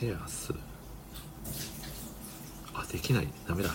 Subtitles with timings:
[0.00, 0.58] シェアする。
[2.74, 3.28] あ、できない。
[3.46, 3.68] ダメだ。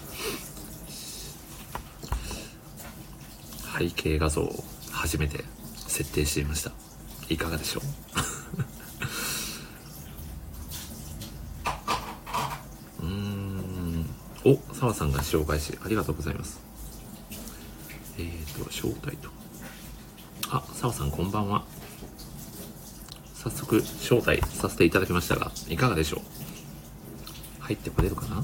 [3.77, 5.43] 背景画像を初めて
[5.85, 6.71] 設定してみました。
[7.29, 7.81] いかがでしょ
[13.01, 13.03] う？
[13.05, 14.09] うーん。
[14.45, 16.59] お、澤さんが紹介し、ありがとうございます。
[18.17, 19.29] えーと、招待と。
[20.49, 21.64] あ、澤さんこんばんは。
[23.45, 26.21] 早速招待させていただきましたが、いかがでしょう？
[27.61, 28.43] 入ってこれるかな？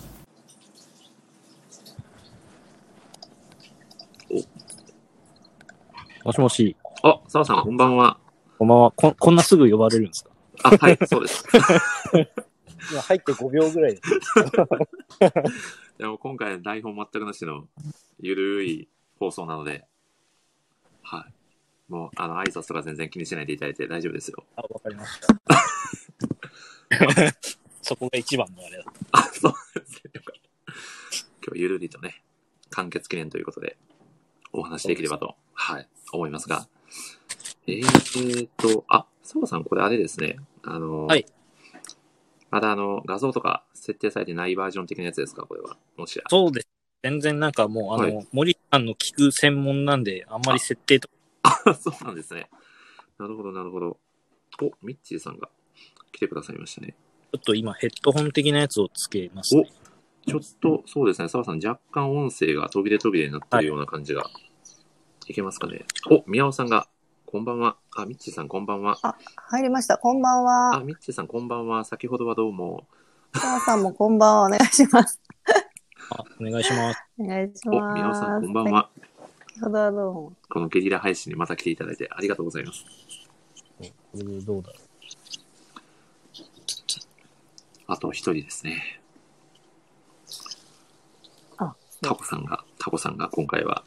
[6.23, 6.75] もしもし。
[7.01, 8.19] あ、澤さんこんばんは。
[8.59, 8.91] こんばんは。
[8.91, 10.29] ここんなすぐ呼ばれるんですか？
[10.65, 11.45] あ、はい、そうです。
[12.91, 14.03] 今入って5秒ぐらいです。
[15.97, 17.67] でも今回台本全くなしの
[18.19, 18.87] ゆるい
[19.19, 19.87] 放送なので、
[21.01, 21.33] はい。
[21.91, 24.45] もう、あの、挨拶とか全然気にしないでいただいて大丈夫ですよ。
[24.55, 25.27] あ、わかりました。
[27.81, 28.85] そこが一番のあれだ。
[29.11, 30.11] あ、そうですね。
[31.45, 32.23] 今日ゆるりとね、
[32.69, 33.75] 完結記念ということで、
[34.53, 36.65] お話しできればと、はい、思いますが。
[37.67, 40.37] えーと、あ、澤さんこれあれですね。
[40.63, 41.25] あの、はい。
[42.51, 45.45] まだあの、画像とか設定されてないバージョン的なやつですか？
[45.45, 45.77] これは。
[45.97, 46.23] もしや。
[46.29, 46.67] そうです。
[47.03, 52.49] 全然なんかもう、あの、は森さんの聞く専門なんで、あんまり設定とか、あ、 そうなんですね。
[53.17, 53.97] なるほど、なるほど。
[54.61, 55.49] お、ミッチーさんが
[56.11, 56.95] 来てくださいましたね。
[57.33, 59.69] ちょっと今ヘッドホン的なやつをつけますね。
[60.27, 64.29] ちょっと、そうですね、澤さん、若干音声が途切れ途切れになってるような感じが。
[65.27, 65.85] い、けますかね。
[66.09, 66.87] お、宮尾さんが、
[67.25, 67.77] こんばんは。
[67.95, 68.97] あ、ミッチーさん、こんばんは。
[69.01, 69.97] あ、入りました。
[69.97, 70.43] こんばんあ、
[70.77, 70.83] は。
[70.83, 71.85] ミッチーさん、こんばんは。
[71.85, 72.85] 先ほどはどうも。
[73.33, 74.45] 澤さんもこんばんは。
[74.47, 75.21] お願いします。
[76.09, 77.03] あ、お願いします。
[77.17, 77.95] お願いしお、ます。
[77.95, 78.89] 宮尾さん、こんばんは。
[79.59, 80.33] 先ほど。
[80.49, 82.85] このゲリラ配信にまた来ていただいてありがとうございます。
[83.79, 83.85] こ
[84.17, 84.75] れでどうだろ
[87.87, 89.01] あと一人ですね。
[91.57, 93.83] あ、タコさんが、タコさんが今回は、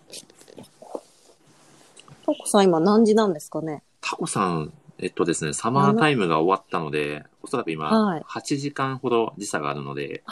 [2.26, 3.82] トコさん今何時なんですかね？
[4.00, 10.22] タコさん、えっとですね、サマータイムが終わったので、おそらく今、はい8時間ほど時差があるので、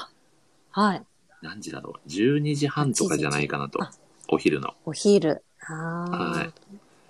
[0.70, 1.02] はい。
[1.40, 3.90] 何時だろう ?12 時半とかじゃないかなとあ。
[4.28, 4.74] お昼の。
[4.84, 5.42] お昼。
[5.68, 6.52] あはいあ。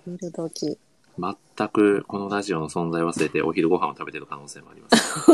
[0.05, 0.77] 昼時。
[1.17, 5.31] 全くこのラジオの存在を忘れてお昼ご飯を食べてる可能性もあります。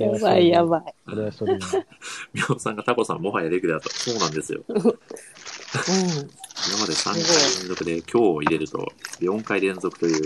[0.00, 0.02] う。
[0.02, 0.94] やばいやばい。
[1.06, 1.60] これはそれに。
[2.32, 3.90] みおさんがタコさんもはやレギュラーと。
[3.90, 4.62] そうなんですよ。
[4.68, 4.78] うん。
[4.78, 4.88] 今
[6.80, 7.20] まで3回
[7.60, 10.22] 連続で今日を入れると4回連続という、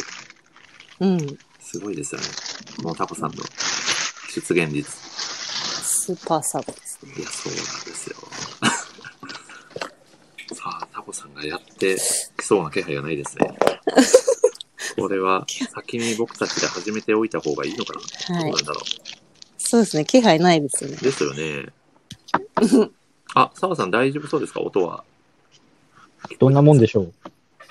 [1.00, 1.39] うん。
[1.60, 2.27] すごいですよね。
[2.83, 3.43] もうタコさんの
[4.28, 4.91] 出現率。
[6.03, 7.13] スーパーサブですね。
[7.17, 8.17] いや、そうなんですよ。
[10.57, 11.97] さあ、タコさんがやって
[12.37, 13.57] きそうな気配がないですね。
[14.99, 17.95] これは 先に僕たちで始めておいた方がいいのか
[18.29, 18.81] な、はいどうなんだろ
[19.59, 20.05] そうですね。
[20.05, 21.05] 気配ないですよねう。。
[21.05, 21.67] ですよね。
[23.34, 24.61] あ、澤さん大丈夫そうですか？
[24.61, 25.05] 音は。
[26.41, 27.13] どんなもんでしょう？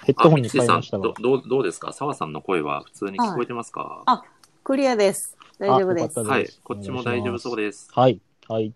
[0.06, 1.14] ヘッあ、ドホンに変えましたがど。
[1.20, 1.92] どう、どうですか？
[1.92, 4.24] 澤さんの声は普通に聞こえてますか、あ
[4.64, 5.38] クリアです。
[5.62, 6.50] 大丈夫ですはい。
[6.64, 7.88] こっちも大丈夫そうです。
[7.94, 8.20] はい。
[8.48, 8.74] はい。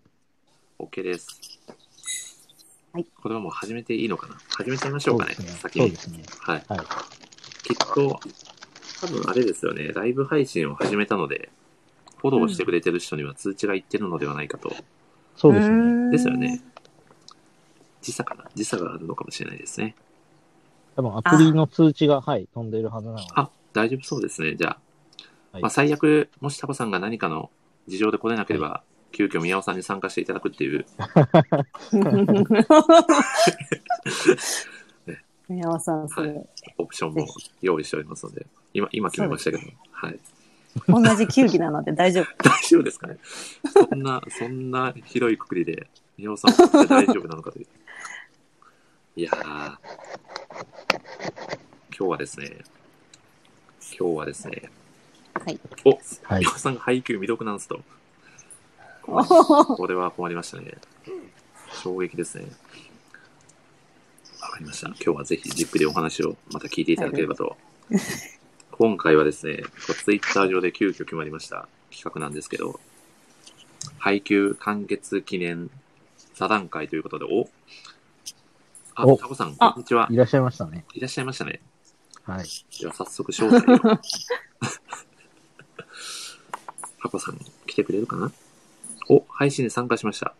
[0.78, 1.58] OK です。
[2.92, 3.06] はい。
[3.20, 4.36] これはもう始めていいのかな？
[4.50, 5.34] 始めちゃいましょうかね。
[5.34, 5.60] そうですね。
[5.62, 6.22] 先にそうで。
[6.22, 6.36] すね。
[6.38, 6.64] はい。
[6.68, 6.78] はい。
[7.64, 8.20] きっと、
[9.00, 9.88] 多分あれですよね。
[9.88, 11.50] ライブ配信を始めたので、
[12.18, 14.72] フォローしてくれてる人には通知がいってるのではないかと。
[15.34, 16.12] そうですね。
[16.12, 16.62] ですよね。
[18.00, 18.44] 時差かな？
[18.54, 19.96] 時差があるのかもしれないですね。
[20.94, 23.24] 多分アプリの通知が、はい、飛んでるはずなので。
[23.34, 24.54] あ、大丈夫そうですね。
[24.54, 24.78] じゃあ、
[25.56, 25.62] はい。
[25.62, 27.50] まあ、最悪、もしタコさんが何かの
[27.88, 30.84] 事情で来れなければ、急遽宮尾さんに参加していただくっていう、
[35.48, 36.42] 宮尾さん、それ、は
[36.76, 37.26] オプションも
[37.62, 38.44] 用意しておりますので、
[38.74, 39.62] 今、今決めましたけど、
[39.92, 40.18] はい。
[40.88, 42.26] 同じ球技なので大丈夫。
[42.46, 43.16] 大丈夫ですかね？
[43.88, 45.86] そんな、そんな広いくくりで、
[46.18, 46.50] 宮尾さん
[46.86, 47.66] 大丈夫なのかという。
[49.16, 49.76] いやー、
[51.96, 52.58] 今日はですね、
[53.98, 54.70] 今日はですね、
[55.38, 55.60] はい。
[55.84, 57.80] お、はいさんが配給未読なんすと。
[59.06, 60.76] お ーこれは困りましたね。
[61.72, 62.46] 衝撃ですね。
[64.40, 64.88] わかりました。
[64.88, 67.56] 今日はぜひじっくりお話をまた聞いていただければと。
[68.72, 69.62] 今回はですね、
[70.04, 72.80] ツイッター上で急遽決まりました企画なんですけど、
[73.98, 75.70] 配給完結記念
[76.34, 77.48] 座談会ということで、お
[78.94, 80.08] あ、おタコさん、こあんにちは。
[80.10, 80.84] いらっしゃいましたね。
[80.94, 81.60] いらっしゃいましたね。
[82.24, 82.46] はい。
[82.80, 84.00] では早速招待を。
[87.02, 88.32] タコさん、来てくれるかな？
[89.08, 90.34] お、配信に参加しました。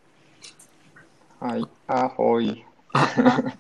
[1.39, 1.65] はい。
[1.87, 2.65] あほい。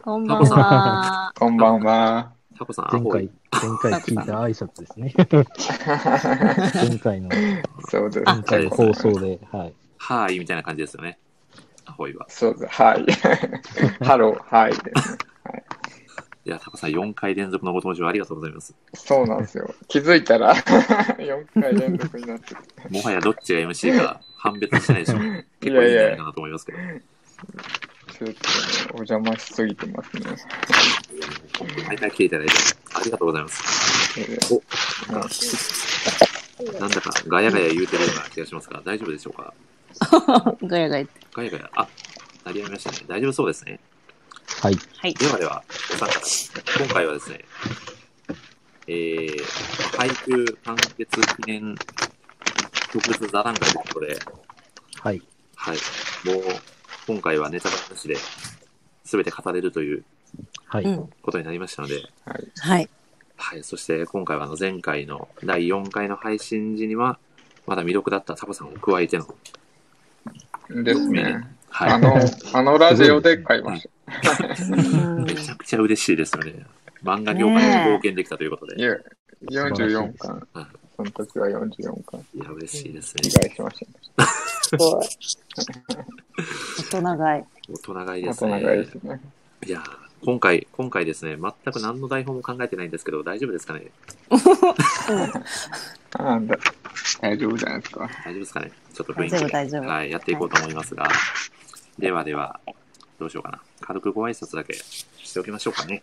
[0.02, 1.32] こんばんは。
[1.38, 2.32] こんばんは。
[2.58, 3.68] タコさん、 Ahoj 前回。
[3.68, 5.14] 前回聞いた挨拶ですね。
[6.88, 7.30] 前回の、
[7.88, 8.24] そうです。
[8.24, 9.74] 前回の放送で、はい。
[9.98, 11.18] はーい、みたいな感じですよね。
[11.84, 12.26] アホイは。
[12.28, 12.82] そうです。
[12.82, 13.04] はい。
[14.04, 15.18] ハロー、はいですね。
[16.46, 18.72] いや、タコさん4回連続のご登場ありがとうございます。
[18.94, 19.74] そうなんですよ。
[19.88, 20.54] 気づいたら
[21.18, 22.60] 4回連続になってて。
[22.88, 25.18] もはやどっちが MC か判別してないでしょ。
[25.60, 26.78] 結構いいんじゃないかなと思いますけど。
[26.78, 26.98] ちょっ
[28.18, 28.34] とね、
[28.92, 30.22] お邪魔しすぎてますね。
[31.88, 32.52] 毎回来ていただいて
[32.94, 34.20] ありがとうございます。
[34.20, 39.52] えおーなんだかガヤガヤ言うてるような気がしますが、大丈夫でしょうか？
[40.62, 41.12] ガヤガヤって。
[41.34, 41.88] ガヤガヤ、あ、
[42.46, 42.98] 鳴りやみましたね。
[43.08, 43.78] 大丈夫そうですね。
[44.62, 44.78] はい。
[44.98, 45.14] はい。
[45.14, 45.62] ではでは、
[45.92, 47.44] お三方、今回はですね、
[48.86, 51.74] えー、配給完結記念
[52.92, 54.18] 特別座談会ということで、
[55.00, 55.22] はい。
[55.54, 55.76] はい、
[56.24, 56.42] もう、
[57.06, 58.16] 今回はネタバレなしで、
[59.04, 60.04] すべて語れるという
[60.66, 60.84] はい。
[60.84, 61.08] うん。
[61.22, 62.50] ことになりましたので、はい。
[62.58, 62.88] はい。
[63.36, 67.18] はい、そして今回はあの前回の第4回の配信時には、
[67.66, 69.26] まだ未読だったタコさんを加えての、
[70.82, 71.46] ですね。
[71.68, 72.16] はい、あの、
[72.52, 73.95] あのラジオで買いましうん
[75.24, 76.64] めちゃくちゃ嬉しいですよね。
[77.04, 78.74] 漫画業界に貢献できたということた。
[78.74, 78.82] で。
[78.82, 78.94] いや、
[79.68, 80.48] 44巻。
[80.52, 80.66] はい
[80.96, 82.24] その時は44巻。
[82.34, 83.34] いや、嬉しいです被ね。
[83.34, 83.86] 害しまし
[84.16, 84.24] た。
[84.26, 85.06] すごい。
[86.90, 87.44] 大人買い。
[87.68, 88.90] 大人買いです大人がいいでね。
[88.90, 89.20] すね。
[89.66, 89.84] いや、
[90.24, 93.90] 今回、今回ですね、全く何の台本も考えてないんですけど、大丈夫ですかね？
[96.18, 96.56] あだ
[97.20, 98.08] 大丈夫じゃないですか。
[98.24, 98.72] 大丈夫ですかね？
[98.94, 101.08] ちょっと雰囲気大丈夫大丈夫はい、やっていこうと思いますが、
[101.98, 102.58] ではでは、
[103.18, 103.60] どうしようかな。
[103.80, 106.02] 軽くご挨拶だけしておきましょうかね。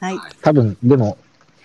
[0.00, 0.18] はい。
[0.18, 1.18] はい多分、でも、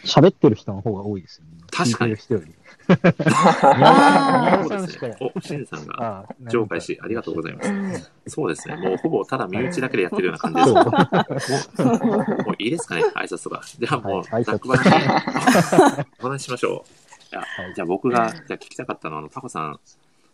[0.03, 1.51] 喋ってる人の方が多いですよね。
[1.71, 2.53] 確かに人より。
[3.25, 5.17] あそうですね。
[5.19, 8.11] お、しんさんがああ、紹介し、ありがとうございます。
[8.27, 8.77] そうですね。
[8.77, 11.33] もうほぼただ身内だけでやってるような感じ。
[11.33, 11.75] です。
[11.83, 13.61] もうもういいですかね、挨拶とか。
[13.77, 17.29] ではもう、はいざっくばらんにお話ししましょう。
[17.29, 19.79] じゃあはいじゃあ僕が、じゃあ聞きたかったのは、あの、タコさん、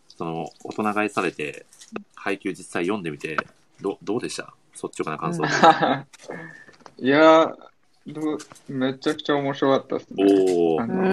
[0.08, 1.66] その、大人買いされて、
[2.14, 3.36] 配給実際読んでみて、
[3.80, 4.52] どどうでした？
[4.74, 5.44] 率直な感想。
[6.98, 7.54] いや
[8.06, 8.38] どう
[8.68, 10.24] めちゃくちゃ面白かったですね。
[10.76, 11.08] おあのめ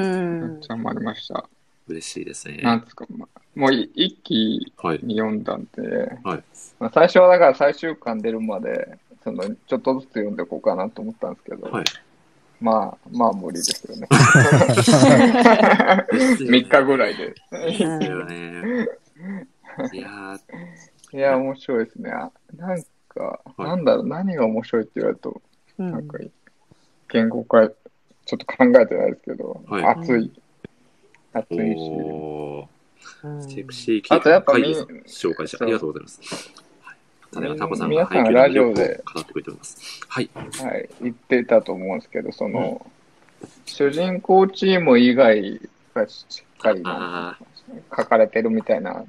[0.48, 1.46] んっちゃハマりました。
[1.88, 2.58] 嬉しいですね。
[2.58, 5.00] なんですか、まもうい一気はい。
[5.04, 5.82] に読んだんで、
[6.24, 6.44] はい
[6.80, 11.86] まあ、最初はだから最終巻出るまで、そのちょっとずつ読んでいこうかなと思ったんですけど、はい。
[12.62, 14.08] まあ、まあ無理ですよね。
[14.12, 16.06] ですよね
[16.60, 17.34] 3日ぐらいで。
[17.52, 18.88] ですよね。
[19.94, 20.40] いやー、
[21.14, 22.12] いや、面白いですね。
[22.12, 25.42] あなんか、はいなんだろう、何が面白いって言われると、
[25.78, 26.18] うんなんか、
[27.10, 27.76] 言語化、ちょ
[28.36, 30.32] っと考えてないですけど、はい熱い。
[31.34, 32.68] 熱いし、お
[33.24, 36.52] うんー、セクシー系あとやっぱみ会議紹介してありがとうございます。
[36.82, 36.98] はい。
[37.34, 40.02] ただいまタコさんが皆さん配給の魅ラジオで力を語ってくれております。
[40.08, 40.30] はい。
[40.34, 42.86] はい、言ってたと思うんですけど、その、
[43.66, 45.62] 主人公チーム以外
[45.94, 46.26] がし
[46.58, 46.84] っかり
[47.96, 49.06] 書かれてるみたいな、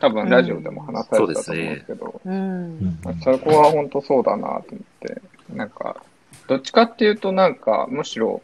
[0.00, 2.32] 多分ラジオでも話されてたと思うんですけど、うん。
[2.32, 2.36] う
[2.84, 2.98] ん。
[3.02, 4.62] まあそこは本当そうだなと思っ
[5.00, 5.22] て、
[5.52, 6.02] なんか、
[6.48, 8.42] どっちかっていうとなんか、むしろ、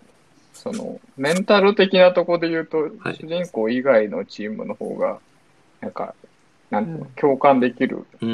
[0.53, 3.17] その、メンタル的なところで言うと、はい。
[3.17, 5.19] 主人公以外のチームの方が、
[5.81, 6.15] なんか、
[6.71, 7.12] なんていうのうん。
[7.12, 7.99] 共感できる。
[7.99, 8.27] とこ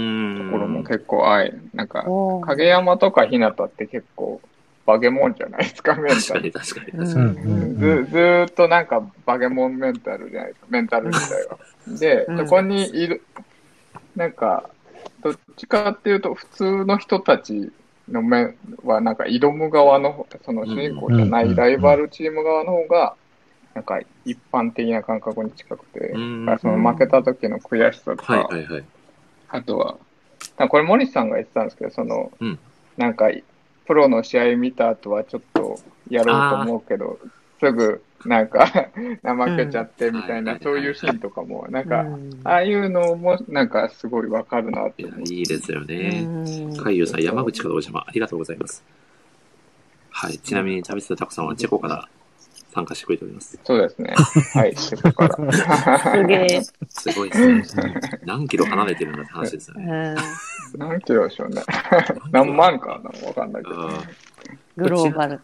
[0.59, 2.05] ろも結構あい、なんか、
[2.47, 4.41] 影山とか日向って結構、
[4.89, 6.93] バケモンじゃないですか、 メンタル確かに。
[6.93, 7.37] 確かに確かに。
[7.37, 11.59] うんうんずずーっとなんかバケモンメンタルじゃないですか、メンタル自体は。
[12.01, 13.23] で、うんそこにいる、
[14.17, 14.71] なんか、
[15.23, 17.71] どっちかっていうと、普通の人たち
[18.09, 23.15] の面は、なんか挑む側の、その主人公じゃなうんいライバルチーム側の方が、
[23.75, 26.13] なんか一般的な感覚に近くて、
[26.61, 28.85] その負けた時の悔しさとか、はいはいはい。
[29.51, 32.59] あとは、これ森さんが言ってたんですけど、その、うん
[32.97, 33.31] なんか、
[33.89, 35.81] プロの試合見た後はちょっと
[36.11, 37.19] やろうと思うけど、
[37.59, 38.67] すぐなんか
[39.25, 45.13] 怠けちゃってみたいな、うんそういうシーンとかも、なんか、うんああいうのもなんかすごいわかるなっていや。
[45.19, 46.23] いいですよね。
[46.23, 48.85] うん海優さん、山口からお邪魔、ありがとうございます。
[50.11, 50.37] はい。
[50.39, 52.09] ちなみに、旅するたくさんはチェコから
[52.79, 53.59] 参加してくれております。
[53.65, 54.15] そうですね。
[54.55, 55.99] はい、そこから。
[55.99, 56.63] すげえ。
[56.89, 58.01] すごいですね。
[58.25, 59.87] 何キロ離れてるんだって話ですようね。
[59.87, 60.17] ん。
[60.77, 61.63] 何キロでしょうね。
[62.31, 63.89] 何万かなわかんないけど。
[64.77, 65.41] グローバル。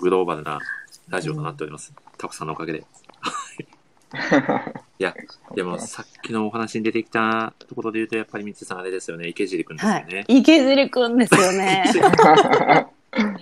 [0.00, 0.60] グローバルな
[1.08, 1.92] ラジオとなっております。
[2.18, 2.78] たくさんのおかげで。
[5.00, 5.12] いや、
[5.56, 9.26] でもさっきのお話に出てきたところで言うと、やっぱりみつさんあれですよね。
[9.26, 10.24] 池尻くんですよはね。
[10.28, 10.38] い。
[10.38, 11.84] 池尻くんですよね。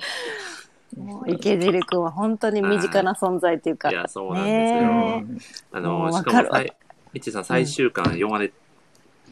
[0.97, 3.91] もう池尻くんは本当に身近な存在っていうか。
[3.91, 4.81] いや、そうなんですよ。
[4.81, 5.27] ね
[5.73, 6.73] あの、しかもさい、
[7.13, 8.53] みちさん最終巻読まれ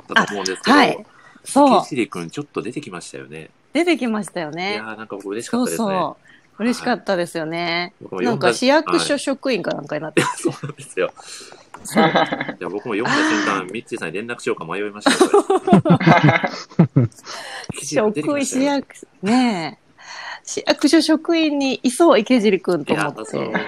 [0.09, 1.07] たと思うんですけど、はい。
[1.45, 1.89] そう池。
[1.89, 3.51] 尻くんちょっと出てきましたよね。
[3.73, 4.83] 出てきましたよいねや。
[4.83, 5.89] ーなんか僕嬉しかそうったですね。
[5.89, 6.17] そ
[6.59, 6.63] う。
[6.63, 7.95] 嬉しかったですよね。
[8.01, 10.23] 僕もなんか市役所はい職員かなんかになって。
[10.37, 11.13] そうなんですよ。
[11.85, 15.11] そういや、僕も読んだ瞬間、ミッチーさんに連絡しようか迷いました
[17.83, 18.87] 職員、市役、
[19.23, 19.82] ねえ。
[20.45, 23.59] 市役所職員にいそう、池尻くんと思っそうて。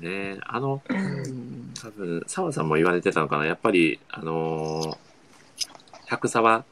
[0.00, 4.96] ね、あの、うん多分、澤さんも言われてたのかな、やっぱり、あのー、
[6.06, 6.64] 百沢、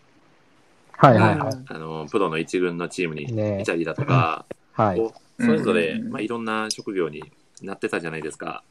[1.00, 1.64] はいはいはい。
[1.68, 4.44] あのープロの一軍のチームにねいたりだとか、
[4.75, 4.99] はい。
[4.99, 7.25] こうそれぞれ、うんまあ、いろんな職業に
[7.62, 8.62] なってたじゃないですか。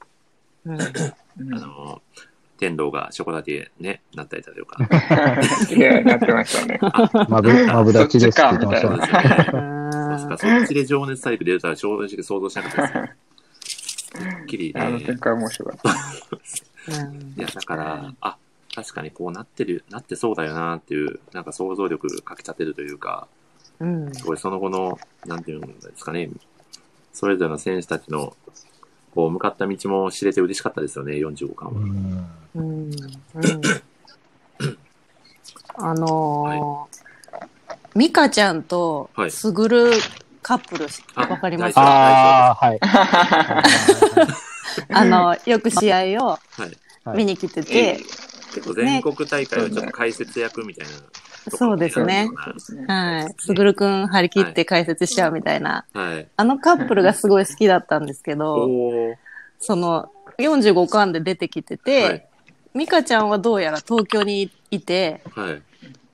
[0.65, 2.21] うんうんあのー、
[2.59, 4.77] 天童がショコラティエね、なったりだとか。
[5.73, 6.79] いや、なってましたね。
[7.29, 9.79] まぶ、まぶ立ちですって言ってましたね。
[10.29, 12.99] か そっちで情熱大陸出たら正直想像しなかったですね。
[12.99, 15.17] はっきりねあの展。
[15.17, 17.03] 開面白かった。
[17.03, 18.37] う んいや、だから、あ、
[18.75, 23.27] 確かにこうなってる、なってそうだよなっていう、なんか想像力かけちゃってるというか、
[23.79, 26.29] うんすごいその後の、なんていうんですかね、
[27.13, 28.35] それぞれの選手たちの、
[29.15, 31.81] こう、向かった道も知れて嬉しかったですよね、45巻は。
[31.81, 32.25] うん。
[32.55, 32.89] うん
[33.35, 33.61] うん。
[35.77, 36.99] あのー
[37.95, 39.31] ミカちゃんとはい。
[39.31, 39.91] スグル
[40.43, 41.75] カップルあわかります？
[41.75, 42.79] 大丈夫ああ、はい。
[44.93, 46.77] あの、よく試合をはい。
[47.03, 47.17] はい。
[47.17, 47.97] 見に来てて、
[48.53, 50.93] 結構全国大会はちょっと解説役みたいな、
[51.49, 52.29] そうですね。
[52.87, 53.35] はい。
[53.39, 55.85] すぐるくん張り切って解説しちゃうみたいな。
[55.93, 56.27] はい。
[56.35, 58.67] あのカップルがすごい好きだったんですけど。
[59.59, 62.25] その45巻で出てきてて、はい。
[62.73, 65.61] ミカちゃんはどうやら東京にいて、はい。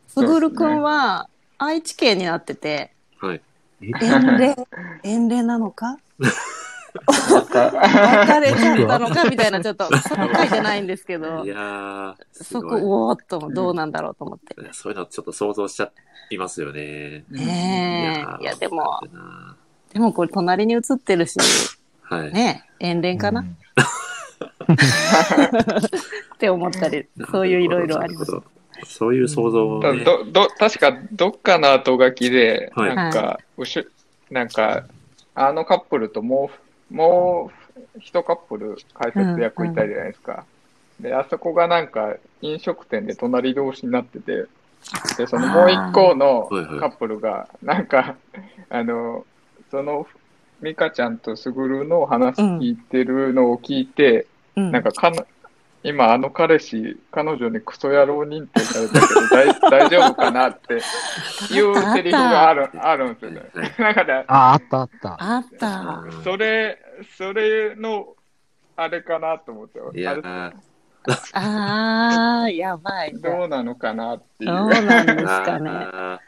[0.07, 1.27] すぐるくんは
[1.57, 3.41] 愛知県になってて、はい。
[3.81, 4.55] 遠霊、
[5.03, 5.97] 遠霊なのか？
[7.07, 13.07] 別れちゃったのかみたいな、ちょっと、その回じゃないんですけどい、やそこ。
[13.07, 14.55] おーっと、どうなんだろうと思って。
[14.73, 15.91] そういうのちょっと想像しちゃ
[16.29, 17.25] いますよね。
[17.29, 18.43] ねえ。
[18.43, 19.01] いや、でも、
[19.93, 21.37] でもこれ隣に映ってるし、
[22.01, 22.33] はい。
[22.33, 23.57] ねえ、遠恋かな、うん
[26.35, 28.31] って思ったり、そういういろいろあります。
[28.85, 30.03] そういう想像をね。
[30.03, 33.91] ど、ど、確かどっかの後書きで、はいなんか、うしゅ、
[34.29, 34.85] なんか、
[35.33, 36.59] あのカップルともう、
[36.95, 40.45] もう一カップル解説役いたじゃないですか。
[40.99, 44.45] で、あそこがなんか飲食店で隣同士になってて、
[45.17, 46.47] で、そのもう一個の
[46.79, 48.15] カップルが、なんか、
[48.69, 49.25] あの、
[49.71, 50.07] その、
[50.61, 55.25] ミカちゃんとスグルの話聞いてるのを聞いて、うんなんかかの、
[55.83, 60.81] 今あの彼氏、彼女にクソ野郎認定されたけど大 大丈夫かなっていう
[61.93, 63.41] セリフがある、あるんですよね。
[63.77, 65.17] だから、あ、あったあった。
[65.19, 66.03] あった。
[66.23, 66.79] それ、
[67.17, 68.15] それの、
[68.75, 70.53] あれかなと思って、いやー、
[71.33, 73.13] あー、やばい。
[73.13, 74.51] どどうなのかなっていう。
[74.51, 75.69] うなんですかね。
[75.69, 76.19] あ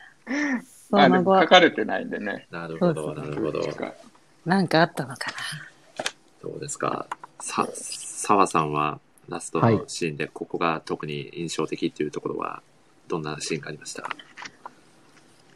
[0.90, 2.48] その後書、かれてないんでね。
[2.52, 3.62] ーなるほど、なるほど。
[4.46, 5.32] なんかあったのか
[6.42, 7.08] どうですか？
[7.42, 12.62] さ、澤さんはラストのシーンでここが特に印象的っていうところは、
[13.10, 14.04] どんなシーンがありました？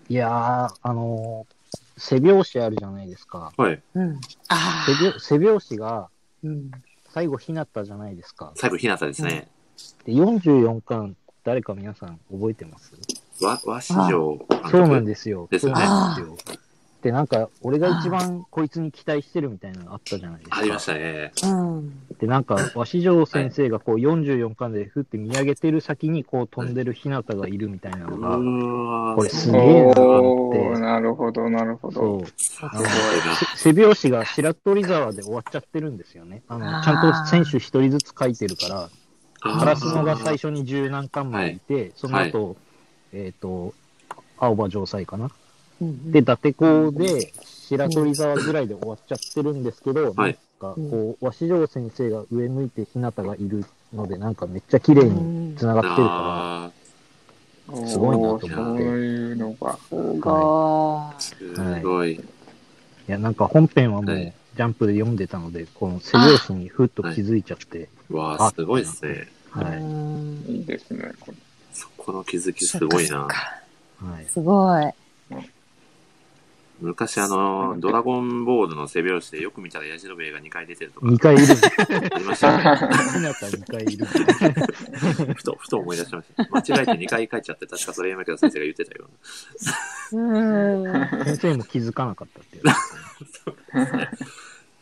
[0.10, 1.54] いやー、あのー、
[1.98, 3.54] 背拍子あるじゃないですか。
[3.58, 3.82] はい。
[3.94, 4.04] な。
[4.04, 4.20] うん。
[4.50, 6.48] あ背拍背拍子がー。
[6.48, 6.72] うん。
[7.14, 8.54] 最後ひなったじゃないですか。
[8.56, 9.50] 最後、ひなたですね。
[10.06, 12.94] で、44巻、誰か皆さん覚えてます？
[13.44, 14.70] わ、和紙城監督。
[14.70, 15.48] そうなんですよ。
[15.52, 16.38] ですよねそうなんですよ。
[17.02, 20.58] で、なんか、俺が一番こいつに期待してるみたいなのあったじゃないですか。
[20.60, 21.32] ありましたね。
[21.44, 22.00] うん。
[22.20, 32.24] で、なんか、鷲城先生がこう44巻でふって見上げてる先にこう飛んでる日向がいるみたいなのが、うわーこれすすげえなとお思ってー、なるほど、なるほど。
[33.56, 36.44] 背拍子が白鳥沢で終わっちゃってるんですよね。
[36.48, 38.90] あの、ちゃんと選手一人ずつ書いてるから、
[39.40, 42.58] カラスノが最初に十何巻までいて、その後、
[43.12, 43.74] えっ、と、
[44.38, 45.32] 青葉城西かな。
[45.82, 56.72] うんで、伊達校で白鳥沢ぐらいで終わっちゃってるんですけど、はいなんかこう、鷲城先生が上向いて日向がいるので、なんかめっちゃ綺麗に繋がってるかあ
[57.88, 59.78] すごいなと思ってそういうのが。
[59.78, 60.22] すごい。
[60.22, 62.16] ーすごい。
[62.16, 62.26] ら、い
[63.08, 69.28] や、なんか本編はもう、はいジャンプで読んでたので、この背拍子にふっと気づいちゃって、わあ、すごいですね。
[69.50, 69.78] はい。
[69.78, 71.12] うんいいですね。
[71.20, 71.38] これ
[71.74, 73.28] そこの気づきすごいな。
[73.28, 74.26] はい。
[74.26, 74.92] すごい。
[76.82, 81.46] 昔あの、ドラゴンボールの背拍子でよく見たらヤジロベエが2回出てるとか2回いる。
[82.14, 82.64] ありましたよね。
[82.64, 84.06] 日向2回いる。
[85.36, 86.44] ふと、ふと思い出しました。
[86.50, 89.10] 間違えて2回書いちゃって、確かそれ山倉先生が言ってたよ
[90.14, 91.26] うん。
[91.26, 92.64] 先生も気づかなかったっていう。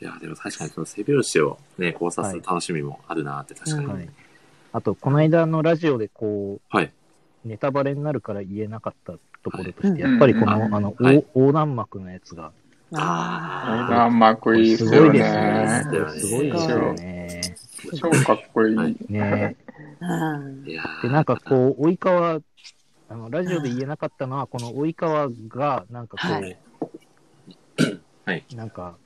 [0.01, 4.10] いや、でも確かにその背拍子をね、考察する楽しみもあるなって確かに。
[4.72, 6.94] あと、この間のラジオでこう、はい。
[7.44, 11.15] ネタバレになるから言えなかったところとして、うんやっぱりこの、うんあの、はい。
[11.15, 12.51] 横横断幕のやつが、
[12.93, 16.19] あ横断幕いいっすよすごいですねね。。
[16.19, 16.93] すごいですよ。
[16.93, 17.55] ね。
[17.96, 18.75] 超かっこいい。
[18.75, 19.55] はいね
[21.01, 22.39] で、なんかこう、及川、
[23.10, 26.58] あの、ラジオで言えなかったのは、この及川が、なんかこう、はい。
[28.25, 28.46] はい。
[28.55, 28.98] なんか、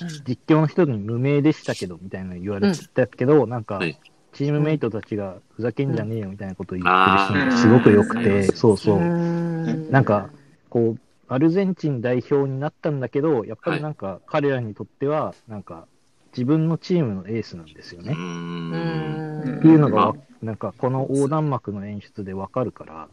[0.00, 0.08] うん。
[0.26, 3.98] 実況の人に無名でしたけど、みたいなの言われてたけど、なんかはい、
[4.34, 9.00] チームメイトたちがふざけんじゃねえよみたいなことを言あってるーシーンがすごく良くうんて、そうそうう。
[9.00, 10.28] んなんか、
[10.68, 10.98] こう、
[11.28, 15.86] アルゼンチン代表になったんだけど、やっぱりなんか、彼らにとっては、なんか、
[16.32, 18.02] 自分のチームのエースなんですよ。
[18.02, 18.12] ね。
[18.12, 19.58] ん。
[19.58, 23.08] っていうのがま、なんか、この横断幕の演出でわかるから、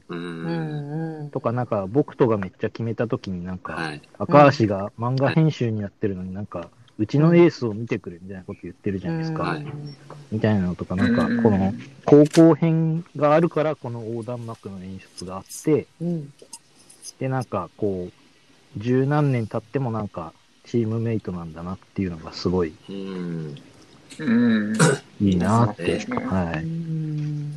[1.31, 4.01] とか、なんか、僕とがめっちゃ決めたときになんか、はい。
[4.17, 6.69] 赤橋が漫画編集になってるのになんか、
[7.01, 9.43] うちのエースを見てくれみたいなこと言ってるじゃないですか。
[9.43, 9.65] はい
[10.31, 11.73] みたいなのとか、なんかうん、この、
[12.05, 16.33] 高校編があるから、この横断幕の演出があって、うん
[17.19, 20.31] で、なんか、こう、十何年経ってもなんか、
[20.63, 23.57] チームメイトなんだなっていうのがすごいうん。
[24.19, 24.73] うん。
[25.19, 25.81] いいなって。
[25.81, 26.63] いいですねはい。
[26.63, 27.53] うん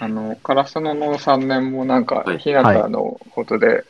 [0.00, 3.84] あの、カラスノの3年もなんかはい、ひなたのことで、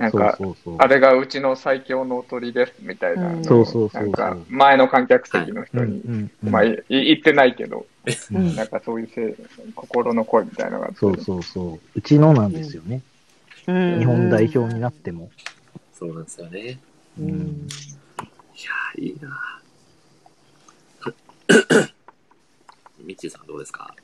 [0.00, 0.76] なんそうか、そうそう。
[0.78, 7.86] あれがうちの最強の鳥ですみたいなそうそうそうなんか、前の観客席のう人に、んうんうんまあ、い言ってないけど、
[8.32, 9.34] うんなんかそういうせい
[9.74, 11.80] 心の声みたいなのがそうそうそう。
[11.94, 13.02] うちのなんですよね。
[13.66, 15.30] うん日本代表になっても。
[15.92, 16.78] そうなんですよね。
[17.18, 19.60] うんいやー、いいな
[23.04, 23.94] ミッチーさんどうですか？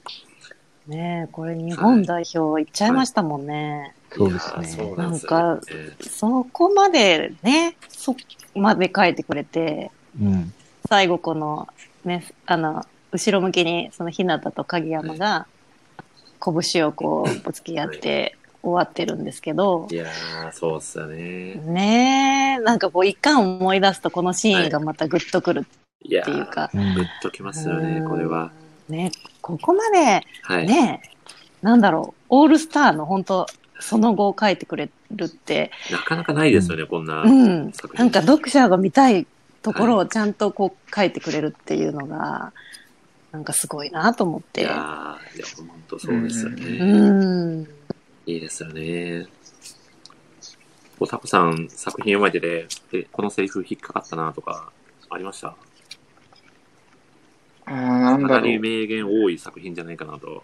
[0.88, 3.94] ねえ、これ日本代表行っちゃいましたもんね。
[4.12, 4.96] そうですねう。
[4.96, 8.20] なんですよなんねそこまでね、そこ
[8.54, 9.90] まで書いてくれて、
[10.20, 10.52] うん。
[10.88, 11.68] 最後この、
[12.04, 15.46] ね、あの、後ろ向きにその日向と影山が
[16.40, 21.54] 拳をこうぶつけ合って終わってるんですけどい、やー、そうっすよね。
[21.54, 28.52] ねえ、なんかこう一回思い出すとこのシーンがまたグッとくるっていうか、うんグッときますよね、これは。
[28.88, 30.66] ね、ここまではい。
[30.66, 31.02] ね、
[31.62, 33.46] なんだろう、オールスターの本当
[33.80, 37.72] その後を書いてくれるって、なかなかないですよね、こんなうん。
[37.94, 39.26] なんか読者が見たい
[39.62, 42.52] ところをちゃんとこう書いてくれるっていうのが、
[43.32, 44.62] なんかすごいなと思っいて。
[44.62, 46.62] やー、いや、本当そうですようね。
[46.78, 47.62] ん。
[48.26, 49.26] いいですよね。
[50.98, 52.66] おたこさん、作品読まれてて、
[53.02, 54.70] でこのセリフ引っかかったなとか、
[55.10, 55.54] ありました？
[57.66, 58.58] あーなんかなり。
[58.58, 60.42] 名言多い作品じゃないかなと。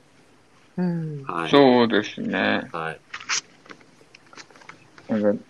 [0.77, 1.23] うん。
[1.25, 1.51] はい。
[1.51, 2.69] そうですね。
[2.73, 3.01] はい。
[5.13, 5.45] なんか、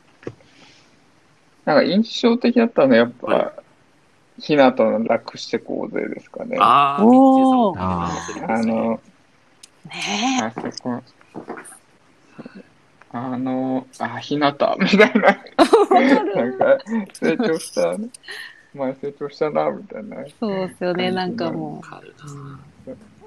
[1.64, 3.52] なんか印象的だったのはやっぱ、は
[4.38, 6.56] ひなたの楽してこうぜですかね。
[6.61, 9.00] ああー、おーミッチーさんのセリフですねの、
[9.85, 11.02] ねあそこ、
[13.12, 15.20] あの、あ、ひなたみたいな、
[16.35, 16.78] なんか、
[17.12, 17.98] 成長した、お
[18.74, 20.16] 前成長したな、みたいな。
[20.40, 22.14] そうですよね、なんかわもかる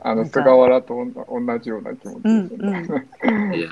[0.04, 2.26] あの、菅原と同じような気持ち。
[3.58, 3.70] いや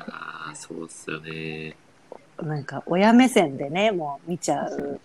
[0.52, 1.76] ー、そうっすよね。
[2.40, 2.48] うん。
[2.50, 5.00] なんか親目線でね、もう見ちゃう。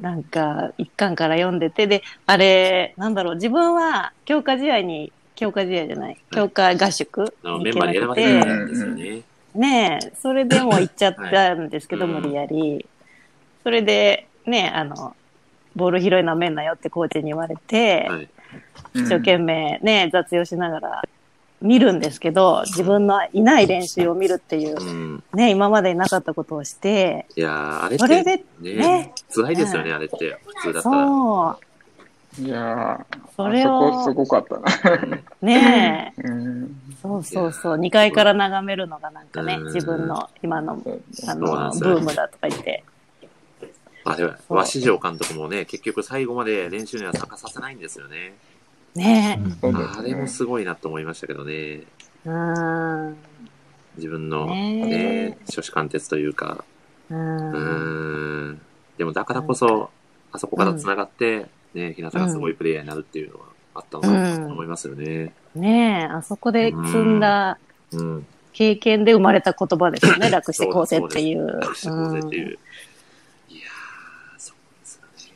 [0.00, 9.22] なんか一巻から読んでて、で、あれ、なんだろう、自分は強化試合に、強化試合じゃない、強化合宿にメンバーに選行けなくて、ばれてるんですよね。
[9.54, 12.84] ねえ、それでも行っちゃったんですけど、はい無理やり。
[13.62, 15.16] それで、ねあの、
[15.76, 18.28] ボール拾いなめんなよってコーチに言われて、はい。
[18.94, 21.02] 一生懸命ね、雑用しながら
[21.60, 25.22] 見るんですけど、自分のいない練習を見るっていうう、ん。
[25.34, 30.38] ね、今までになかったことをして、いやー、あれそれってで、ねね、辛いですよね、うんあれって。
[30.46, 31.06] 普通だったら。
[31.06, 31.58] そ
[32.40, 34.96] う、いやー、それあそこをす、ごかったな。
[35.02, 36.80] うんねうん。
[37.02, 40.82] そうそうそう、2階から眺めるのがなんかねうん、自分の今の、
[41.28, 42.82] あの、ブームだとか言って。
[44.08, 48.34] あれは、そう鷲城監督もね、結局最後まで練習には参加させないんですよね。
[48.94, 50.28] ねそうですあれもね。
[50.28, 51.82] すごいなと思いましたけどね。
[52.24, 53.16] うん。
[53.96, 56.64] 自分のねね、初子貫徹というか。
[57.10, 57.14] う。
[57.14, 58.60] うん。
[58.98, 59.90] でもだからこそ、
[60.32, 65.32] あそこから繋がって、ね、日向がすごいプレイヤーになるっていうのはあったのかなと思いますよね。
[65.54, 67.58] ねえ、あそこで積んだ
[67.92, 68.26] うん。
[68.52, 71.46] 経験で生まれた言葉ですよね、 楽してこうぜっていう。
[71.60, 72.58] 楽してこうぜっていう。
[73.50, 75.34] いやー、そうですよね。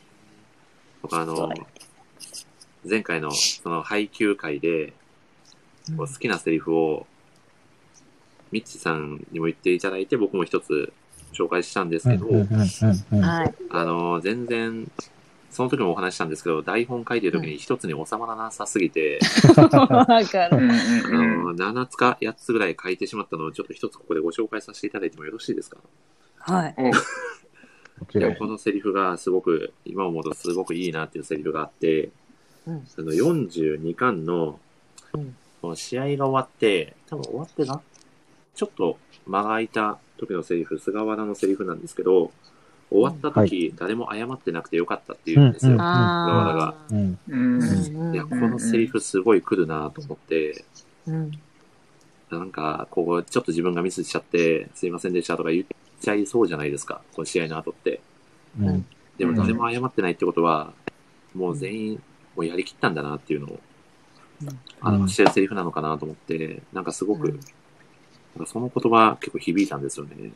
[1.01, 1.49] 僕あの
[2.87, 4.93] 前回のその配給会で、
[5.97, 7.05] 好きなセリフを、
[8.51, 10.91] ミッチさんにも言っていただいて、僕も一つ
[11.33, 12.27] 紹介したんですけど。
[13.69, 14.89] あの、全然、
[15.49, 19.19] その時もお話ししたんですけど、台本書いてる時に一つに収まらなさすぎて、
[19.57, 20.57] わかる。
[20.57, 20.75] うんあ
[21.09, 21.57] うんうん。
[21.57, 25.77] の、7つか8つぐらい書いてしまったのを、ちょっと一つここでご紹介させていただいてもよろしいですか？
[26.39, 26.75] はい。
[28.13, 28.35] いやも。
[28.35, 32.09] このセリフがすごく、今思うとすごくいいなっていうセリフがあって、
[32.67, 34.59] うんその42巻の
[35.75, 37.81] 試合が終わって、多分終わってな、
[38.55, 42.31] ちょっと間が空いた時のセリフ、菅原のセリフなんですけど、
[42.91, 45.71] 終わった時、誰も謝ってなくてよかったって言うんですよ。
[45.71, 46.75] うんうんああ。
[46.91, 47.19] うん。
[47.29, 47.61] うん。
[47.61, 50.65] うんいや、このセリフすごい来るなと思って、
[51.07, 51.31] うん
[52.29, 55.65] なんか、ここちょっと自分がミスしちゃって、すいませんでしたとか言っ
[56.01, 58.01] ちゃいそうじゃないですか、この試合の後って。
[58.59, 58.85] うん。
[59.17, 60.73] でも誰も謝ってないってことは、
[61.33, 62.03] もう全員、
[62.35, 63.59] もうやりきったんだなっていうのを、
[64.81, 67.39] 表してるセリフなのかなと思って、なんかすごく、うん
[68.35, 70.31] なんかその言葉結構響いたんですよね。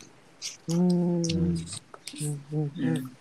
[0.67, 1.23] うんうん
[2.51, 3.12] うんうん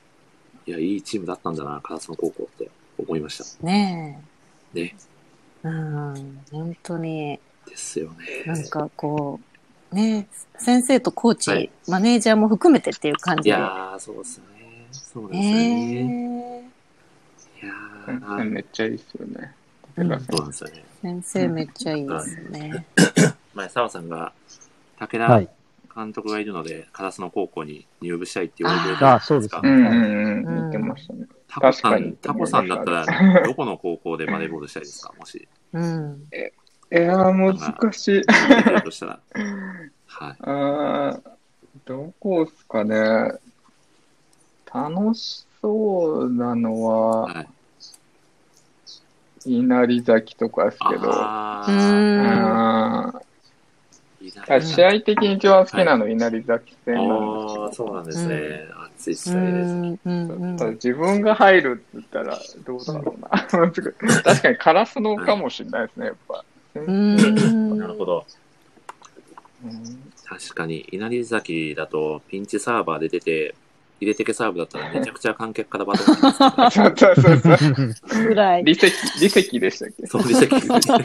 [0.66, 3.66] いや、いいチームだったんだな、カラスの高校って思いました。
[3.66, 4.18] ね
[4.72, 4.96] ね。
[5.62, 5.68] え。
[5.68, 6.40] うん。
[6.50, 8.44] 本当に、ですよね。
[8.46, 9.53] なんかこう、
[9.94, 10.26] ね
[10.58, 13.50] 先生とコーチ、はいマネージャーも含めてっていう感いじで。
[13.50, 14.44] やー、そうですね。
[14.92, 16.70] そうですよね。
[17.62, 19.52] えいや めっちゃいいっすよね。
[19.96, 20.84] うんそうなんですよね。
[21.02, 22.86] 先生めっちゃいいですね。
[23.54, 24.32] 前、澤さんが、
[24.98, 25.48] 武田はい。
[25.94, 30.54] 監督がいるので、カラスの高校に入部したいって言われてるじゃないあそうですねうんうんうん。
[30.62, 31.26] 言ってましたね。
[31.46, 35.12] タコさん、タコさんだったら、どこの高校でバレーボールしたいですか？
[35.16, 36.24] もし、うん。
[36.94, 38.22] いやー、難しい。
[38.82, 39.20] としたら。
[40.06, 40.36] はい。
[40.42, 41.30] あー
[41.86, 43.32] どこっすかね。
[44.72, 47.48] 楽しそうなのは、はい。
[49.46, 50.92] 稲荷崎とかですけど。
[51.10, 51.66] あ
[53.12, 53.20] あ
[54.60, 57.10] 試合的に一番好きなの稲荷崎戦なんです
[57.58, 58.68] ああ、そうなんですね。
[58.96, 59.74] 熱い試う合です。
[59.74, 59.98] ん。
[60.04, 60.14] うん。
[60.28, 63.28] うんただ自分が入るって言ったらどうだろうな。
[64.22, 66.44] 確かにカラスのかもしれないですね、やっぱ。
[66.74, 67.78] うん。
[67.78, 68.26] なるほど。
[69.64, 73.54] うん確かに、稲荷崎だと、ピンチサーバーで出て、
[74.00, 78.24] 入れてけサーブだったらめちゃくちゃ観客からバトンが そうそうそうそう。
[78.28, 78.64] ぐらい。
[78.64, 80.06] 離席、離席でしたっけ？
[80.06, 80.50] そう、離席。
[80.66, 80.96] 離席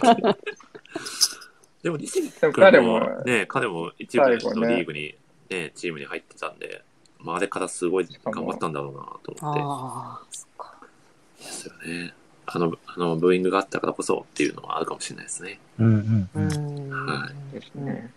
[1.84, 5.16] でも、離席でも君彼もも、ね、彼も一部のリーグに、
[5.50, 6.82] ね、チームに入ってたんで、
[7.20, 9.62] まあ、あれからすごい頑張ったんだろうなと思って。
[9.62, 10.76] ああ、そっか。
[11.38, 12.14] ですよね。
[12.52, 15.60] あの、あの、ブーイングがあったからこそっていうのはあるかもしれないですね。
[15.78, 16.90] うんううんうん。
[16.90, 17.08] ん。
[17.08, 18.12] はですね。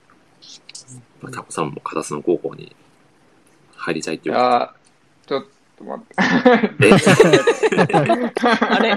[1.20, 2.74] まあタコさんもカラスの高校に
[3.76, 4.38] 入りたいっていいう。
[4.38, 5.44] やーちょっ
[5.76, 6.14] と待って。
[6.86, 6.92] え？
[8.68, 8.90] あれ？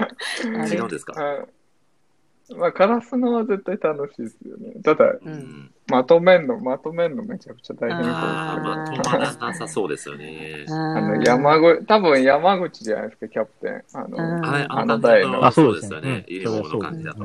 [0.44, 1.14] 違うんですか？
[1.16, 1.44] あ
[2.54, 4.74] まあ、カラスのは絶対楽しいですよね。
[4.82, 5.20] ただ、う。
[5.24, 5.70] うんん。
[5.88, 8.64] まとめんの、まとめんのめちゃくちゃ大変そうですああ、けど。
[8.64, 10.66] まあ、止まらなさそうですよね。
[10.70, 13.82] あの、山口、多分山口じゃないですか、キャプテン。
[13.94, 16.24] あうんの、あれ、ああのの台のあそううですよね。
[16.26, 17.24] ユニフォームの感じだと。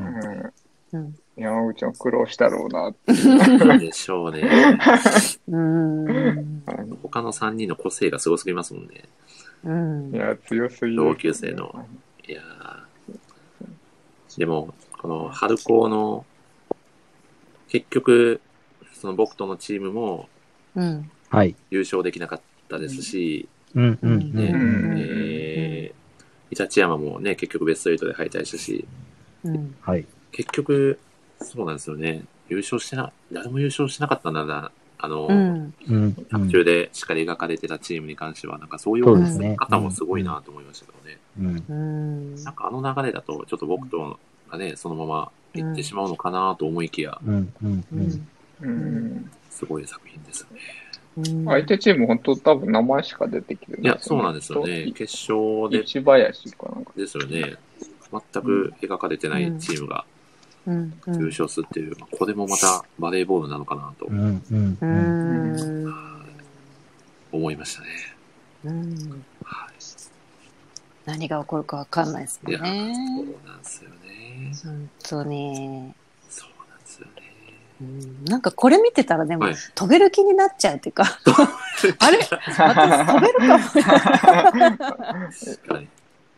[1.38, 3.80] 山口も苦労したろうなって。
[3.80, 4.44] でしょうね。
[5.48, 6.64] うん。
[7.02, 9.04] 他の3人の個性がすごすぎますもんね。
[9.64, 10.18] うんい。
[10.18, 10.98] や、強すぎる。
[10.98, 11.86] 同級生の。
[12.28, 16.26] いやーでも、この春高の、
[17.70, 18.40] 結局、
[19.02, 20.30] その僕とのチームも
[20.76, 21.12] うん。
[21.30, 21.56] はい。
[21.70, 24.96] 優勝できなかったですし、うんうんうねん。
[24.98, 28.86] えー、イタチヤマもね、結局ベスト8で敗退したし、
[29.44, 29.76] うん。
[29.82, 30.06] はい。
[30.32, 31.00] 結局、
[31.40, 32.26] そうなんですよね。
[32.50, 35.74] 優勝してな、誰も優勝しなかったんだな、あの、うん。
[35.90, 41.18] うん途中でしっかり描かれてたチームに関しては、なんかそういうそうですね方もすごいなと思いましたけどね。
[41.40, 41.64] うん。
[41.68, 42.44] うん。
[42.44, 48.28] なんかあの流れだと、ちょっと僕とがね、そのまま行ってしまうのかなと思いきや、うんうんううん。
[48.68, 48.70] ん。
[48.70, 49.32] うん。
[49.50, 50.60] すごい作品ですよね。
[51.18, 54.92] うん相手チーム本当多分名前しか出てきてないいや、そうなんですよね。
[54.96, 56.94] 決勝で市林かなんか。
[56.96, 57.56] ですよね。
[58.34, 60.06] 全く描かれてないチームが
[60.66, 65.88] 優勝するっていう、まあこれもまたバレーボールなのかなとうんうんううん。
[65.88, 66.26] ん。
[67.34, 67.88] 思いましたね。
[68.66, 69.26] うん。
[69.44, 69.72] はい。
[71.06, 72.96] 何が起こるかわかんないですいや、もんね。
[72.96, 74.52] そうなんですよね。
[74.64, 75.94] 本当に。
[76.30, 77.12] そうなんですよね。
[77.18, 77.22] うん
[78.28, 81.04] なんかこれ見てたらでも、はい飛べる気になっちゃうっていうか、
[82.00, 82.18] あれ？
[82.20, 83.64] 私飛べるかも。
[84.80, 85.88] 確かに。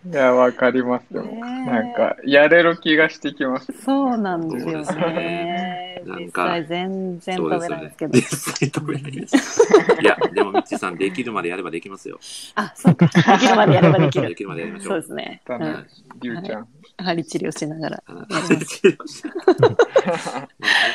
[0.06, 1.24] いや、わかりますよ。
[1.24, 3.72] ねえなんか、やれる気がしてきます。
[3.84, 6.02] そうなんですよね。
[6.06, 8.08] 実なんか際全然飛そうですよねべないですけ。
[8.08, 8.14] ど。
[8.14, 9.62] 実際飛べないです。
[10.02, 12.20] いや、でもミッチーさん、できるまでやればできますよ。
[12.56, 13.06] あ、そうか。
[13.08, 14.28] できるまでやればできる。
[14.30, 15.02] できるまでやりましょそうう。
[15.02, 15.42] ですね。
[15.46, 15.88] うだねん。
[16.22, 16.68] りゅうちゃん。
[16.98, 18.04] 針治療しながら。
[18.08, 18.14] 治
[18.54, 18.66] 療
[19.08, 19.22] し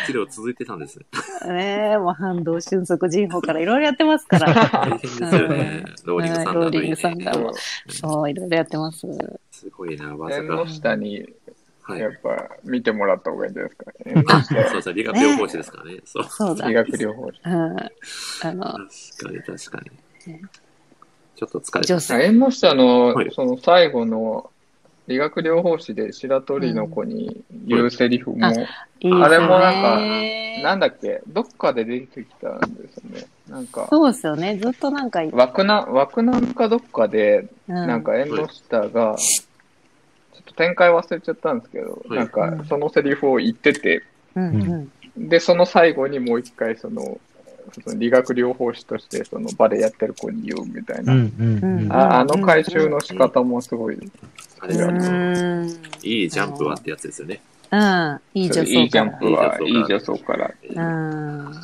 [0.06, 1.04] 治療続いてたんですね。
[1.52, 4.52] ね え、もう反動瞬足人法からいろいろやってますから。
[4.70, 5.84] 大変ですよね。
[6.04, 7.58] ローリングサンダーローリングサンダーもね
[7.88, 9.06] そう、いろいろやってます。
[9.50, 10.66] すごいな、まさか縁の。
[10.66, 11.28] 下に、
[11.82, 12.08] はいや。
[12.08, 13.92] っぱ、見てもらった方がいいんじゃないですか？
[14.06, 15.98] 縁のあ、下そうそう、理学療法士ですからね。
[16.04, 16.24] そう。
[16.28, 16.68] そうだ。
[16.68, 17.40] 理学療法士。
[17.44, 17.52] うん。
[17.52, 17.72] あ
[18.52, 18.86] の、確
[19.24, 19.80] かに、確か
[20.26, 20.40] に。
[21.36, 21.86] ちょっと疲れた。
[21.86, 22.14] 女性。
[22.24, 24.50] 縁の下のはい、その最後の
[25.08, 28.50] 理学療法士で白鳥の子に言うセリフも、あ
[29.28, 30.00] れもなんか
[30.62, 33.26] なんだっけ、どっかで出てきたんですよね。
[33.48, 34.56] なんか、そうですよね。
[34.56, 42.18] ずっとなんか、うん、枠な、枠なんかどっかで、なんか縁の下が、ちょっと展開忘れちゃったんですけど、はい。
[42.18, 45.28] なんかそのセリフを言ってて、うんうん。
[45.28, 47.18] で、その最後にもう一回その、
[47.82, 51.12] その理学療法士としてそのバレエやってる子に言うみたいな。
[51.12, 51.92] うんうんうん。
[51.92, 53.96] ああの回収の仕方もすごい。
[53.96, 53.98] い
[56.24, 57.40] いジャンプはってやつですよね。
[57.70, 58.20] うん。
[58.34, 60.48] いい女装いいジャンかプは、いい女装から。
[60.74, 60.88] ら。
[60.88, 61.54] うん。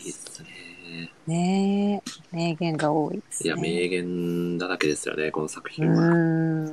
[0.00, 1.10] いいっすね。
[1.26, 2.36] ねえ。
[2.36, 3.48] 名言が多いですね。
[3.48, 6.08] いや、名言だらけですよね、この作う品は。
[6.08, 6.66] ん。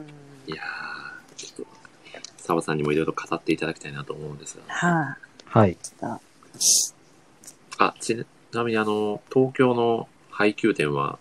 [0.48, 1.72] いやー、ちょっと、
[2.38, 4.74] 澤さんにもいろいろ語っていただきたいなと思うんですが。
[4.74, 5.78] ははい。
[7.84, 8.16] あ、ち
[8.54, 11.18] なみにあの、東京の配給店は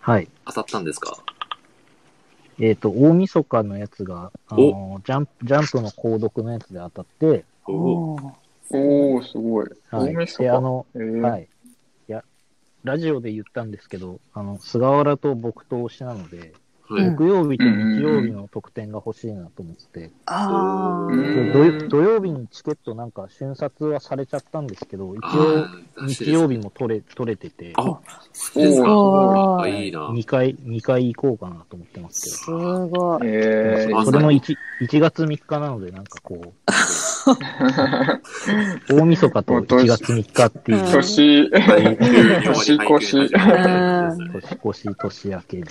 [0.00, 0.28] はい。
[0.46, 1.16] 当たったんですか？
[2.58, 7.42] えっ、と、大晦日のやつが、あのジャンプ、ジャンプの購読のやつで当たって、い。
[7.66, 7.76] おお
[8.14, 8.32] おー
[8.76, 9.66] おー、すごい。
[9.90, 10.14] はい。
[10.14, 10.60] 大晦で、あ日。
[10.62, 11.48] の、えーはい。
[12.08, 12.24] いや、
[12.82, 16.54] ラジオで言ったんですけど、あの、菅原と僕と推しなので、
[16.88, 21.08] 木曜日と日曜日の特典が欲しいなと思って、あ
[21.52, 25.66] 土土曜日にチケットなんか瞬殺はされちゃったんですけど、一応
[26.06, 28.00] 日曜日も取れ、取れてて、あ、お
[28.54, 30.08] ですかごいあ、いいな。
[30.10, 32.60] 2回、二回行こうかなと思ってますけど。
[32.60, 33.20] すごい。
[33.24, 36.52] えーあそれも 1, 1月3日なので、なんかこう、
[38.88, 43.30] 大晦日と1月3日っていう、うん年、年り配給に始まるってやつですね
[44.32, 45.62] 年越し、年明け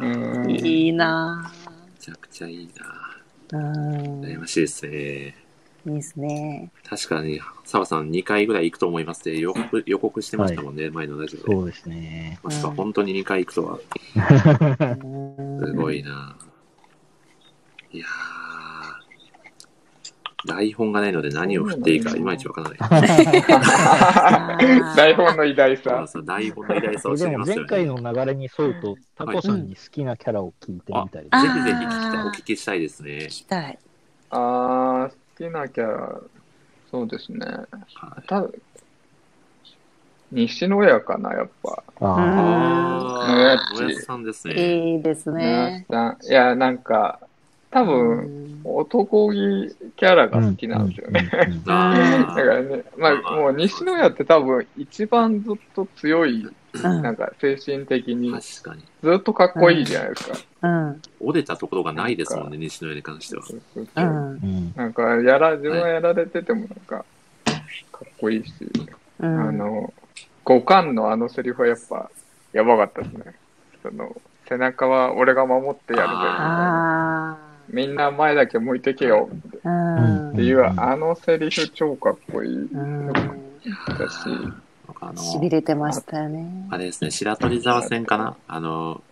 [0.00, 1.52] うんめいいな
[1.98, 2.86] ちゃくちゃいいな。
[3.48, 3.56] ぁ。
[3.56, 4.20] うん。
[4.20, 5.34] 羨ましいですね。
[5.86, 6.70] いいですね。
[6.88, 11.44] 確かに、澤さん2回ぐらい行くと思いますって予告予告してましたもんね、前のラジオで。
[11.52, 12.38] そうですね。
[12.42, 13.78] まさか本当に2回行くとは、
[15.66, 16.36] すごいな。
[17.90, 18.37] いやー、
[20.46, 22.78] 台本がないので何を振っていいかいまいちわからない。
[24.96, 26.06] 台本の偉大さ。
[26.24, 27.62] 台本の偉大さを知りますよね。
[27.62, 31.26] 前回の流れに沿うと、タコさんに好きなキャラを聞いてみたり。
[31.30, 33.28] あぜひぜひ聞きたいお聞きしたいですね聞。
[33.28, 33.78] きたい。
[34.30, 36.20] あー、好きなキャラ、
[36.90, 37.38] そうですね。
[37.94, 38.46] はいた
[40.30, 41.82] 西野屋かな、やっぱ。
[42.00, 44.92] ああのやつー、もやさんですね。
[44.92, 45.86] いいですね。
[45.88, 47.20] ね、いや、なんか、
[47.70, 49.36] 多分、男気
[49.96, 50.28] キャラあ。
[50.28, 51.22] が好きなんですよね。。
[51.22, 56.52] だかーらね、まあ、もう西野屋って多分一番ずっと強い、うん
[57.02, 58.82] なんか精神的に確かに。
[59.02, 60.38] ずっとかっこいいじゃないですか。
[60.62, 61.02] うん。
[61.20, 63.42] 折れたところがないですもんね、西野屋に関しては。
[63.42, 63.88] そうそうう。
[63.94, 64.38] そう
[64.76, 67.04] なんか、やら、自分がやられててもなんか、
[67.90, 68.52] かっこいいし、
[69.18, 69.40] うん。
[69.40, 69.92] あの、
[70.44, 72.10] 五巻のあのセリフはやっぱ、
[72.52, 73.34] やばかったですね。
[73.82, 74.14] その、
[74.46, 77.47] 背中は俺が守ってやるぜ、みたいな。
[77.68, 79.34] あみんな前だけ向いてけよ、っ。
[80.34, 82.54] ていう、あのセリフ超かっこいい。
[82.54, 83.12] うん。
[83.12, 83.18] だし、
[85.00, 86.66] あの、しびれてましたよね。
[86.70, 88.36] あれですね、白鳥沢線かな？
[88.46, 89.02] あの、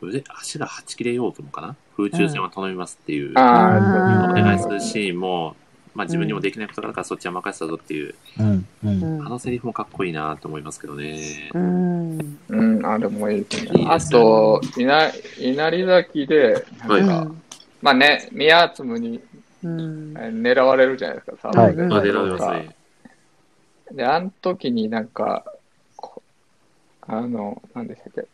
[0.00, 1.76] 腕、足がはち切れようともかな？
[1.96, 5.56] 空中戦を頼みますっていう、あうんお願いするシーンも、
[5.96, 11.50] まあ自分にもできないことだからそっちは任せたぞっていう、うんううんんあのセリフもかっこいいなと思いますけどね。
[11.54, 12.38] うん。
[12.48, 13.86] うん、あれもいいですいいね。
[13.88, 17.32] あですねと、稲稲荷崎で、はないんか、
[17.82, 19.20] まあね、宮津むに
[19.64, 20.14] うん。
[20.16, 21.94] えー狙われるじゃないですか、サはいーブで。
[21.94, 22.76] あ、出られますね。
[23.92, 25.44] で、あの時になんか、
[25.96, 26.22] こ
[27.02, 28.26] あの、なんでしたっけ、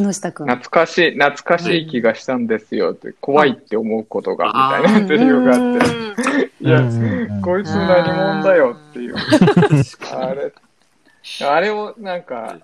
[0.00, 0.46] 木下くん。
[0.46, 2.92] 懐かしい、懐かしい気がしたんですよ。
[2.92, 9.14] って、怖いって思うことが、あみたいなセリフがあって、いや、うんこいつ何者だよっていう、
[10.12, 10.52] あれ、
[11.46, 12.58] あれをなんか、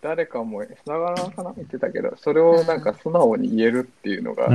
[0.00, 4.48] 誰かも、砂川かな言ってたけど、それをなんか素直に言えるっていうのが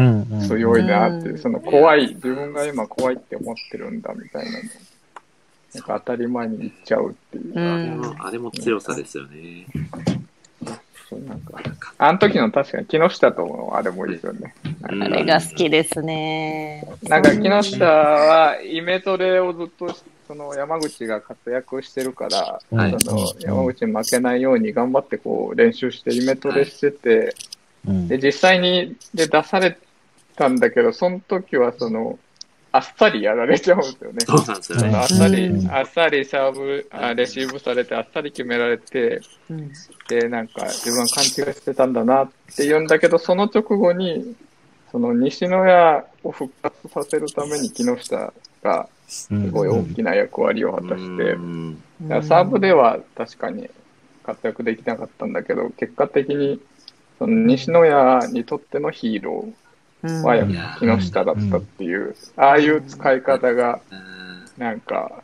[0.46, 4.58] 強いなっていう、うんその怖い、自分が今怖いって思ってるんだみたいなの。
[5.74, 7.54] なんか当たり前に言っちゃうっていう。
[8.20, 9.68] あれも強さですよね。
[11.10, 11.62] そうなんか。
[11.98, 14.54] あの時の確かに木下とのあれもいいですよね。
[14.90, 15.04] うん。
[15.04, 16.86] あれが好きですね。
[17.04, 22.96] なんか木下はイメトレをずっとしその山口が活躍してるから、はい。
[23.00, 27.34] その山口に負けないように頑張ってこう練習してイメトレしてて、
[27.88, 28.08] うん。
[28.10, 29.78] で実際にで出され
[30.36, 32.20] たんだけど、その時はその
[32.78, 34.20] あっさりやられちゃうんですよね。
[34.26, 34.96] そうなんですよね。
[34.96, 39.72] あっさり、うんあっさりサーブあ、レシーブされて、あっさり決められて、うん。
[40.08, 44.36] で、なんか自分は勘違いしてたんだなって言うんだけど、その直後に、
[44.92, 48.32] その西野屋を復活させるために木下
[48.64, 53.68] がすごい大きな役割を果たして、うんだからサーブでは確かに
[54.24, 56.62] 活躍できなかったんだけど、結果的に、
[57.18, 57.82] その西野
[58.22, 59.54] 谷にとってのヒーロうんー
[60.24, 60.46] はや
[60.80, 64.64] 木下だったっていう、ああいう使い方が、うん。
[64.64, 65.24] なんか、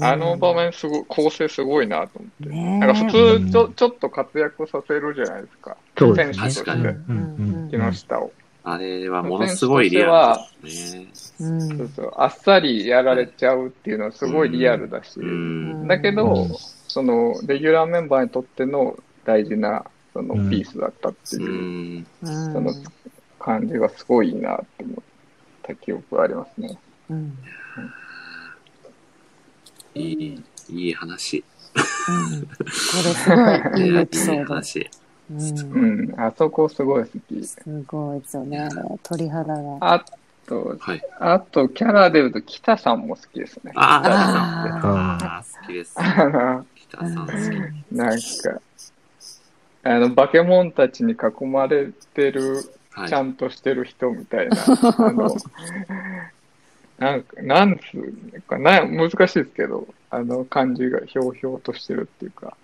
[0.00, 2.48] あの場面すごい、構成すごいなと思って。
[2.50, 2.78] ねえ。
[2.78, 5.76] なんか普通ちょ、ちょっと活躍させるじゃないですか。
[5.96, 6.34] そうですね。
[6.34, 6.96] 選手として、確かに。
[7.08, 8.32] うん木下を。
[8.64, 11.06] あれはものすごいリアルですね。
[11.40, 15.88] うんそうそう、あっさりやられちゃうっていうのはすごいリアルだし、うん。
[15.88, 16.48] だけど、うん。
[16.88, 20.50] その、レギュラーメンバーにとっての大事な、その、うん。
[20.50, 21.40] ピースだったってう。
[21.40, 22.06] いう、ん。
[22.22, 22.52] うん。
[22.52, 22.74] その
[23.38, 24.96] 感じがすごいいいなって思っ
[25.62, 26.78] た記憶がありますね。
[27.10, 27.38] うん
[29.94, 31.38] いい、いい話。
[31.38, 32.70] うんこれ
[33.14, 33.36] すご
[33.78, 34.54] いいいエピソいいード。
[34.54, 34.90] 話。
[35.30, 37.46] うんうん、あそこすごい好き。
[37.46, 38.68] すごいですよね。
[39.02, 39.78] 鳥肌が。
[39.80, 40.04] あ
[40.46, 41.02] と、はい。
[41.20, 43.72] あと、キャラで言うと、北さんも好きですね。
[43.76, 44.02] あ
[44.82, 45.94] あ、ああ、好きです。
[46.00, 47.94] あの北さん好き。
[47.94, 48.60] なんか、
[49.84, 52.64] あの、バケモンたちに囲まれてる、はい
[53.06, 54.56] ちゃんとしてる人みたいな、
[54.98, 55.36] あの、
[56.98, 62.56] なんか、なんつうかな、難しいですけど、あの感じがひょうひょうとしてるっていうか、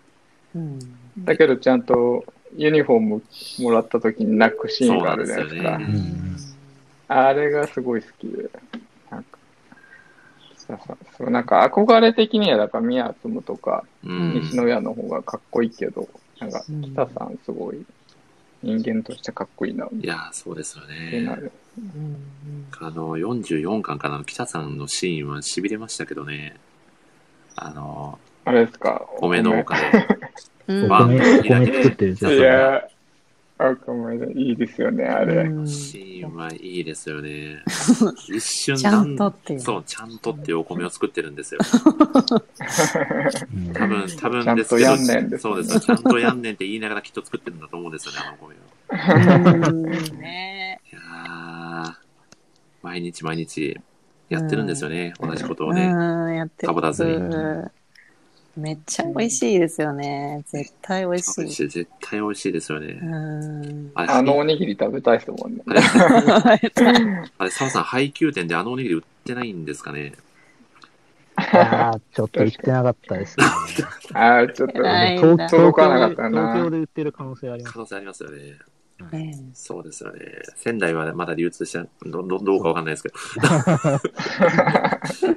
[0.55, 0.79] うん。
[1.19, 2.25] だけどちゃんと
[2.57, 3.23] ユニフォーム
[3.61, 5.63] もらった時に泣くシーンがあるじゃないですか。
[5.63, 6.37] そうなん
[7.07, 8.49] あれがすごい好きで、
[9.11, 9.39] なんか、
[11.19, 14.35] そうなんか憧れ的には、だから宮津とか、うん。
[14.41, 16.09] 西野屋の方がかっこいいけど、
[16.41, 16.83] なんかうん。
[16.93, 17.85] 北さんすごい
[18.65, 21.29] 人間としてかっこいいな、っいや、そうですよね。
[22.81, 26.57] あの、44巻からの北さんのシーンは痺れましたけどね。
[27.57, 29.07] あの、あれですか？
[29.21, 30.09] 米農家で。
[30.67, 32.33] うんまあお米、お米作ってるじゃん。
[32.33, 32.89] いや、
[33.57, 34.35] あ、ごめんなさい。
[34.35, 35.43] いいですよね、あれ。
[35.45, 37.63] うんシーンはいいですよね。
[38.29, 41.61] 一瞬ちゃんとっていうそう、ちゃんとっていうお米を作ってるんですよ。
[43.55, 45.81] うん多分、多分ちゃんとですけど、やんねんですそうですよ。
[45.81, 48.75] ちゃんとやんねんって言いながらきっと作ってるんだと思うんですよね、あのお米を。
[49.71, 51.95] うんねいやー、
[52.83, 53.79] 毎日毎日
[54.29, 55.87] やってるんですよね、同じことをね。
[55.87, 57.71] うん、やってかぶらずにうん
[58.57, 60.45] めっちゃ美味しいですよね。
[60.47, 61.41] 絶対美味しい。
[61.41, 62.99] 美味しい絶対美味しいですよね。
[63.03, 63.91] うん。
[63.95, 65.63] あれ、あのおにぎり食べたいですもんね。
[65.67, 65.81] あれ、
[67.39, 70.13] あれ 澤さん、配給店であのおにぎり売ってないんですかね？
[71.37, 73.45] ああ、ちょっと行ってなかったですね。
[74.15, 77.79] ああ、ちょっと、届かなか東京でったな東京で売ってる可能性あります可。
[77.81, 78.39] 能性ありますよね。
[79.11, 80.21] ねそうですよね。
[80.57, 83.15] 仙台はまだ流通してどどどうかわかんないですけど。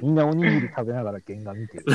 [0.00, 1.94] みんなおにぎり食べながら原画見てるね。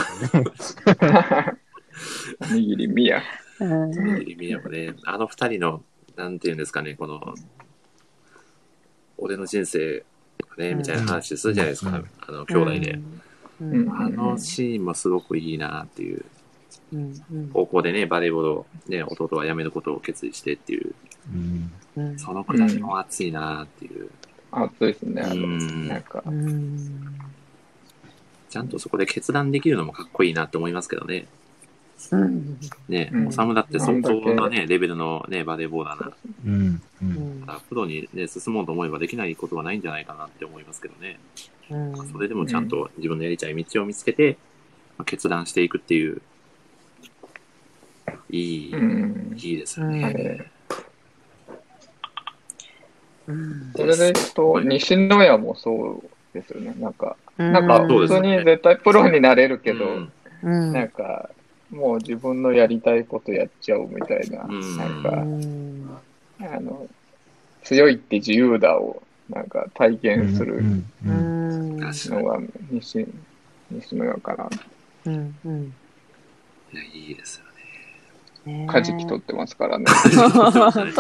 [2.52, 3.22] おにぎりみや。
[3.60, 5.84] うんイミヤもね、あの二人の、
[6.16, 7.34] なんていうんですかね、この、
[9.18, 10.04] 俺の人生
[10.40, 13.00] がね、うんみたいな話するじゃないですか、うんあの、兄弟で。
[13.62, 16.26] うんあのシーンもすごくいいなっていう。
[16.92, 20.96] うんうん高校でね、バレーボールを、ね、弟は辞めることを決意してっていう、
[21.32, 24.10] うんうんそのくだりも熱いなっていう。
[24.52, 26.32] 熱いですね、あの、うんなんかう。
[26.32, 27.20] ん
[28.50, 31.26] ちゃんとそこで決断できるのもかっこいいなって思いますけどね。
[32.12, 32.60] うん
[32.90, 36.12] ね、うんおさむだって相当なね、レベルのね、バレーボーラーな
[36.46, 36.82] うん。
[37.02, 37.06] う。
[37.06, 41.20] うんプロに、ね、進もうと思えばできないことはないんじゃないかなって思いますけどね。
[41.70, 44.38] うんそれでもちゃんと自分のやりたい道を見つけて、
[44.98, 46.22] まあ、決断していくっていう、
[48.30, 49.34] いい、うん。
[49.38, 50.52] いいですよね。
[53.76, 55.72] それでいくと、西野屋もそ
[56.34, 56.74] うですよね。
[56.76, 59.86] なんか、なんか、普通に絶対プロになれるけど、
[60.74, 61.30] なんか、
[61.70, 64.78] もう自分のやりたいことやっちゃうみたいな、うん。
[64.78, 65.10] なんうか、
[66.46, 66.56] ん。
[66.56, 66.88] あの、
[67.64, 70.64] 強いって自由だを、なんか体験する。
[72.10, 73.06] のが西、
[73.72, 74.50] 西野屋かな。
[75.06, 75.40] うん。
[75.44, 75.72] うん。
[76.72, 77.53] いや、いいですよ
[78.68, 79.86] カジキ取ってますからね。
[80.14, 80.94] 取って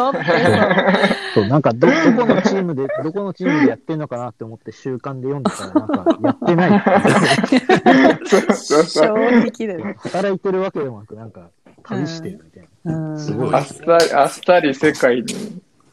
[1.34, 1.94] そう、なんかど、ど
[2.26, 8.28] このチームで、どこのチームでやってんのかなって思って習慣で読んでたら、なんか、やってないっていう。
[8.28, 9.08] そうそうそう。
[9.08, 9.94] 衝撃だよ。
[9.98, 11.50] 働いてるわけでもなく、なんか、
[11.84, 13.10] 旅してるみたいな。
[13.10, 15.26] うんすごいあっさり、あっさり世界に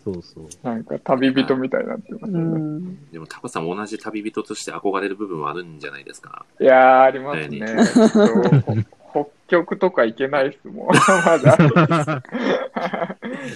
[0.04, 0.44] そうそう。
[0.62, 2.38] なんか旅人みたいになってますね。
[2.40, 6.44] んでも、タコさんも同じ旅人として憧れる部分はあるんじゃないですか？
[6.60, 7.76] いやー、ありますね。
[9.10, 10.86] 北極とか行けないっすもん。
[10.88, 11.56] まだ。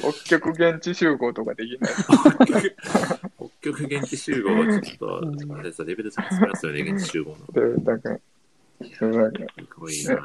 [0.01, 1.93] 北極現地集合とかできない。
[3.37, 7.77] 北極現地集合はちょっと、あれですよレベル高すぎますよね、現地集合の。
[7.77, 8.19] で、だから、
[8.99, 9.33] そうなん。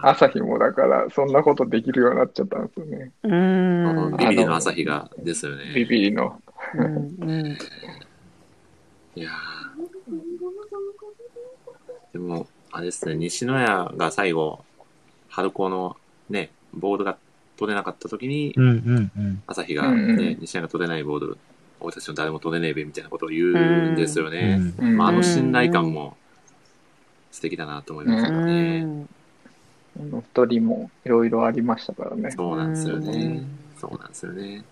[0.01, 3.11] 朝日もだから、そんなことできるようになっちゃったんですよね。
[3.23, 3.31] うん
[3.87, 5.71] あのビビリの朝日がですよね。
[5.73, 6.41] ビビリの。
[9.15, 9.69] いやー
[12.13, 14.63] でも、あれですね、西野屋が最後、
[15.39, 15.95] 春高の
[16.29, 17.17] ね、ボールが
[17.57, 19.43] 取れなかった時に、うんうんうん。
[19.47, 20.39] 朝日がうんね、うん。
[20.41, 21.37] 西山が取れないボール、
[21.79, 24.59] 俺たちの誰も取れねえべみたいなことを言うんですよね。
[24.79, 26.17] うんまあ、あのうん信頼感も
[27.31, 29.05] 素敵だなと思いますうよね。
[29.97, 32.31] の二人もいろいろありましたからね。
[32.31, 32.73] そうなん。
[32.73, 33.59] ですようねん。
[33.79, 34.09] そうなん。
[34.09, 34.65] ですよね。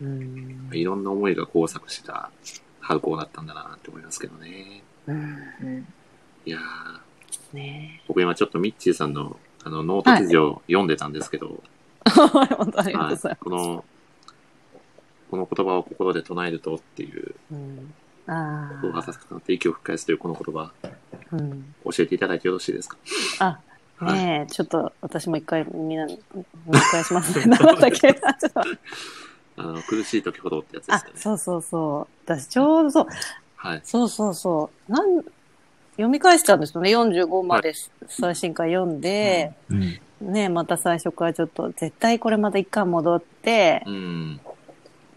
[0.00, 0.70] うん。
[0.72, 1.04] いろん。
[1.04, 2.30] な思いが交錯した
[2.80, 3.46] 春高だったん。
[3.46, 4.82] だなって思いますけどね。
[6.44, 9.12] いやー、ね僕今ちょっとミッチーさん。
[9.12, 11.60] のあのノート記事を読んでたんですけど、
[12.08, 13.84] 本当ありがとうございはいこの、
[15.28, 17.60] この言葉を心で唱えるとっていう、ます。
[17.60, 17.94] うん
[18.28, 20.88] あ心が浅くなって息を吹き返すというこの言葉、あ。
[21.32, 21.74] うん。
[21.84, 22.96] 教えていただいてよろしいですか？
[23.40, 23.58] あ、
[24.12, 26.20] ねえ、ちょっと私も一回みんなに
[26.66, 27.46] 見返しますね。
[27.58, 28.14] なんだっけ？
[28.14, 28.60] ちょっと
[29.58, 31.12] あの、苦しい時ほどってやつですあか、ね。
[31.16, 32.14] そうそうそう。
[32.24, 33.06] 私ちょうどそう、
[33.56, 33.80] はい。
[33.84, 34.92] そうそうそう。
[34.92, 35.24] なん
[35.96, 36.90] 読み返したんですよね。
[36.96, 37.72] 45まで
[38.08, 44.40] 最新回読んで、うんねまた最初からちょっと絶対これまた一回戻ってうん。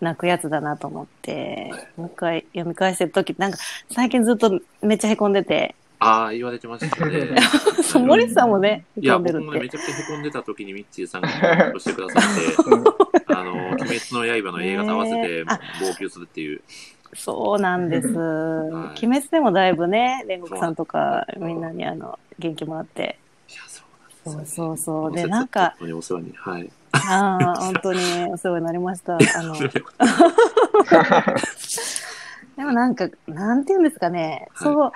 [0.01, 3.57] 泣くやつだなと思って、もう一回読み返してる時なんか
[3.91, 7.35] 最近ずっとめっちゃ凹んでて、ああ、言われてましたね。
[7.83, 9.69] そう森さんもね、いや、凹んでる僕もね、め。
[9.69, 11.29] ちゃくちゃ凹んでた時にミッチーさんが
[11.73, 12.83] コしてくださって、う ん
[13.37, 16.61] あの、鬼滅の刃の映画と合わせてねあ号泣するっていう。
[17.13, 18.07] そうなんです。
[18.09, 23.19] い鬼滅でもだいぶね、煉獄さんとかみんなにあの元気もらって。
[23.49, 23.85] いや、そう
[24.23, 25.11] そうなんですそうそう。
[25.11, 25.27] で。
[25.27, 26.33] なんか、本当にお世話に。
[26.35, 26.71] はい。
[26.91, 27.99] ああ、本当に
[28.31, 29.15] お世話になりました。
[29.15, 29.55] あの、
[32.57, 34.91] でもなんか、なんていうんですかね、はいそう、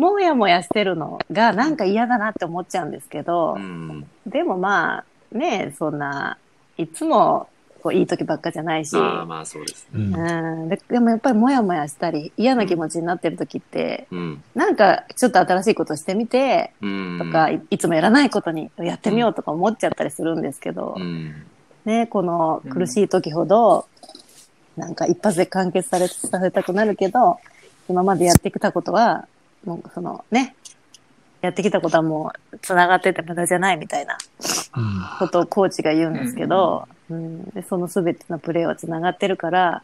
[0.00, 4.06] もやもやしてるのがなんか嫌だなって思っちゃうんですけどう、ん。
[4.26, 6.38] でもまあ、ねそんな、
[6.76, 7.48] いつも
[7.82, 10.04] こういい時ばっかじゃないし、ああ、まあそうですね。
[10.04, 14.42] うんうんででもやっぱりもやもやしたり、嫌な気持ちになってる時って、うん。
[14.54, 17.18] なんかちょっと新しいことしてみて、うん。
[17.18, 21.46] とか、いいつもやらないことにやってみようとか思っちゃったりするんですけど、うん。
[21.84, 23.86] ね、この苦しい時ほど、
[24.76, 27.38] なんか一発で完結されさせたくなるけど、
[27.88, 29.26] 今までやってきたことは、
[29.64, 30.54] もうそのね、
[31.40, 34.18] やってきたことはもう繋がってて無駄じゃないみたいな
[35.18, 37.44] ことをコーチが言うんですけど、うん。
[37.50, 39.82] でその全てのプレーは繋がってるから、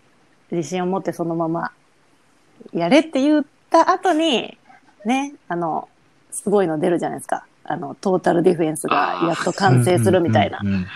[0.51, 1.73] 自信を持ってそのまま
[2.73, 4.59] やれって言った後に、
[5.05, 5.89] ね、あの、
[6.31, 7.47] すごいの出るじゃないですか。
[7.65, 10.61] あの、トータルディフェンスがやっと完成するみたいな。
[10.63, 10.67] う。
[10.67, 10.87] んうん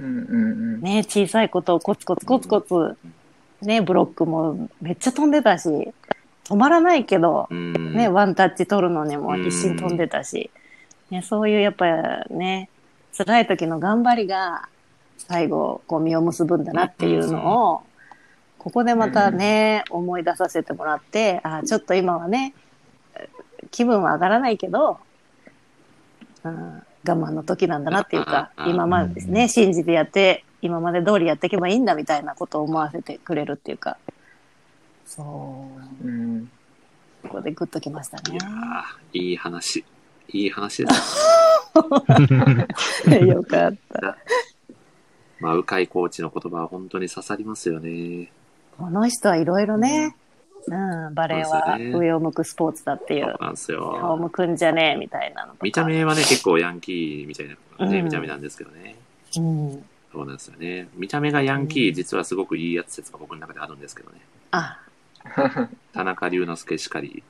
[0.00, 0.38] うんう
[0.78, 0.80] ん。
[0.80, 2.96] ね、小さいことをコツコツコツコツ、
[3.60, 5.68] ね、ブロックもめっちゃ飛んでたし、
[6.44, 7.94] 止まらないけど、うん。
[7.94, 10.50] ね、ワンタッチ取るのにも一心飛んでたし、
[11.10, 11.86] ね、そういうやっぱ
[12.28, 12.68] りね、
[13.16, 14.68] 辛い時の頑張りが
[15.18, 17.82] 最後、こう実を結ぶんだなっていうのを、
[18.58, 22.54] ここでまたね、思い出させてもらって、あちょっと今はね、
[23.70, 24.98] 気分は上がらないけど、
[26.44, 33.98] うん、我慢の時なんだなっていうか今までね、信じてやって、今まで通りやっていけばいいんだみたいなことを思わせてくれるっていうか、
[35.16, 35.22] そ
[36.02, 36.06] う。
[36.06, 36.50] うんうん
[37.22, 38.40] ここでグッときましたねいや。
[39.14, 39.84] ーいい話。
[40.28, 41.24] いい話です。
[43.24, 44.16] よかった。
[45.38, 48.32] まあ、鵜飼コーチの言葉は本当に刺さりますよね。
[48.76, 50.16] この人はいろいろね、
[50.66, 54.16] うん、バレーは上を向くスポーツだっていうそう、なんです顔よ。
[54.16, 55.54] 向くんじゃねえみたいなの。
[55.62, 58.96] 見た目はね、結構ヤンキーみたいな、ねうん見た目なんですけどね。
[59.36, 59.84] うん。
[60.12, 60.88] そうなんですよね。
[60.94, 64.20] 見た目がヤンキー、実はすごくいいやつ説が僕の中であるんですけどね。
[64.50, 64.78] あ、
[65.92, 67.22] 田中龍之介しかり、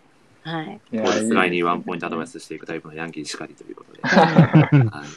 [0.44, 0.80] はい。
[0.92, 4.00] いや効率外いいにワンポイントアドバイスしていくタイプのヤンキーしかりということで。
[4.02, 5.08] はい、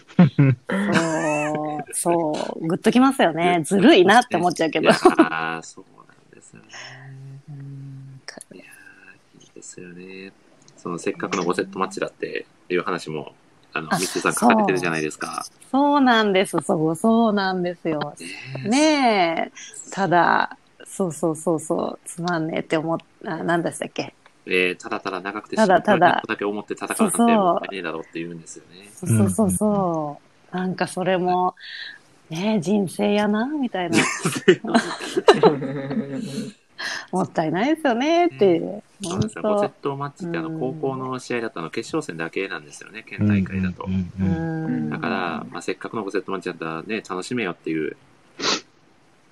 [1.93, 3.61] そう、そう、グッときますよね。
[3.63, 4.93] ずるいなって思っちゃうけどいや。
[4.93, 6.67] ーそうなんですよね。
[8.53, 10.31] いやーいいですよね。
[10.77, 13.33] そのせっかくの5セットマッチだっていう話も、
[13.73, 15.43] あの、あミッチーさん書かれてるじゃないですか。
[15.71, 16.59] そうなんです。
[16.61, 18.13] そう、そうなんですよ。
[18.63, 19.91] ねねえ。
[19.91, 20.57] ただ、
[20.95, 24.13] そうそうそうそう、つまんねえって思っ、あ、なんでしたっけ？
[24.47, 26.87] えーただただ長くてただただだけ思って戦う
[27.27, 28.87] なんてねえだろうって言うんですよね。
[28.93, 30.19] そうそうそうそ
[30.53, 30.55] う。
[30.55, 31.55] なんかそれも、
[32.29, 33.97] ねえ、人生やな、みたいな。
[37.11, 38.59] もったいないですよねって。
[38.59, 39.43] 本そうなんですよ。
[39.43, 39.89] 5セッ当。
[39.91, 43.89] トマッチってあのうん高校の試合だとあの決勝戦だけなんですよね、県大会だとう。
[43.89, 44.89] んううんん。
[44.89, 47.97] だから、まあ、せっかくの5セットマッチだったらね、楽しめよっていう、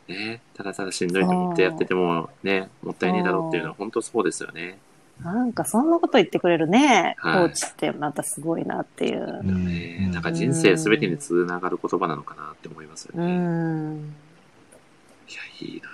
[0.08, 4.78] ね、ただただしんどいと思ってやっててもね、もったいねえだろうっていうのは本当そうですよね。
[5.22, 9.40] なんかそんなこと言ってくれるね、コはいーチってまたすごいなっていう。
[9.40, 13.26] うんねなんか人生すべてにつながる言葉なのかなって思いますようね。
[13.38, 13.98] ん。
[15.30, 15.88] いや、いいな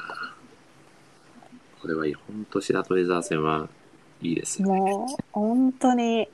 [1.81, 2.13] これはいい。
[2.13, 3.69] 本当白鳥沢戦は
[4.21, 4.79] いいですよね。
[4.79, 6.27] もう、本当に、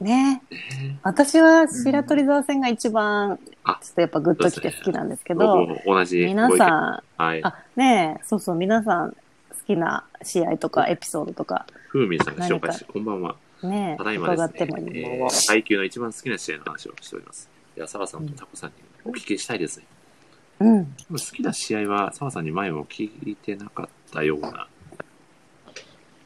[0.00, 0.42] ね。
[0.50, 6.18] ね私は白鳥沢線が一番、ちょあっとやっぱグッときて好きなんですけ僕ど、も同じ。
[6.18, 7.44] 皆さん、はい。
[7.44, 9.16] あ、ねえ、そうそう、皆さん好
[9.66, 13.36] きな試合とかエピソードとか、ふうみんさんが紹介して、こんばんは。
[13.62, 15.18] ねえ、ただいまですね、ね。
[15.18, 17.48] えー配球の一番好きな試合の話をしております。
[17.76, 18.74] いや、澤さんとタコさんに
[19.04, 19.86] お聞きしたいですね。
[20.60, 20.84] うん。
[21.10, 24.68] 好きな試合は澤さんに前も聞いてなかったような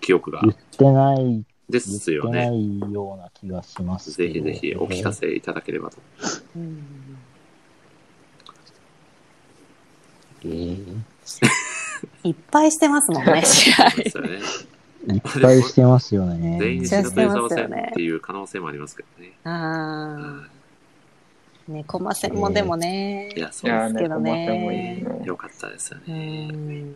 [0.00, 2.46] 記憶が言ってない、で言ってすよね。
[2.50, 4.12] ないような気がします。
[4.12, 5.96] ぜひぜひお聞かせいただければと。
[6.56, 6.84] うん
[10.44, 11.02] えー
[12.24, 13.90] いっぱいしてますもんね、 試合。
[13.90, 14.40] そうですよね。
[15.14, 16.58] いっぱいしてますよね。
[16.60, 19.32] 全員白してますよ鳥沢戦ねっていう可能性もありますけどね。
[19.44, 20.46] あ
[21.68, 21.70] あ。
[21.70, 23.32] ね、コマ線もでもね。
[23.36, 25.26] いや、いそうでやーね、けどね線もいいのす。。
[25.26, 26.94] よかったですようね。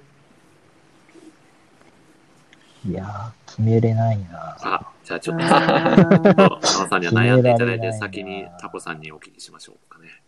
[2.89, 2.91] ん。
[2.91, 4.57] いやー、決めれないな。
[4.61, 10.23] あ、じゃあちょっと、うん澤さんには悩んでいただいて、先にタコさんにお聞きしましょうかね。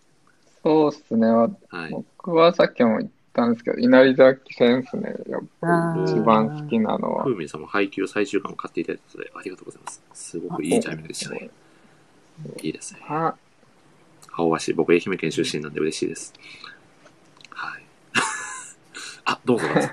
[0.62, 1.26] そうっすね。
[1.26, 1.90] わはい。
[1.90, 5.14] 僕はさっきも言ったんですけど、稲荷崎戦っすね。
[5.28, 7.30] やっぱり一番好きなのはふ。
[7.30, 10.02] うみんさんも配給最終巻を買っていただいたので、ありがとうございます。
[10.12, 11.50] すごくいいタイミングでしたね。
[12.62, 13.00] いいですね。
[13.09, 13.34] あ
[14.32, 16.34] 青橋、僕、愛媛県出身なんで嬉しいです。
[17.50, 17.82] はい。
[19.24, 19.88] あ、どうぞ、どうぞ。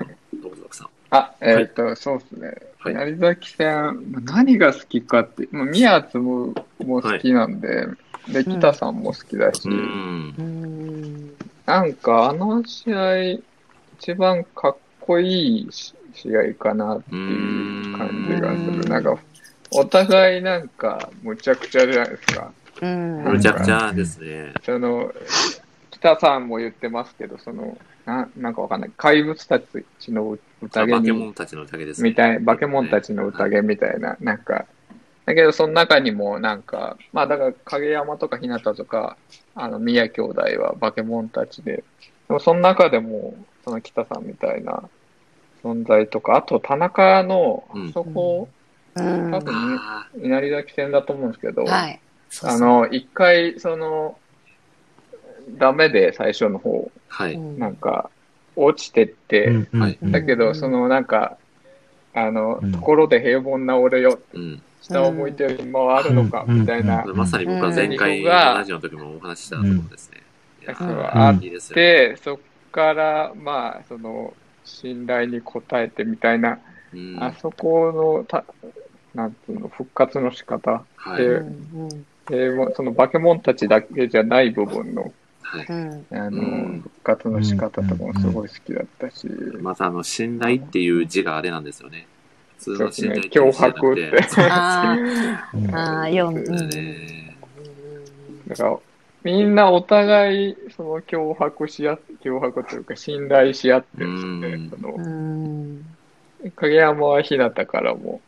[1.15, 2.47] あ、えっ、と、そうですね。
[2.79, 7.87] はい稲荷崎戦、まあ何が好きかって、まあ、宮津もも好きなんで、
[8.27, 10.35] で、北さんも好きだし、うーん。
[10.37, 11.33] うん。
[11.65, 13.39] なんかあの試合、
[13.99, 18.89] 一番かっこいいし試合かなっていう感じがすうんる。
[18.89, 19.17] なんか、
[19.71, 22.51] お互いなんか、むちゃくちゃじゃないですか。
[22.81, 23.23] うん。
[23.23, 24.53] むちゃくちゃですね。
[24.63, 25.13] その、
[25.91, 28.91] 北さんも言ってますけど、その、ななんかわかんない。
[28.97, 32.09] 怪物たちのあ化け宴に、物たちの宴ですね。
[32.09, 34.65] みたい、化け物たちの宴みたいな、なんか、
[35.25, 39.17] だけどその中にもなんか、まあだから影山とか日向とか、
[39.55, 41.77] あの、宮兄弟は化け物たちで、
[42.27, 44.83] でもその中でも、その北さんみたいな
[45.63, 48.49] 存在とか、あと田中の、うんあそこ、
[48.95, 49.31] うん。
[49.31, 51.99] 多分あ稲荷崎戦だと思うんですけど、はい。
[52.29, 54.17] そうそうあの、一回、その、
[55.51, 57.33] ダメで最初の方、ーはい。
[57.33, 57.59] うん。
[57.59, 58.09] なんか、
[58.55, 60.11] 落ちてって、はいうん。
[60.11, 61.37] だけど、そのなんか、
[62.13, 62.71] あの、うん。
[62.71, 64.61] ところで平凡な俺よ、うん。
[64.81, 66.61] 下を向いてる暇はあるのか、うん。
[66.61, 67.17] みたいな、うん。
[67.17, 70.23] まさに僕は前回のラジオの時もお話ししたところですね。
[70.67, 71.75] あうんいいですよ。
[71.75, 72.37] で、そっ
[72.71, 74.33] から、まあ、その、
[74.63, 76.59] 信頼に応えてみたいな、
[76.93, 77.17] うん。
[77.19, 78.45] あそこのた、
[79.13, 81.23] なんつうの、復活の仕方、はい。
[81.23, 82.05] でうん。
[82.25, 85.11] でもその化け物たちだけじゃない部分の、
[86.11, 89.27] あの、うん復活の仕方とかもすごい好きだったし、
[89.61, 92.07] またあの、信頼っていう字があれなんですよね。
[92.59, 94.97] 普通の信頼ってそういう字じゃなくですね脅迫ってそうあ
[95.53, 96.33] うんあ、ああ、四。
[96.33, 97.37] うんですね。
[98.47, 98.77] だから、
[99.23, 104.47] みんなお互い、その脅迫し合って、脅迫というか信頼し合ってるんですよね。
[104.47, 105.85] うんそのうん。
[106.55, 108.21] 影山は日向からも、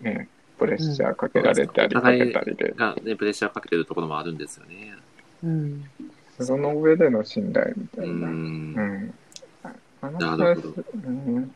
[0.00, 4.94] ね、プレッシャーかけられたり、うんかけたりで、が、ね、プレッシャーかけてるところもあるんですよね。
[5.42, 5.84] うん。
[6.40, 8.14] その上での信頼みたういな。
[8.14, 8.80] んう。
[8.80, 9.14] ん。
[9.64, 9.70] あ
[10.02, 11.50] あのなるほどうん、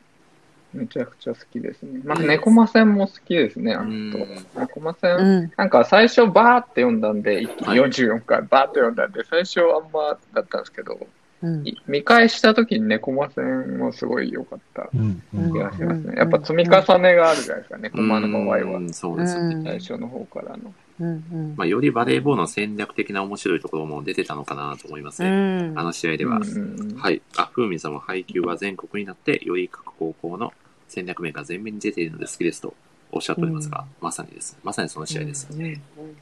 [0.75, 2.01] めちゃくちゃ好きですね。
[2.05, 4.11] まあ、猫魔戦も好きですね、あうん
[4.55, 4.61] と。
[4.61, 5.53] 猫魔戦、うん。
[5.57, 10.99] なんか最初バーって読んだんで、一気はいに44回バーって読んだんで、最初あんまだったんですけど、
[11.43, 11.67] うん。
[11.67, 16.15] い見返した時に猫魔戦もすごい良かった気がしますうんね。
[16.17, 18.81] やっぱ積み重ねがあるじゃないですか、猫魔の場合はう。
[18.81, 19.55] んそうですよね。
[19.57, 20.73] うん最初の方からの。
[21.01, 21.07] うん。
[21.07, 25.69] うんまあ、よりバレーボールの戦略的な面白いところも出てたのかなと思いますうね。
[25.69, 25.79] ん。
[25.79, 26.37] あの試合では。
[26.37, 27.23] うんうんうんはい。
[27.37, 30.53] あ、ふうみんさんは配球は全国になって、より各高校の
[30.89, 32.75] 戦略面が前面に出ているので好きですと
[33.11, 34.59] おっしゃっておりますが、まさにです。
[34.63, 35.81] まさにその試合ですよね。
[35.99, 36.17] うん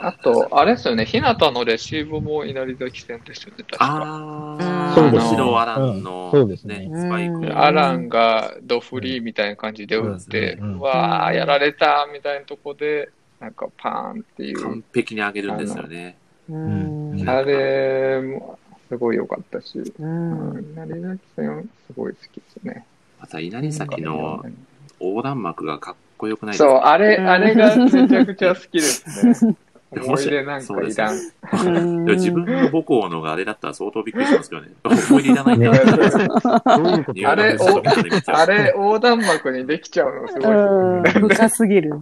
[0.00, 3.84] あと、あれですよね、日向のレシーブも稲荷崎戦ですよね、確か。
[3.84, 7.34] ああ、そうですね後ろアランの、うんそうですねスパイク。
[7.34, 14.84] うんアランがドフリーみたいな感じで打って、うんうんわー、やられたみたいなとこで、なんかパーンっていう完。
[14.94, 16.16] 璧に上げるんですよね。
[16.48, 17.28] うん。
[17.28, 19.92] あれもすごい良かったし、う。
[19.98, 22.86] うんん、稲荷崎戦すごい好きですね。
[23.20, 24.44] また稲荷崎の
[25.00, 26.70] 横断幕がかっこよくないですか？
[26.70, 29.56] そう、あれ、うんあれがめちゃくちゃ好きですね。
[29.92, 31.16] 思い出なんかいらん。
[31.16, 31.20] う
[31.80, 34.68] んいや自分の母校のがあれだったら相当びっくりしますけどね。
[34.84, 35.78] 思い出いらないんだね
[37.24, 37.56] あれ
[38.26, 40.54] あれ、横断幕にできちゃうのすごい。
[40.54, 41.28] うん。
[41.28, 41.92] 深すぎる。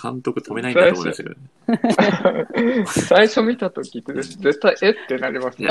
[0.00, 2.84] 監督止めないんだと思いましたけどね。
[2.86, 5.68] 最初見たときって絶対えってなりますね。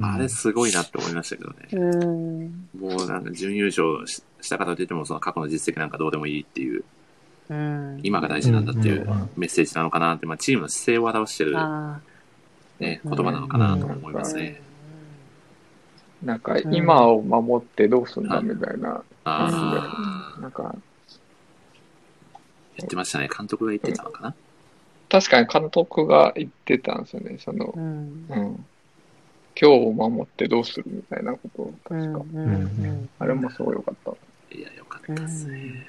[0.00, 1.56] あれすごいなって思いましたけどね。
[1.72, 2.68] うん。
[2.78, 6.84] もうなんか準優勝しした方といっても、その過去の実績なんかどうでもいいっていう、うん。
[8.02, 12.00] 今が大事なんだっていううんうんメッセージなのかなって、まあチームの姿勢を表してる、あ
[12.78, 14.60] ね、言葉なのかなとも思いますね。
[16.22, 19.02] なんか今を守ってどうすんだみたいな。
[19.24, 20.74] ああ、なんか
[22.76, 23.28] 言ってましたね。
[23.36, 24.34] 監督が言ってたのかな？
[25.08, 27.38] 確かに監督が言ってたんですよね。
[27.38, 27.78] そのあ。
[27.78, 28.26] う、ん。
[28.28, 28.64] うん。
[29.60, 32.00] 今日を守ってどうするみたいなことをうん。
[32.00, 32.24] 確か。
[32.34, 32.46] うん。
[32.46, 33.08] うん。
[33.18, 34.56] あれもすごい良かった。
[34.56, 35.86] いや、よかったですね。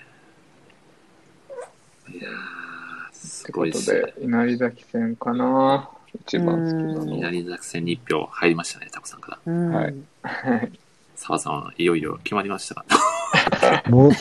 [2.14, 5.90] いやー、すってごいですことで、稲荷崎戦かな。
[6.26, 7.18] 一番好きなのは。
[7.18, 9.54] 稲荷作戦に1票入りましたね、タコさんから。
[9.54, 9.72] うん。
[9.74, 10.72] はいはい
[11.20, 12.86] 澤さんはいよいよ決まりましたか
[13.92, 14.14] も戻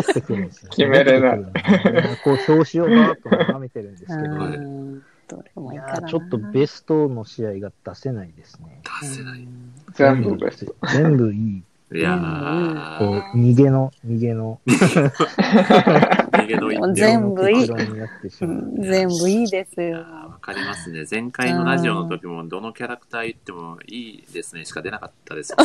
[0.00, 0.70] ってくるんですね。
[0.70, 5.92] 決めれない戻ってくるんですねこう、表紙をバーッと眺めてるんですけど、はいうんどれもいいいかな。
[5.94, 8.82] やーちょっとベストの試合が出せないですね。
[9.00, 9.48] 出せない。
[9.94, 10.76] 全部ベスト。
[10.92, 11.62] 全部いい。
[11.96, 12.18] いや
[12.98, 18.56] こー、う、逃げの、逃げの、逃げの一票全部いい結論になってしうまう。
[18.56, 19.98] ん全部いいですよ。
[19.98, 21.04] わかりますね。
[21.08, 25.54] 前回のラジオの時も、どのキャラクター言ってもいいですねしか出なかったです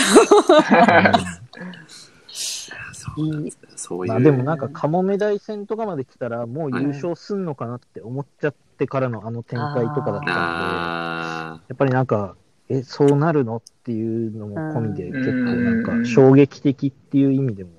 [2.94, 3.70] そうなんですね。
[3.76, 4.12] そういう。
[4.12, 12.36] まあでもなんか、カモメ大戦とかまで来たら、もう優勝すんのかなって思っちゃってからのあの展開とかだったんで、あやっぱりなんか、
[12.70, 13.58] え、そうなるの？
[13.58, 17.72] っていうのも込みで、うん結構なんか衝撃的っていう意味でも。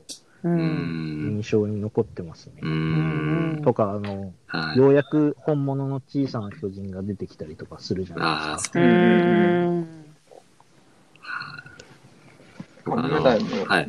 [0.42, 2.66] 印象に残ってますねう。
[2.66, 3.60] ん。
[3.62, 4.78] とか、あの、はい。
[4.78, 8.80] ようやく本物の小さな巨人が出てきたりとかするじゃないですか。
[12.86, 13.88] あのはい。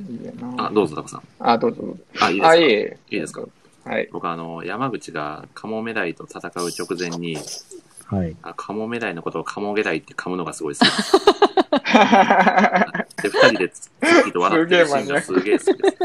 [0.57, 1.23] あ、どうぞ、タコさん。
[1.39, 2.03] あ、どうぞどうぞ。
[2.19, 2.97] あ、いいですえいえ。
[3.11, 3.43] いいですか？
[3.85, 4.09] はい。
[4.11, 7.37] 僕あの、山口がカモメダイと戦う直前に、
[8.11, 8.35] はい。
[8.43, 11.13] あカモメダイのことをカモゲダイって噛むのがすごい好きです。
[13.21, 15.97] で、二人でツッキリと笑ってるシーンがすげえ好きです。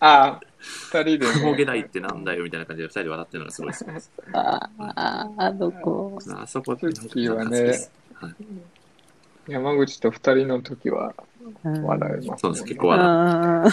[0.00, 4.10] あ、二人で、カモゲダイってなんだよみたいな感じで二人で笑ってるのがすごい好きです。
[4.32, 6.18] ああ、あどこ。
[6.36, 8.34] あそこツッキーはねはい
[9.48, 11.14] 山口と二人の時は
[11.64, 13.64] うん笑いますそうです、結構笑あ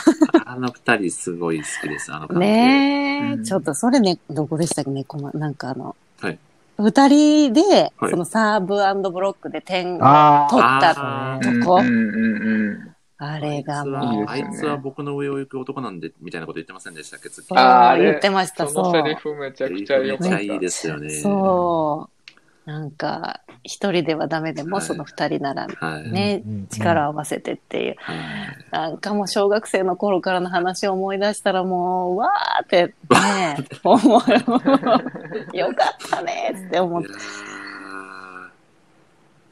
[0.57, 2.45] の二人すごい好きです、あの関ん係。
[2.47, 6.39] ねえ、うんちょっとそれね、どこでしたっけね、この、なんかあの、はい
[6.77, 12.95] 二人で、はいそのサーブブロックで点をあ取ったあとこ、うんうんうんうん。
[13.19, 19.03] あれがもはう、いいですよねあいつは僕の上を行く男なんで、みたいなこと言ってませんでしたっけ、あーあれ言ってました、そのそう。
[19.03, 20.37] セリフめちゃくちゃ良かった。
[20.37, 21.09] めちゃいいですよね。
[21.09, 22.16] そう。
[22.67, 26.11] なんか、一人ではダメでも、はいその二人ならはい。
[26.11, 27.95] ね、うん力を合わせてっていう。
[27.97, 28.17] はい。
[28.71, 35.57] なんかもう小学生の頃からの話を思い出したらもう、わーってね、思う。
[35.57, 37.07] よかったねって思って。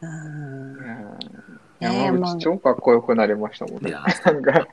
[0.01, 0.85] うん
[1.79, 3.93] 山口超かっこよくなりましたもんね。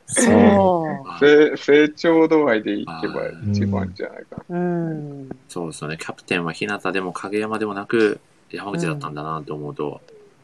[0.07, 1.18] そう。
[1.20, 4.59] 成成長度合いでいけばはい一番じゃないかな。
[4.59, 5.28] うん。
[5.49, 5.97] そうですよね。
[5.97, 8.20] キャプテンは日向でも影山でもなく、
[8.57, 10.00] 山口だったんだなって思うと、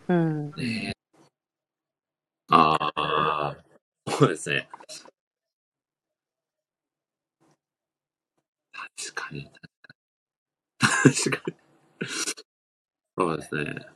[0.09, 0.51] うん。
[0.57, 0.93] ね
[2.51, 3.57] ああ、
[4.09, 4.69] そうですね。
[8.73, 9.51] 確かに。
[10.79, 11.57] 確かに。
[13.19, 13.87] そうですね。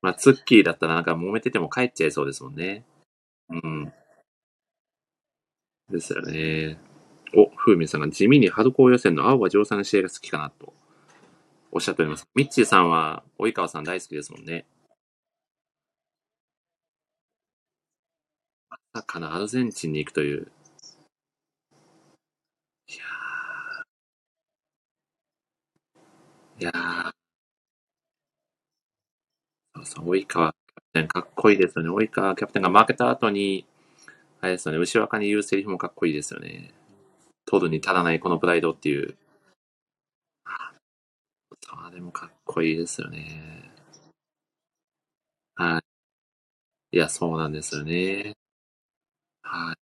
[0.00, 2.84] まあ、ツッキーだったらなんか揉めてても帰っちゃいそうですもんね。
[3.50, 3.92] うん。
[5.90, 6.78] ですよね。
[7.34, 10.72] お、ふうみんさんが地味に春高予選の青葉城さんの試合が好きかなと
[11.72, 12.28] おっしゃっております。
[12.34, 14.66] ミッチーさんは及川さん大好きですもんね。
[18.68, 20.50] まさかのアルゼンチンに行くという。
[22.88, 26.62] いやー。
[26.62, 27.10] いやー。
[29.76, 31.90] そうそう、及川キャプテンかっこいいですよね。
[31.90, 33.66] 及川キャプテンが負けた後に、
[34.40, 36.74] あれですよね、後ろ赤に言うセリフもかっこいいですよね。
[37.46, 39.16] 取るに足らないこのプライドっていう。
[41.90, 43.70] ああ、でもかっこいいですよね。
[45.56, 45.82] は
[46.92, 46.96] い。
[46.96, 48.34] いや、そうなんですよね。
[49.42, 49.76] はい。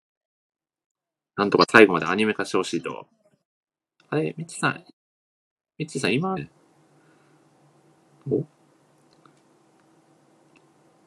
[1.37, 3.07] なんとか最後までアニメ化してほしいと。
[4.09, 4.85] あれ、ミッチーさん、
[5.79, 6.37] ミッチーさん、今、
[8.31, 8.45] お？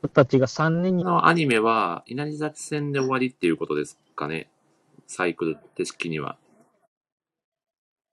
[0.01, 4.49] 僕たちが3年に、のアニメは、稲荷崎戦で終わりっていうことですかね。
[5.07, 6.37] サイクル的には。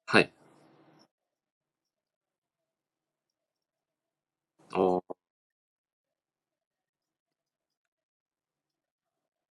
[0.06, 0.32] はい。
[4.76, 5.16] おー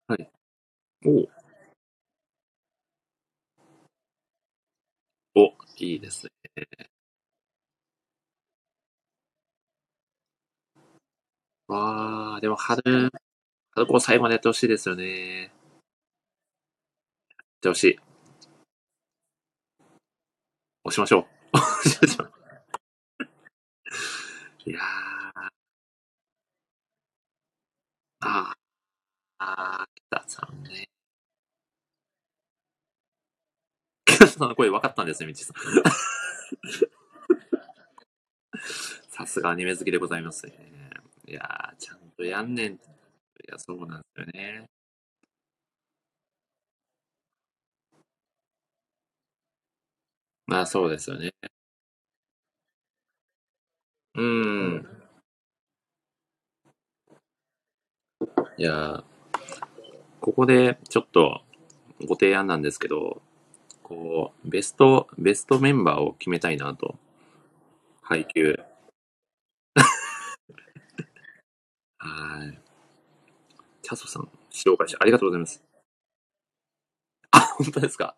[0.08, 0.30] はい。
[5.36, 6.32] おーいいですね。
[11.68, 12.82] わあ、でも春、
[13.76, 15.44] 春高最後までやってほしいですよね。
[15.44, 15.52] やっ
[17.62, 18.00] てほしい。
[20.86, 21.26] 押しましょう。
[21.58, 22.32] 押しましょう。
[24.70, 25.14] いやー。
[28.24, 28.56] あー
[29.40, 30.90] あー、北さんね。
[34.06, 35.56] 北さんの声分かったんですね、みちさん。
[39.10, 40.54] さすがアニメ好きでございますね。
[41.28, 42.74] いやー、ちゃんとやんねん。
[42.74, 42.80] い
[43.48, 44.66] や、そうなんですよね。
[50.48, 51.34] まあ、そうですよね。
[54.16, 54.24] うー
[54.80, 55.03] ん。
[58.58, 59.04] いや、
[60.22, 61.42] ここでちょっと
[62.06, 63.22] ご提案なんですけど、
[63.84, 66.96] こう、ベスト、ベストメンバーを決めたいなと。
[68.02, 68.60] 配給。
[72.00, 72.60] はい。
[73.84, 75.64] チャソさん、紹介してありがとうございます。
[77.32, 78.16] あ、本当ですか？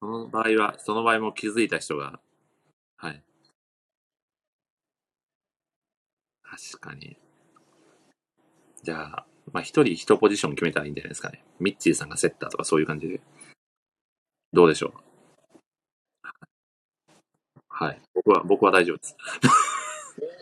[0.00, 2.20] その場合は、その場合も気づいた人が、
[2.96, 3.24] はい。
[6.42, 7.16] 確かに。
[8.88, 11.44] じゃあ、まあ、一人一ポジション決めたらいいんじゃないですかね。
[11.60, 13.20] ミッチーさんがセッターとかそういう感じで。
[14.50, 14.94] どうでしょ
[16.24, 16.30] う？
[17.68, 18.00] はい。
[18.14, 19.14] 僕は、僕は大丈夫です。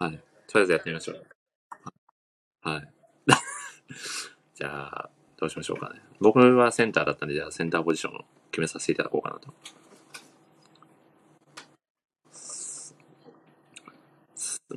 [0.00, 0.12] はい。
[0.46, 1.26] とりあえずやってみましょう。
[2.62, 2.92] はい。
[4.56, 6.00] じゃあ、どうしましょうかね。
[6.18, 9.52] 僕はセンターだったんで、じゃあセンターポジションを決めさせていただこうかなと。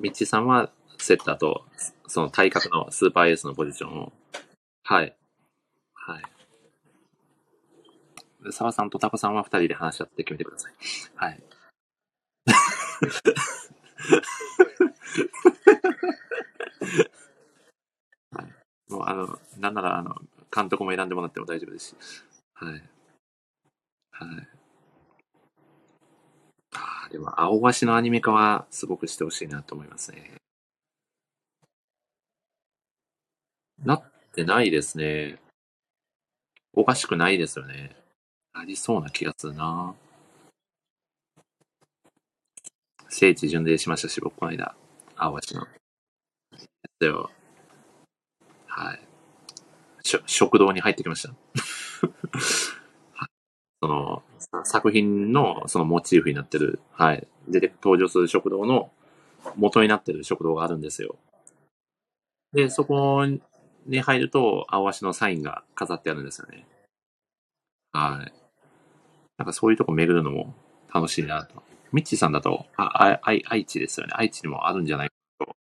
[0.02, 0.70] ミッチーさんは
[1.04, 1.66] セッターと、
[2.08, 4.12] その体格のスーパーエースのポジションを、
[4.84, 5.16] はい。
[5.94, 6.24] はい。
[8.44, 10.74] で澤さんとタコさんは二人で話し合って決めてください。
[11.16, 11.44] はい。
[18.32, 18.92] はい。
[18.92, 20.16] もう、あの、なんなら、あの、
[20.54, 21.96] 監督も選んでもらっても大丈夫ですし。
[22.56, 22.74] はい。
[22.74, 24.48] はい。
[26.74, 30.41] ああ、でも、青橋のアニメ化はすごくしてほしいなと思いますね。
[33.84, 34.04] なっ
[34.34, 35.40] てないですね。
[36.74, 37.96] おかしくないですよね。
[38.54, 39.96] ありそうな気がするな。
[43.10, 44.76] 聖地巡礼しましたし、僕この間、
[45.16, 45.68] 青橋の。
[47.00, 47.30] だよ。
[48.68, 49.00] はい。
[50.04, 51.34] しょ食堂に入ってきました。
[53.82, 54.24] その、
[54.64, 57.28] 作品のそのモチーフになってる、はい。
[57.48, 58.92] 出て登場する食堂の
[59.56, 61.18] 元になってる食堂があるんですよ。
[62.54, 63.26] で、そこ
[63.86, 66.66] に入ると、青足のサインが飾ってあるんですよね。
[67.94, 68.34] はい。
[69.38, 70.56] なんかそういうとこ巡るのも
[70.94, 71.64] 楽しいなと。
[71.92, 74.14] ミッチーさんだと、あ、あ、愛愛知ですよね。
[74.16, 75.56] 愛知にもあるんじゃないかと。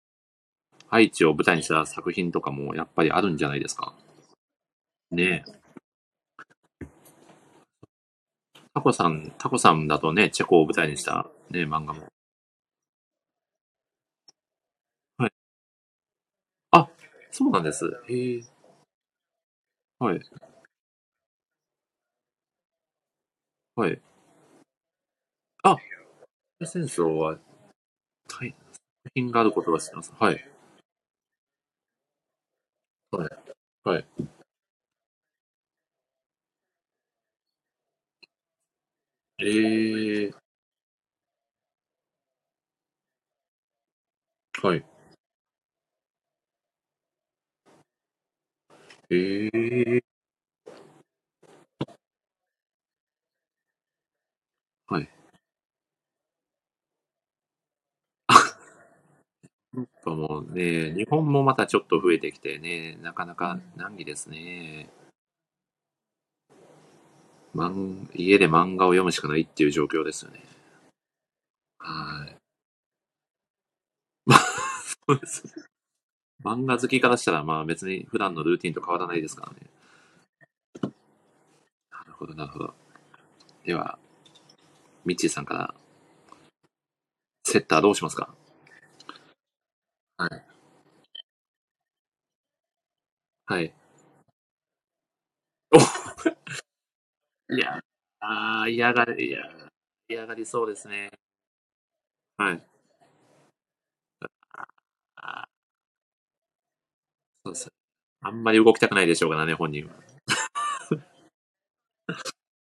[0.90, 3.94] 愛知を舞台にした作品とかもやっぱりあるんじゃないですか。
[5.12, 5.60] ねえ。
[8.74, 12.08] タコさん、タコさんだとね、チェコを舞台にしたね、漫画も。
[15.18, 15.32] はい。
[16.72, 16.90] あ、
[17.32, 17.86] そうなんです。
[18.08, 18.44] へえ。
[20.00, 20.22] はい。
[23.76, 24.02] はい。
[25.64, 25.78] あ、
[26.66, 27.40] 戦争は、
[28.30, 28.56] はい。
[29.06, 30.14] 作品があることは知ってます。
[30.20, 30.50] はい。
[33.12, 33.30] はい。
[33.84, 34.06] はい。
[39.40, 40.32] ええ
[44.62, 44.84] はい。
[49.12, 50.02] ええ
[54.88, 55.10] はい。
[59.76, 64.90] やっもうね、日本もまたちょっと増えてきてね、なかなか難儀ですね。
[67.54, 70.40] まん、家で漫画を読むしかないっていう状況ですよね。
[71.80, 72.40] はい。
[74.26, 75.69] ま あそうです。
[76.44, 79.60] 漫画好きからしたら、まあ別に普段のルーティンと変わらないですからね。
[81.92, 82.74] なるほど、なるほど。
[83.66, 84.00] では、
[85.06, 85.76] ミッチーさんから、
[87.46, 88.34] セッターどうしますか？
[90.18, 90.46] はい。
[93.48, 93.74] はい。
[95.72, 95.80] お
[97.56, 97.80] いや、
[98.20, 99.36] あー、嫌がり、
[100.10, 101.12] 嫌がりそうですね。
[102.38, 102.64] はい。
[105.18, 105.48] あー
[107.50, 107.68] そうです。
[108.22, 109.94] あんまり動きたくないでしょうからね、本人は。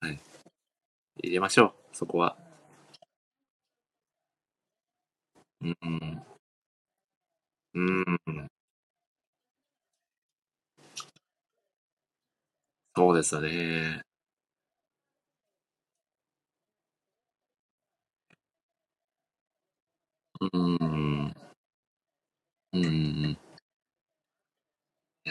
[0.01, 0.21] はい。
[1.23, 2.37] 入れましょう、そこは。
[5.61, 6.23] うん。
[7.75, 8.49] うん。
[12.97, 14.03] そうですよね。
[20.53, 21.35] うん。
[22.73, 23.37] うん。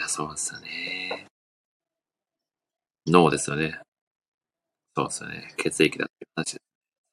[0.06, 1.26] や、そうですよね。
[3.06, 3.80] 脳ですよね。
[4.96, 5.54] そうですよね。
[5.58, 6.62] 血液だっていう話です。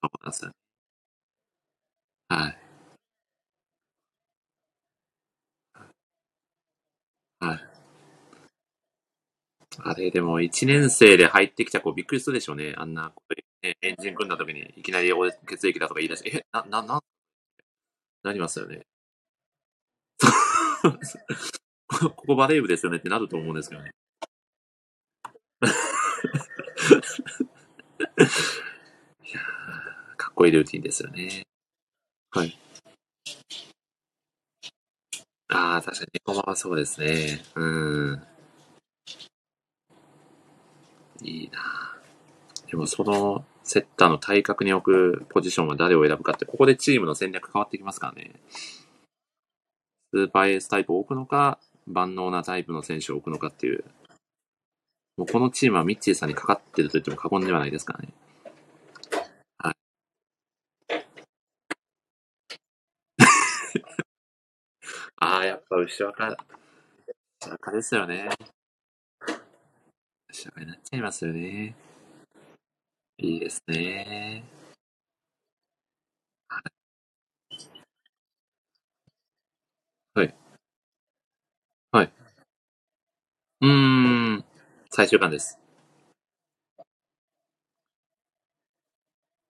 [0.03, 0.53] そうなんですよね。
[2.29, 2.57] はい。
[7.39, 7.73] はい。
[9.83, 12.73] あれ、でも、1年生で入ってきた子びっくりするでしょうね。
[12.77, 13.13] あんな、
[13.63, 17.03] ね、エンジン組んだ時にいきなり俺血液だとか言い出して、え、な、な、な、
[18.23, 18.85] なりますよね。
[22.15, 23.91] ここバレー部ですよねってなると思うんですけどね。
[29.23, 31.43] いやーかっこいいルーティンですよね。
[32.31, 32.57] はい。
[35.49, 37.43] ああ、確かに猫間はそうですね。
[37.55, 38.27] うん。
[41.21, 41.93] いいな
[42.67, 48.33] でもそのセッターの対角に置くポジションは誰を選ぶかって、ここでチームの戦略変わってきますからね。
[50.11, 53.83] スーパーエースタイプを置くのか、万能なタイプの選手を置くのかっていう。
[55.17, 58.09] もうこのチームはミッチーさんにかかってると言っても過言ではないですからね。
[59.57, 59.75] はい。
[65.17, 66.37] ああ、やっぱ後ろから、
[67.41, 68.29] 後ろからですよね。
[70.29, 71.75] 後ろからになっちゃいますよね。
[73.17, 74.43] いいですね。
[81.93, 82.13] はい。
[83.61, 84.45] うん。
[84.91, 85.59] 最終巻です。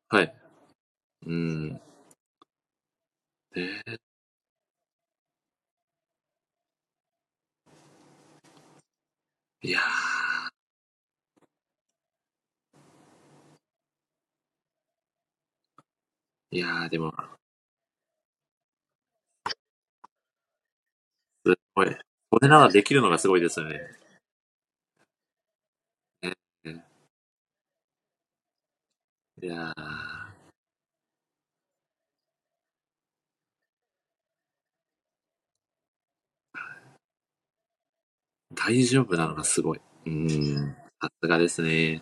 [0.10, 0.34] はい。
[1.28, 1.82] うん。
[3.56, 3.98] えー、
[9.64, 9.80] いや。
[16.52, 17.12] いや、でも、
[21.46, 22.13] すごい。
[22.34, 23.80] これならできるのがすごいですよね。
[26.24, 26.84] ねね
[29.40, 30.34] いやー。
[38.56, 39.82] 大丈夫なのがすごい。
[40.08, 40.76] うーん。
[41.00, 42.02] さすがですね。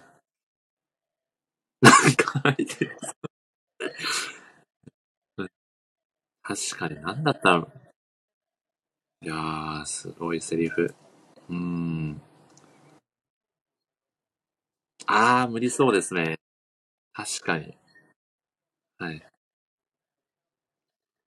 [1.81, 2.97] なんか書いてる。
[6.41, 7.80] 確かに何だったの？
[9.23, 10.95] いやー、すごいセリフ。
[11.47, 12.21] うーん。
[15.05, 16.37] あー、無理そうですね。
[17.13, 17.77] 確かに。
[18.97, 19.23] はい。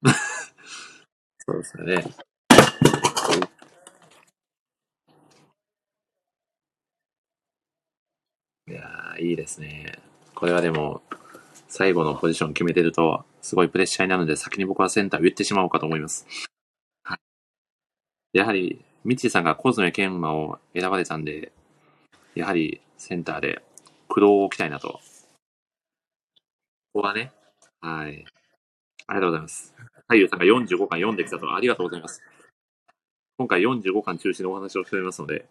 [1.46, 2.04] そうですよね。
[8.66, 10.00] いやー、いいですね。
[10.34, 11.02] これはでも、
[11.68, 16.26] 最後のポジション決めてると、すごいプレッシャーになるので、先に僕はセンターを言ってしまおうかと思います。
[18.34, 21.52] やはり、ミッチーさんがコズメ研磨を選ばれたんで、
[22.34, 23.62] やはりセンターで
[24.08, 24.88] 駆動を置きたいなと。
[24.88, 25.00] こ
[26.94, 27.32] こはね、
[27.80, 28.24] はい。
[29.06, 29.72] ありがとうございます。
[30.08, 32.22] 太陽さんが45巻読んできたと、ありがとうございます。
[33.38, 35.46] 今回45巻中心のお話をしておりますので、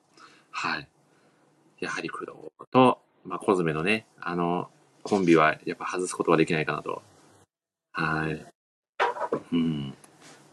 [0.51, 0.88] はい。
[1.79, 2.31] やはり工藤
[2.69, 4.69] と、まあ、コズメのね、あの、
[5.03, 7.01] コンビはやっぱ外すことはできないかなと。
[7.93, 8.45] はい。
[9.53, 9.93] うん。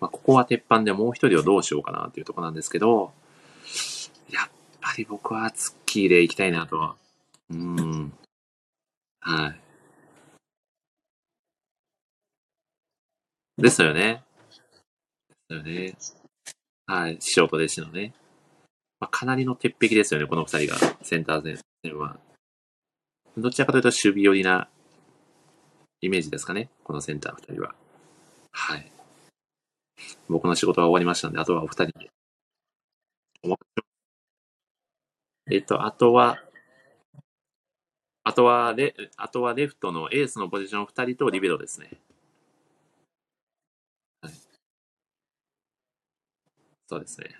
[0.00, 3.12] まあ、ここは鉄板でもう一人をどうしようかなっていうところなんですけど、
[4.30, 6.96] やっぱり僕はツッキーで行きたいなとは。
[7.50, 8.12] うん。
[9.20, 9.60] はい。
[13.62, 14.22] ですよね。
[15.28, 15.94] ですよね。
[16.86, 17.18] はい。
[17.20, 18.14] 師匠と弟子のね。
[19.00, 20.78] まあ、かなりの鉄壁ですよね、この二人が。
[21.02, 22.18] センター戦は。
[23.36, 24.68] どちらかというと守備寄りな
[26.00, 27.74] イメージですかね、このセンター二人は。
[28.52, 28.92] はい。
[30.28, 32.10] 僕の仕事は終わりましたんで、あとはお二人に。
[35.50, 36.38] えっと、あとは、
[38.22, 41.90] あとはレ、あとはレフトのエースのポジション二人とリベロですね。
[44.22, 44.34] はい。
[46.86, 47.36] そうですね。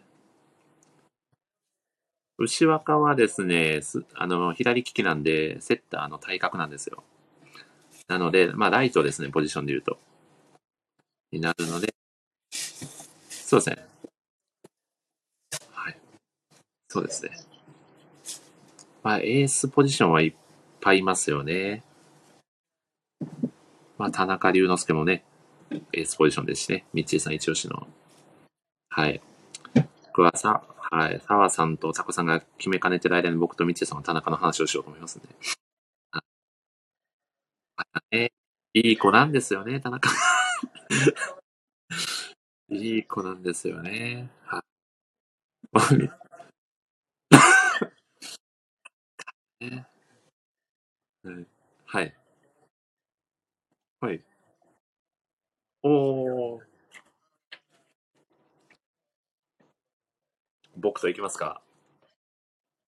[2.39, 7.05] 牛若はですね、すあの、左利きなんで、セッターの体格なんですよ。
[8.09, 9.99] なので、まあ、ライトですね、ポジションで言うと。
[11.31, 11.95] になるので、
[13.51, 13.85] そうですね。
[15.73, 15.99] はい。
[16.87, 17.31] そうですね。
[19.03, 20.35] まあ、エースポジションはいっ
[20.81, 21.83] ぱいいますよね。
[23.99, 25.25] まあ、田中龍之介もね、
[25.93, 27.89] エースポジションですしね、ミッチーさん一押しの。
[28.89, 29.21] はい。
[30.07, 35.29] 僕はさ、はい、澤さんとタコさんが決めかねてる間に僕とミッチーさんは田中の話をしようと思いますんで。
[36.13, 36.23] あ
[37.77, 37.83] あ
[38.13, 38.33] ね、
[38.75, 40.09] いい子なんですよね、田中。
[42.71, 44.31] いい子なんですよね。
[44.45, 44.63] は
[45.97, 46.11] い。
[51.25, 51.47] はい。
[51.87, 52.15] はい。
[54.01, 54.23] はい。
[55.83, 56.61] おー。
[60.77, 61.61] 僕と行きますか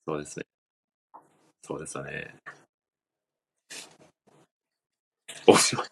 [0.07, 0.47] そうですね。
[1.63, 2.35] そうですよね。
[5.47, 5.89] おしまい。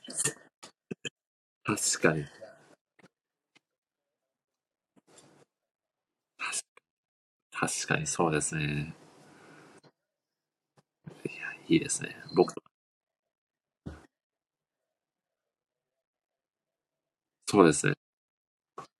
[1.64, 2.24] 確かに。
[6.38, 6.58] 確
[7.60, 8.94] 確かにそうですね。
[11.26, 12.16] いや、いいですね。
[12.34, 12.62] 僕と。
[17.46, 17.92] そうですね。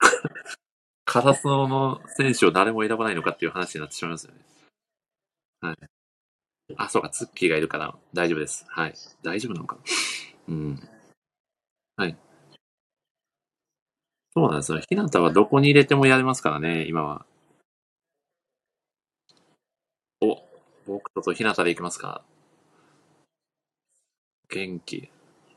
[1.06, 4.40] カラスノの選手を誰も選ばないのかっていう話になってしまいますよね。
[5.62, 5.76] はい。
[6.76, 8.66] あ、そうか、ツッキーがいるから大丈夫です。
[8.68, 8.94] はい。
[9.22, 9.78] 大丈夫なのか
[10.48, 10.88] うん。
[11.96, 12.18] はい。
[14.34, 14.80] そうなんですよ。
[14.80, 17.26] ひなたはどこに入れてもやれますからね、今は。
[20.22, 20.36] お、
[20.86, 22.22] 僕ととひなたでいきますか。
[24.50, 25.10] 元気。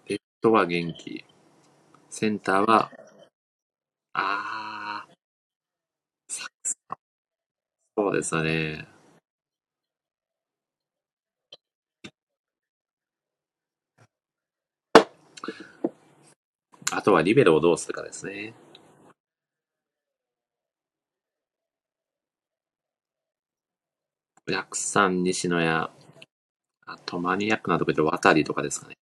[0.08, 1.26] レフトは元気。
[2.10, 2.92] センターは、
[4.14, 5.14] あー、
[6.30, 6.98] サクスか。
[7.98, 8.88] そうですね。
[16.92, 18.54] あとはリベロをどうするかですね。
[24.48, 25.90] ヤクさん、西野や、
[26.86, 28.98] あとマニアックなとこで渡りとかですかね。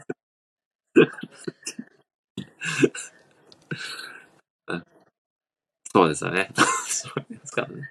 [5.91, 6.49] そうですよね。
[6.87, 7.89] そうですからね。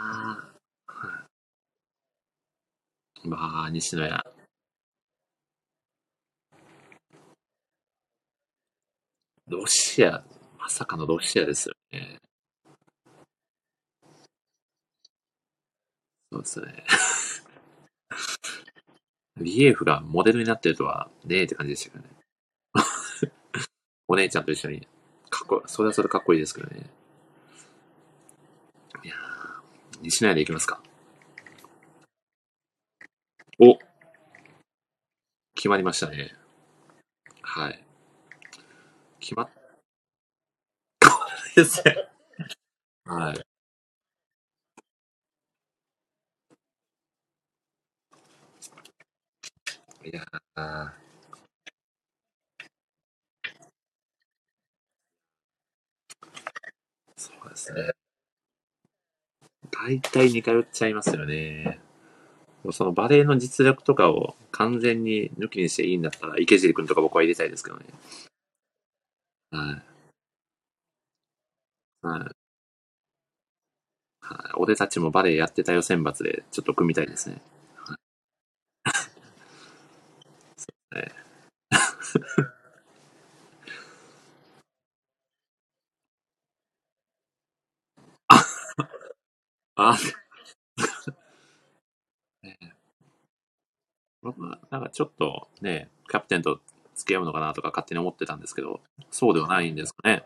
[0.00, 0.52] あ
[3.24, 4.24] まあ、西野や。
[9.48, 10.22] ロシア、
[10.58, 11.77] まさかのロシアですよ
[16.30, 16.84] そうですね。
[19.38, 22.10] リエフがモデルになってるとはねえって感じでしたけどね。
[24.08, 24.86] お姉ちゃんと一緒に。
[25.30, 26.90] かっこ、それはそれかっこいいですけどね。
[29.04, 30.82] いやー、西野屋で行きますか。
[33.58, 33.78] お
[35.54, 36.34] 決まりましたね。
[37.42, 37.84] はい。
[39.20, 39.50] 決まっ、
[41.58, 42.08] ですね。
[43.04, 43.44] はい。
[50.08, 50.90] いやー、
[57.16, 57.90] そうですね。
[59.70, 61.80] 大体似通っちゃいますよね。
[62.72, 67.84] そのバレエの実力とかを完全に抜きにしていいんだったら、池尻君とか僕は入れたいですけどね。
[69.50, 69.87] はい。
[72.02, 72.38] はい。
[74.20, 74.52] はい。
[74.56, 77.40] 俺たちもバレエやってたよ選抜で、ちょっと組みたいですね。
[77.84, 77.98] はい。
[80.96, 81.12] ね
[89.76, 89.96] あ、
[92.42, 92.58] ね
[94.22, 96.60] 僕はなんかちょっとね、キャプテンと
[96.94, 98.80] 付き合うのかなとか勝手に思ってたんですけど、
[99.10, 100.24] そうではないんですかね。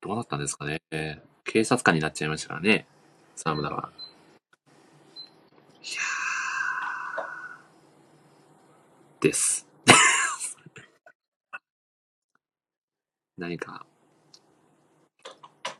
[0.00, 0.80] どうなったんですかね。
[1.44, 2.86] 警察官になっちゃいましたからね、
[3.36, 3.92] 沢村は。
[5.82, 9.66] いやーです。
[13.36, 13.84] 何か、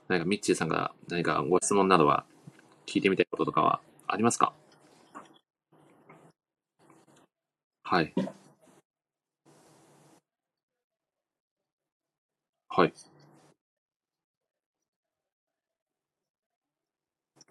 [0.08, 2.24] 何かミッチーさんが何かご質問などは
[2.86, 4.52] 聞いてみたいこととかはありますか？
[7.84, 8.14] はい。
[12.68, 12.94] はい。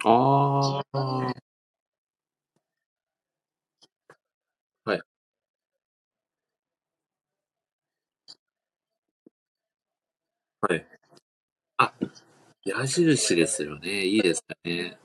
[0.03, 1.33] ああ、
[4.83, 5.01] はい。
[10.61, 10.85] はい。
[11.77, 11.93] あ、
[12.65, 14.05] 矢印ですよね。
[14.05, 14.97] いいですね。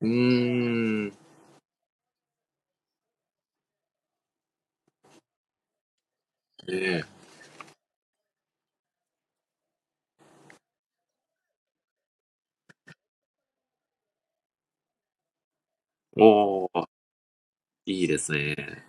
[0.00, 1.12] うん。
[6.68, 7.04] ええ。
[16.16, 16.88] おお。
[17.86, 18.84] いいですね。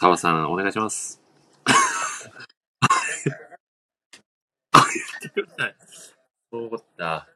[0.00, 1.20] 澤さん、お願いします。
[4.72, 5.76] あ、 言ってください。
[6.50, 7.35] そうだ。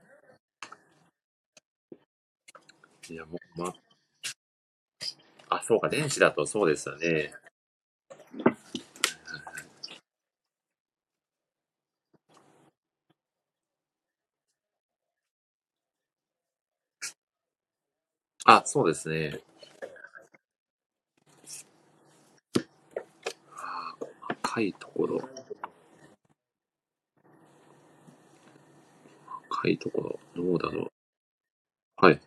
[3.11, 3.75] いや、もう、ま、
[5.51, 7.35] あ、そうか、電子だとそうですよね。
[18.45, 19.41] あ、そうですね。
[23.57, 25.19] あー細かいところ。
[25.19, 25.31] 細
[29.51, 30.93] かいところ、どうだろう。
[32.07, 32.21] はい。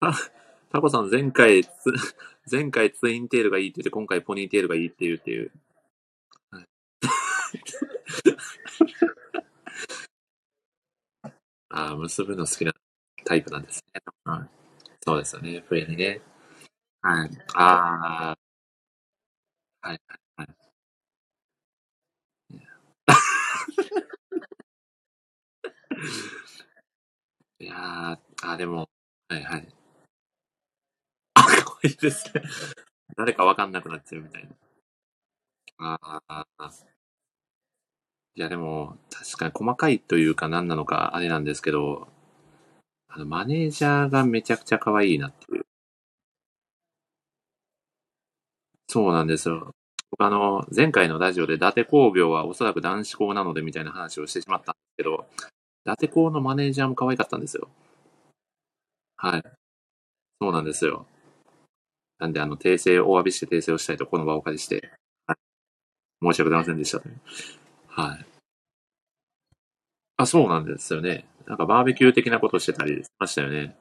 [0.00, 0.12] あ、
[0.70, 1.70] タコさん、前回つ、
[2.50, 5.50] 前回ツインテールがいいって言って、今回ポニーテールがいいって言うっていう。
[6.50, 6.66] はい、
[11.70, 12.72] ああ、結ぶの好きな
[13.24, 14.00] タイプなんですね。
[14.24, 14.48] はい、
[15.04, 16.20] そうですよね、笛にね。
[17.02, 17.30] はい。
[17.54, 18.38] ああ。
[19.82, 20.00] はい、
[20.36, 20.54] はい、はい。
[27.58, 28.88] いやー、あ、でも、
[29.28, 29.68] はいはい。
[31.34, 32.42] あ、かわいいですね。
[33.16, 34.50] 誰かわかんなくなっちゃうみたいな。
[35.78, 36.20] あ
[36.58, 36.84] あ。
[38.36, 42.06] いや、でも、確かに細かいというか何なのかあれなんですけど、
[43.08, 45.66] あの、マネージャーがめちゃくちゃ可愛いなっていう。
[48.88, 49.74] そうなんですよ。
[50.10, 55.26] 僕あの、前回のラジオで伊達工業はおそらく男子校なのでみたいな話をしてしまったんですけど、
[55.86, 57.68] 伊達校のマネージャーも可愛かったんですよ。
[59.16, 59.42] はい。
[60.40, 61.06] そうなんですよ。
[62.18, 64.92] なんで、あの、訂正、お詫びして訂正をしたいと、この場をお借りして、
[65.26, 65.38] はい。
[66.22, 67.04] 申し訳ございませんでした、ね。
[67.88, 68.26] はい。
[70.16, 71.26] あ、そうなんですよね。
[71.46, 73.76] なんかバーベキュー的なことしてたりしましたよね。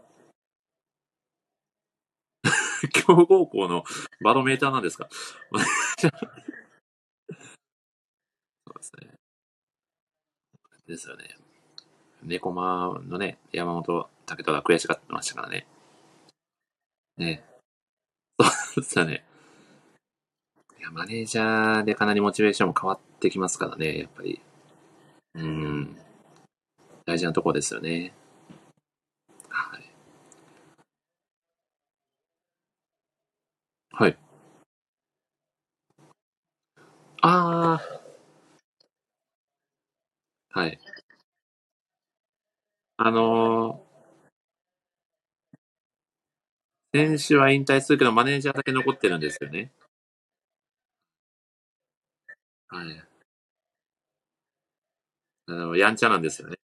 [2.94, 3.84] 強豪校の
[4.24, 5.08] バロメーターなんですか？
[8.68, 9.14] そうですね。
[10.88, 11.43] ですよね。
[12.24, 15.66] 猫間のね、山本武人が悔しがってましたからね。
[17.18, 17.44] ね。
[18.42, 19.24] そうですね。
[20.80, 24.42] いや、マネージャーでかなりモチベーションも変わってきますからね、やっぱり。
[25.36, 25.98] うん。
[27.06, 28.14] 大事なとこですよね。
[29.50, 29.94] はい。
[33.92, 34.18] はい。
[37.22, 38.04] ああ。
[40.60, 40.80] はい。
[42.98, 49.72] あのー、選手は引退するけど、マネージャーだけ残ってるんですよね。
[52.68, 53.04] はい。
[55.48, 56.58] あの、やんちゃなんですよね。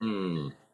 [0.00, 0.65] うん。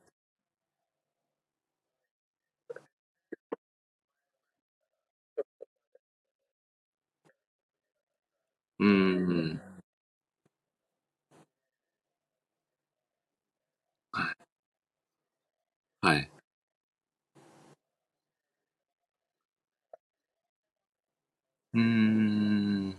[8.84, 8.88] う
[9.54, 9.60] ん。
[14.12, 14.34] はい。
[16.02, 16.30] はい。
[21.74, 22.96] うーん。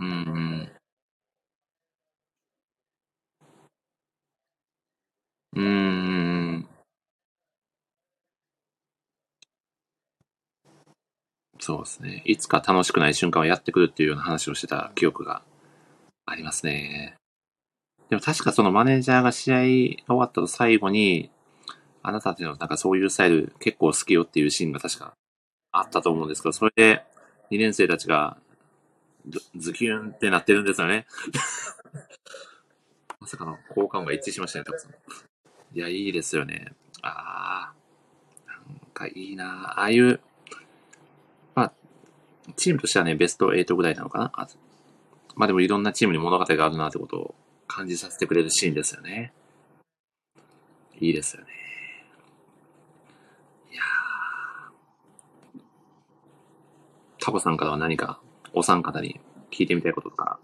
[0.00, 0.12] うんう
[0.64, 0.69] ん。
[5.54, 6.68] うーん。
[11.58, 12.22] そうですね。
[12.24, 15.42] いつか楽しくない瞬間はやってくるっていうような話をしてた記憶が
[16.24, 17.16] ありますね。
[18.08, 21.30] でも確かそのマネージャーが試合が終わったと最後に、
[22.02, 25.12] あなたたちのなんかそういうスタイル結構好きよっていうシーンが確か
[25.70, 27.04] あったと思うんですけど、それで
[27.50, 28.38] 2年生たちが
[29.28, 31.06] ズズキュンってなってるんですよね。
[33.20, 34.94] まさかの効果音が一致しましたね、たくさん。
[35.72, 36.72] いや、いいですよね。
[37.02, 37.72] あ
[38.46, 40.20] あ、なんかいいなああいう、
[41.54, 41.72] まあ、
[42.56, 44.32] チームとしてはね、ベスト8ぐらいなのかな。
[44.34, 44.48] あ
[45.36, 47.34] まあでもいろんなチームに物語があるなってことを
[47.66, 49.32] 感じさせてくれるシーンですよね。
[50.98, 51.48] いいですよね。
[53.72, 55.60] いやー
[57.20, 58.20] タコさんからは何か
[58.52, 59.20] お三方に
[59.50, 60.38] 聞いてみたいこととか、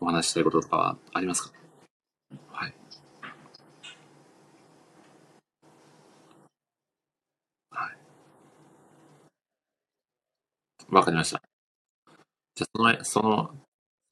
[0.00, 1.52] お話したいこととかはありますか？
[2.52, 2.74] はい
[10.90, 11.42] わかりました。
[12.54, 13.54] じゃ、その、その、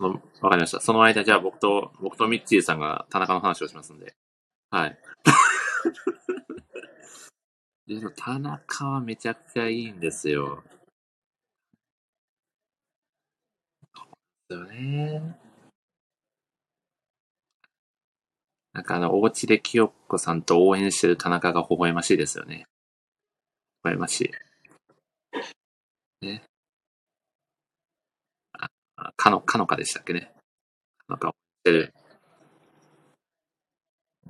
[0.00, 0.80] そのわかりました。
[0.80, 4.14] その間、じゃあ僕と、僕とミッチーさんが田中の話をしますんで。
[4.70, 4.98] はい。
[7.86, 10.62] でも、田中はめちゃくちゃいいんですよ。
[14.48, 15.38] ですよね。
[18.72, 22.66] なんかあの、お家で清子さんと応援してる田中が微笑ましいですよね。
[23.84, 24.30] 微笑まし
[26.22, 26.26] い。
[26.26, 26.47] ね。
[29.16, 30.32] かの、かのかでしたっけね。
[31.08, 31.34] なんか、し
[31.64, 31.94] てる。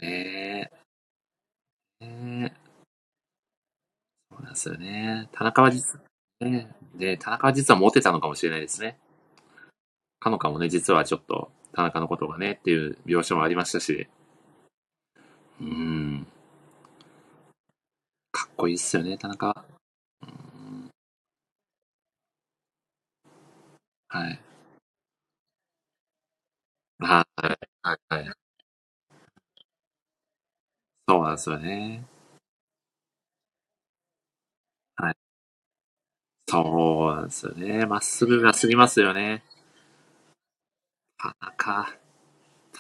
[0.01, 0.70] ね
[2.01, 2.07] え。
[2.07, 2.69] ねえ。
[4.31, 5.28] そうなんですよね。
[5.32, 6.01] 田中は実、
[6.40, 8.99] ね、で、田中は実はモテたのかもしれないですね。
[10.20, 14.09] かのかもね、実はちょっと、田中のことがね、っていう描写もありましたし。
[15.61, 16.27] うん。
[18.31, 19.65] かっこいいっすよね、田中。
[20.23, 20.90] うん。
[24.09, 24.48] はい。
[27.01, 27.47] はい、
[27.83, 28.35] はい、はい。
[31.09, 32.05] そうなんですよね。
[34.97, 35.15] はい。
[36.49, 37.87] そうなんですよね。
[37.87, 39.45] まっすぐが過ぎますよね。
[41.16, 41.97] 田中、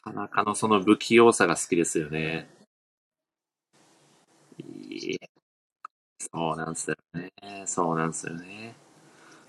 [0.04, 2.48] 田中のその不器用さが好きですよね。
[4.58, 5.18] いい。
[6.20, 7.32] そうなんですよね。
[7.66, 8.74] そうなんですよね。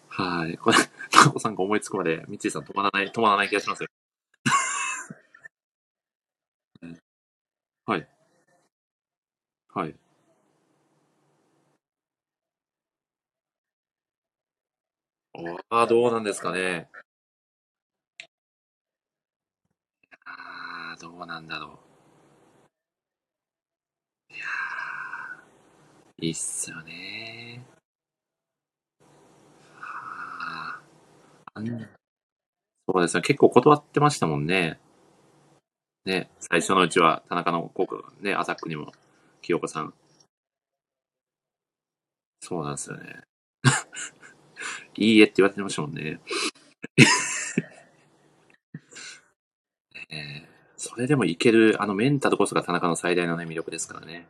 [0.10, 0.58] はい。
[0.58, 0.78] これ、
[1.12, 3.90] タコさんが思いつくまで、ミッチーさん止まらない、止まらない気がしますよ。
[6.82, 7.00] うん。
[7.90, 8.08] はい。
[9.74, 9.96] はい。
[15.34, 16.88] おあ、どうなんですかね。
[20.24, 21.80] ああ、どうなんだろ
[24.30, 24.34] う。
[24.36, 27.66] いやー、いいっすよね。
[29.80, 30.82] はあ。
[31.56, 33.22] あんそうですね。
[33.22, 34.80] 結構断ってましたもんね。
[36.06, 38.92] ね、最初のうちは田中の効果ね、アタックにも、
[39.42, 39.94] 清子さん。
[42.42, 43.22] そうなんですよね。
[44.96, 46.20] いいえって言われてましたもんね。
[50.10, 50.48] ええ、
[50.78, 54.28] それでもいける、あのメンタルこそが田中の最大のね、魅力ですからね。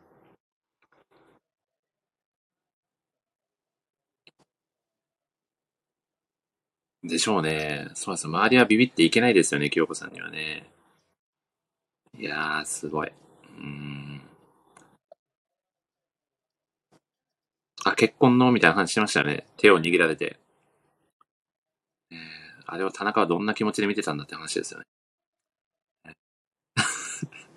[7.04, 7.90] でしょうね。
[7.94, 8.28] そうです。
[8.28, 10.70] 周りはビビっていけないですよね、清子さんにはね。
[12.18, 13.08] いやー、すごい。
[13.08, 14.22] うーん。
[17.86, 19.46] あ、結婚のみたいな話しましたね。
[19.58, 20.40] 手を握られて。
[22.12, 22.20] えー
[22.72, 24.86] あれを田中はどんな気持ちで見てたんだって話ですよね。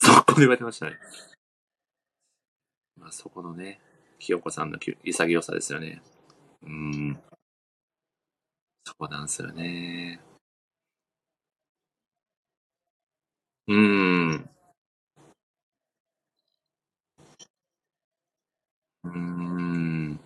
[0.00, 0.98] そこで言われてましたね。
[2.98, 3.80] まあ、そこのね、
[4.18, 6.02] 清子さんの潔さですよね。
[6.62, 7.18] うん。
[8.84, 10.20] そうなんですよね。
[13.66, 13.76] うー
[14.36, 14.48] ん。
[19.04, 20.18] うーん。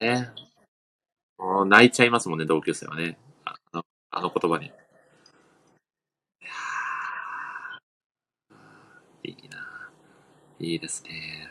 [0.00, 0.32] ね。
[1.38, 3.18] もう泣いちゃいますもんね、同級生はね。
[3.44, 4.66] あの、あの言葉に。
[4.66, 4.70] い
[9.30, 9.58] やいいな。
[10.60, 11.50] いいですね。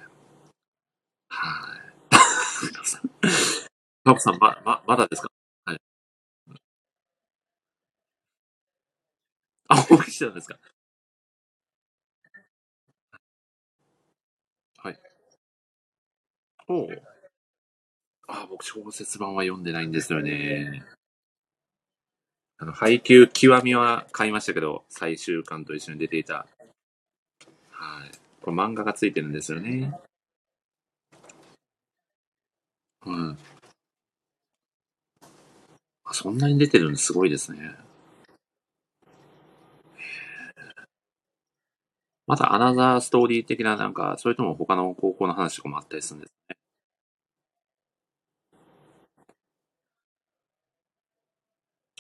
[1.30, 1.80] はい。
[4.06, 5.32] カブさん、ま、ま、まだですか
[5.66, 5.80] はい。
[9.70, 10.58] あ、お聞きしたんですか？
[14.78, 15.00] はい。
[16.68, 17.04] おう。
[18.28, 20.84] あ、僕小説版は読んでないんですよね。
[22.58, 26.48] あの、配給極みは買いましたけど、最終巻と一緒に出ていた。
[27.72, 28.12] はい。
[28.42, 29.94] これ漫画がついてるんですよね。
[33.06, 33.38] うん。
[36.04, 37.76] あ、そんなに出てるのすごいですね。
[42.30, 46.56] またアナザーストーリー的ななんか、それとも他の高校の話とかもあったりするんですね。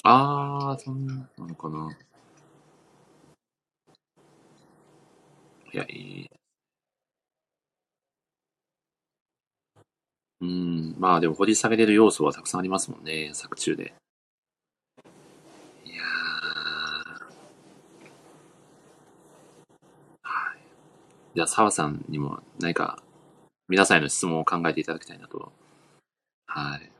[0.03, 1.97] あー、そんななのかな。
[5.73, 6.30] いや、いい。
[10.41, 10.95] うん。
[10.99, 13.93] まあでも掘り下げれる要素はたくさんありますもんね、作中で。
[15.85, 17.39] いやー。
[20.23, 20.60] はい。
[21.35, 23.01] じゃあ、澤さんにも何か
[23.68, 25.51] 皆さんへの質問を考えていただきたいなと。
[26.47, 26.91] はい。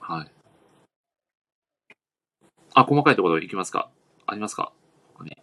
[0.00, 0.30] はい。
[2.74, 3.90] あ、細かいところいきますか？
[4.26, 4.72] ありますか？
[5.14, 5.36] 他に。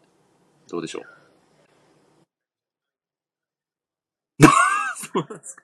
[0.70, 1.06] どうでしょう？
[4.96, 5.64] そうなんですか。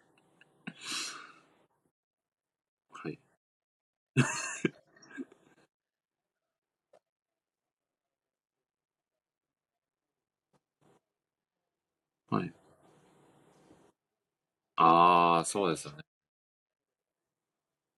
[2.92, 3.20] はい。
[14.78, 16.04] ああ、そうですよね。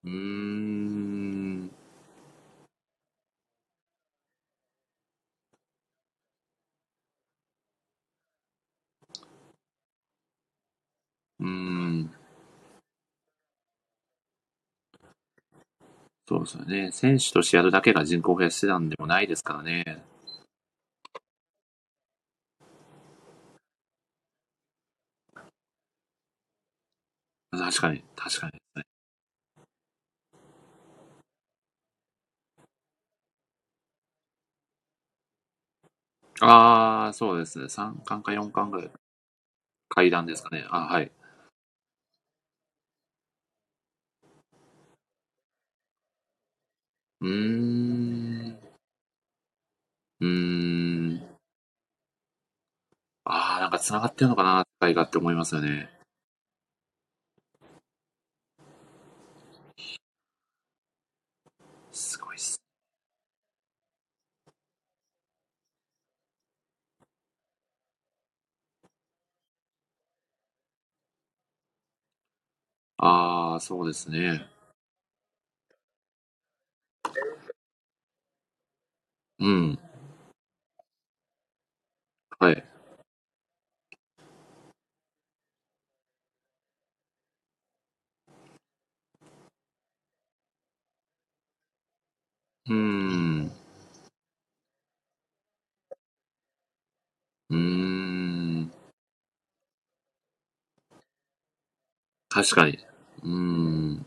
[0.04, 1.70] うーん。
[11.40, 12.12] うーん。
[16.28, 16.92] そうですよね。
[16.92, 20.04] 選手としてやるだけが人口を増やしてたんでもないですからね。
[27.58, 28.62] 確かに、確かに。
[36.42, 37.70] ああ、そうですね。
[37.70, 38.92] 3巻か4巻ぐらい。
[39.90, 40.66] 階段ですかね。
[40.70, 41.12] あ、はい。
[47.22, 48.58] うーん。
[50.20, 50.28] うー
[51.16, 51.38] ん。
[53.26, 55.90] ああ、なんか繋がってるのかな、世界がって思いますよね。
[61.92, 62.62] すごいっす。
[72.98, 74.48] ああ、そうですね。
[79.40, 79.78] うん。
[82.40, 82.64] はい。
[92.66, 93.52] うーん。
[97.50, 98.07] うーん。
[102.38, 102.78] 確かに。
[103.24, 104.06] うーん。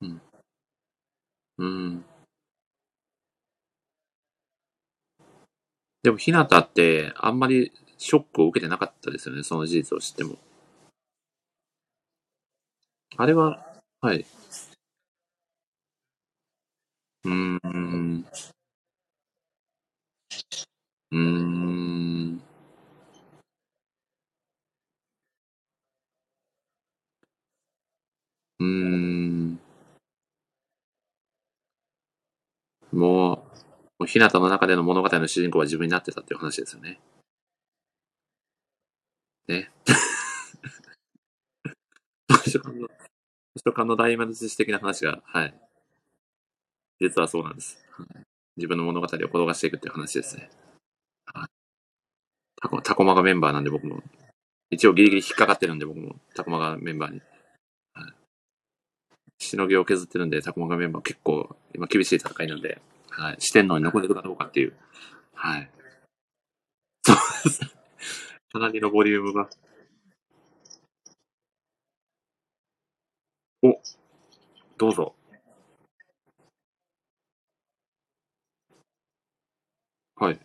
[0.00, 0.20] うん。
[1.58, 2.04] うん。
[6.02, 10.38] でも、ひなたって、あんまりショックを受けてなかったですよね、その事実を知っても。
[13.16, 13.64] あれは、
[14.00, 14.26] はい。
[17.26, 18.24] うーん。
[21.10, 22.40] うーん。
[28.58, 29.58] うーん。
[32.92, 33.38] もう、
[34.00, 37.00] もうひなたの中での物語の主人公は自分になってたっていう話ですよね。
[39.48, 39.70] ね。
[42.44, 45.65] 図書館の、図書館の大魔術師的な話が、はい。
[47.00, 47.78] 実はそうなんです。
[48.56, 50.50] 自分の物語を転がしていくっていう話ですね。
[52.60, 54.02] タコ、タコマがメンバーなんで僕も、
[54.70, 57.20] 一応ギリギリ引っかかってるんで僕もタコマがメンバーに。
[57.92, 58.14] はい。
[59.38, 63.36] しのぎを削ってるんで、タコマがメンバー結構今厳しい戦いなんで、はい。
[63.38, 64.74] 四天王に残れるかどうかっていう。
[65.34, 65.70] はい。
[67.04, 67.60] そうです。
[68.52, 69.48] かなりのボリュームが。
[73.62, 73.80] お、
[74.78, 75.14] どうぞ。
[80.16, 80.40] はい。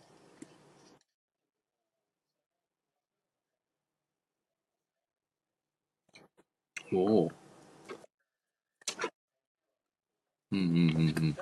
[6.92, 7.32] おお。
[10.52, 11.36] うんうんうんうん。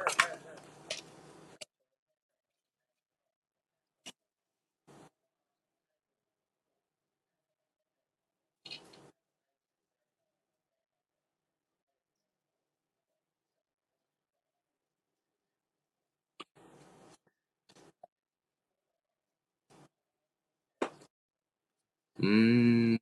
[22.21, 23.01] うん。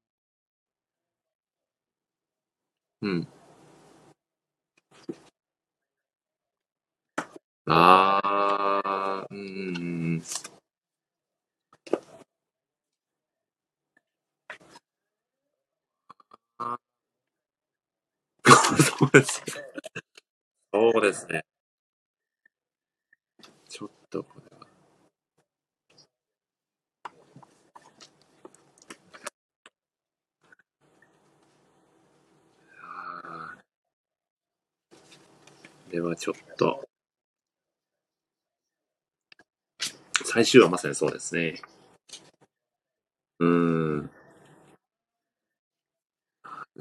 [3.03, 3.28] うん。
[7.66, 8.20] あ
[8.85, 9.81] あ、うんうんう
[10.19, 10.23] ん。
[16.59, 16.78] あ。
[18.47, 19.43] そうです
[21.28, 21.45] ね。
[23.69, 24.66] ちょっとこれは。
[32.82, 36.89] あーではちょっと、
[40.48, 41.60] 週はまさにそうですね。
[43.40, 43.48] うー
[44.02, 44.02] ん。
[44.02, 44.08] な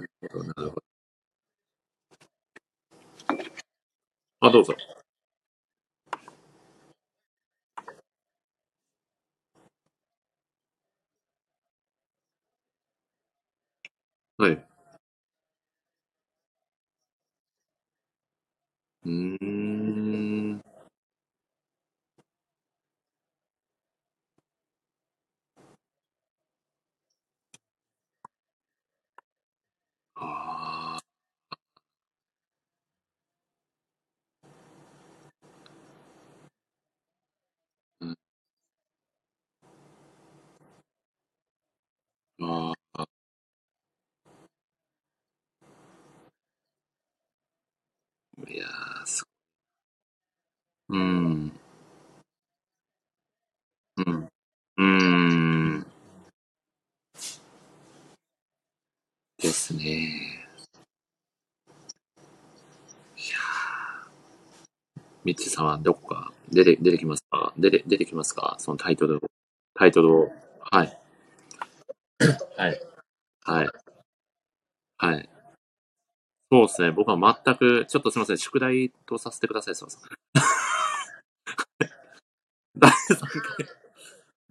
[0.03, 0.83] るほど、なるほど。
[4.41, 4.75] あ、どうぞ。
[14.37, 14.67] はい。
[19.05, 19.37] うー
[20.55, 20.61] ん。
[30.15, 31.01] ああ。
[38.01, 38.17] うん。
[42.41, 43.05] ああ。
[48.47, 49.23] いやー、す
[50.89, 51.51] うーん。
[53.97, 54.29] うん。
[54.77, 54.83] うー
[55.79, 55.87] ん。
[59.39, 59.83] ですね。
[63.17, 67.51] いやー、ミッチさんはどこか出て、出てきますか？
[67.57, 68.55] 出て、出てきますか？
[68.59, 69.19] そのタイトルを。
[69.73, 70.31] タイトルを。
[70.71, 70.97] はい。
[72.55, 72.81] はい。
[73.43, 73.69] はい。
[74.97, 75.29] はい。
[76.49, 76.91] そうですね。
[76.91, 78.37] 僕は全く、ちょっとすみません。
[78.37, 79.75] 宿題とさせてください。
[79.75, 80.01] すみません。
[82.79, 83.67] 第3回、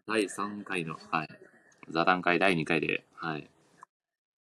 [0.06, 1.28] 第3回の、はい。
[1.88, 3.48] 座談会第2回で、はい。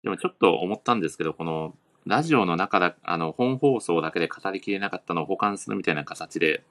[0.02, 1.74] でもちょっと思ったんですけど、この、
[2.06, 6.64] ラジオの中だ、あの、本放送だけで語りきれなかったのを保管するみたいな形で、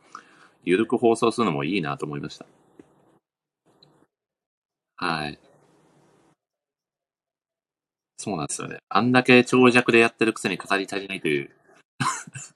[0.63, 2.45] ゆるく放送するのもいいなと思いました。
[4.97, 5.39] はい。
[8.17, 8.79] そうなんですよね。
[8.89, 11.49] あんだけ長尺でやってるくせに語り足りないという。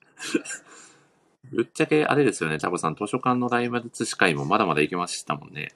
[1.52, 5.70] ぶっちゃけあれですよね、タコさん、図書館の大仏司会もまだまだ行けましたもんね。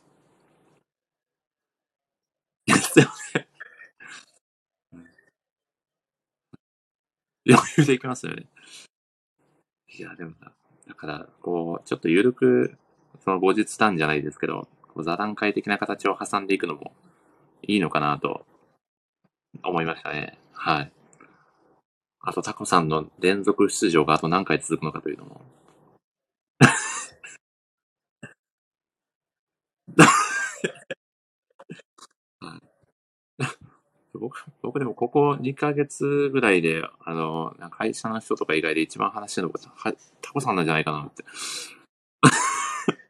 [2.67, 3.05] ですよ
[3.35, 3.47] ね。
[7.47, 8.45] 余裕でいきますよね。
[9.89, 10.51] いや、でもさ、
[10.87, 12.77] だから、こう、ちょっと緩く、
[13.23, 16.93] その後日談じゃないですけど、こう座談会的な形を挟んでいくのも
[17.63, 18.45] いいのかなと
[19.63, 20.37] 思いましたね。
[20.53, 20.91] はい。
[22.21, 25.41] あと、タコさんの連続出場があと何回続くのかというのも。
[32.39, 32.61] はい。
[34.23, 39.59] 僕、 僕でもここ2ヶ月ぐらいで、あの、会社の人とか以外で一番話してるのが、
[40.21, 41.25] タコさんなんじゃないかなって。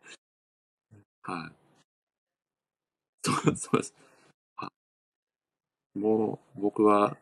[1.22, 1.52] はい。
[3.24, 3.94] そ うそうです。
[5.96, 7.16] もう、僕は、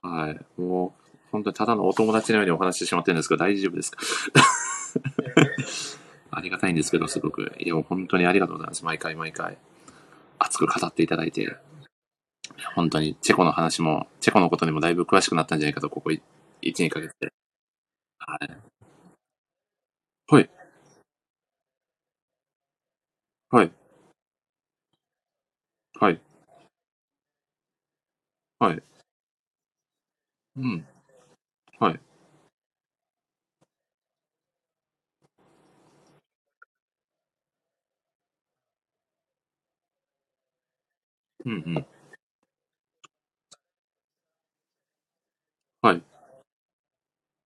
[0.00, 4.00] はい、もう、本当にただのお友達のようにお話してしまってるんですけど、大丈夫ですか？
[6.30, 7.52] ありがたいんですけど、すごく。
[7.58, 8.84] いや、もう本当にありがとうございます。
[8.86, 9.58] 毎回毎回。
[10.38, 11.56] 熱く語っていただいて。
[12.74, 16.10] 本当に、チェコの話も、チェコのことにもだいぶ詳しくなったんじゃないかと、ここ
[16.62, 17.32] 1、2ヶ月で。
[18.18, 18.58] はい。
[20.28, 20.50] はい。
[23.50, 23.72] はい。
[25.94, 26.20] はい。
[28.60, 28.82] はい。
[30.56, 30.84] うん。
[31.80, 32.00] はい。
[41.44, 41.86] うんうん。
[45.86, 46.02] はい。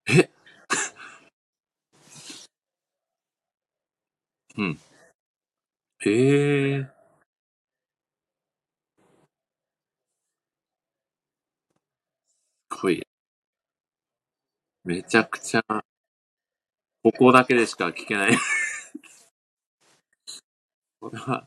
[0.09, 0.31] え？
[4.57, 4.79] うん。
[6.01, 6.11] へ
[6.79, 6.91] え。
[12.71, 13.03] すごい。
[14.85, 15.63] めちゃくちゃ、
[17.03, 18.33] ここだけでしか聞けない
[21.01, 21.47] これは、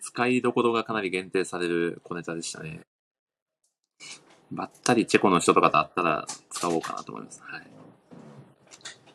[0.00, 2.86] 使いどころがかなり限定される小ネタでしたね。
[4.50, 7.40] ばったりチェコの人とかと会ったら使おうかなと思います。
[7.42, 7.66] はい。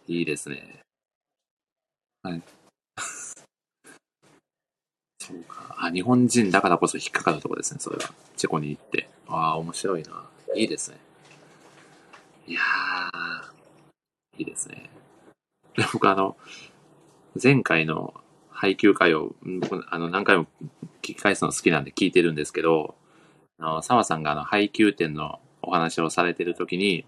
[0.07, 0.79] いいですね。
[2.23, 2.41] はい。
[5.19, 5.75] そうか。
[5.79, 8.13] あ、日本人だからこそ引っかかるとこですね、それは。
[8.37, 9.09] チェコに行って。
[9.27, 10.29] ああ、面白いな。
[10.55, 10.97] いいですね。
[12.47, 14.89] いやー、いいですね。
[15.75, 16.37] で僕あの、
[17.41, 18.13] 前回の
[18.49, 20.45] 配給会を、僕あの、何回も
[21.01, 22.95] 聞き返すの好きなんで聞いてるんですけど、
[23.59, 27.05] あの、澤さんがあの、配給店のお話をされてるときに、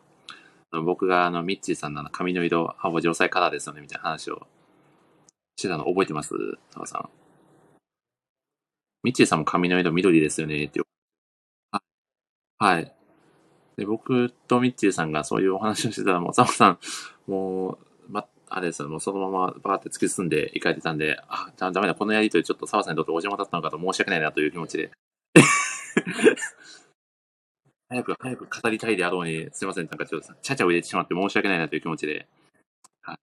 [0.71, 4.47] 僕があの、ミッチーさんの髪の色、青城西カラーですよね、みたいな話を
[5.57, 6.33] してたの覚えてます？
[6.71, 7.09] 澤さん。
[9.03, 10.81] ミッチーさんも髪の色緑ですよね、って。
[12.59, 12.93] はい。
[13.77, 16.79] で、僕とミッチーさんがそういうお話をしてたら、もう、澤さん、
[17.27, 17.77] もう、
[18.09, 24.91] ま、あれですよ、もうそのままバーって突き進んで行かれてたんで、あ、ダメだ、このやりとりちょっと澤さんにとってお邪魔だったのかと申し訳ないなという気持ちで。
[27.89, 32.27] 早く、早く語りたいであろうに、すいません、なんかちょっと、ちゃちゃを入れてしまって申し訳ないなという気持ちで、
[33.01, 33.19] はい。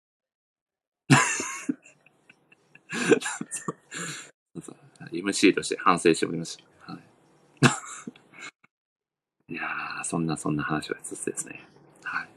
[4.61, 4.75] そう
[5.13, 6.91] MC として反省しておりました。
[6.93, 7.03] はい。
[9.53, 11.65] いやー、そんなそんな話をしつつですね。
[12.03, 12.29] はい。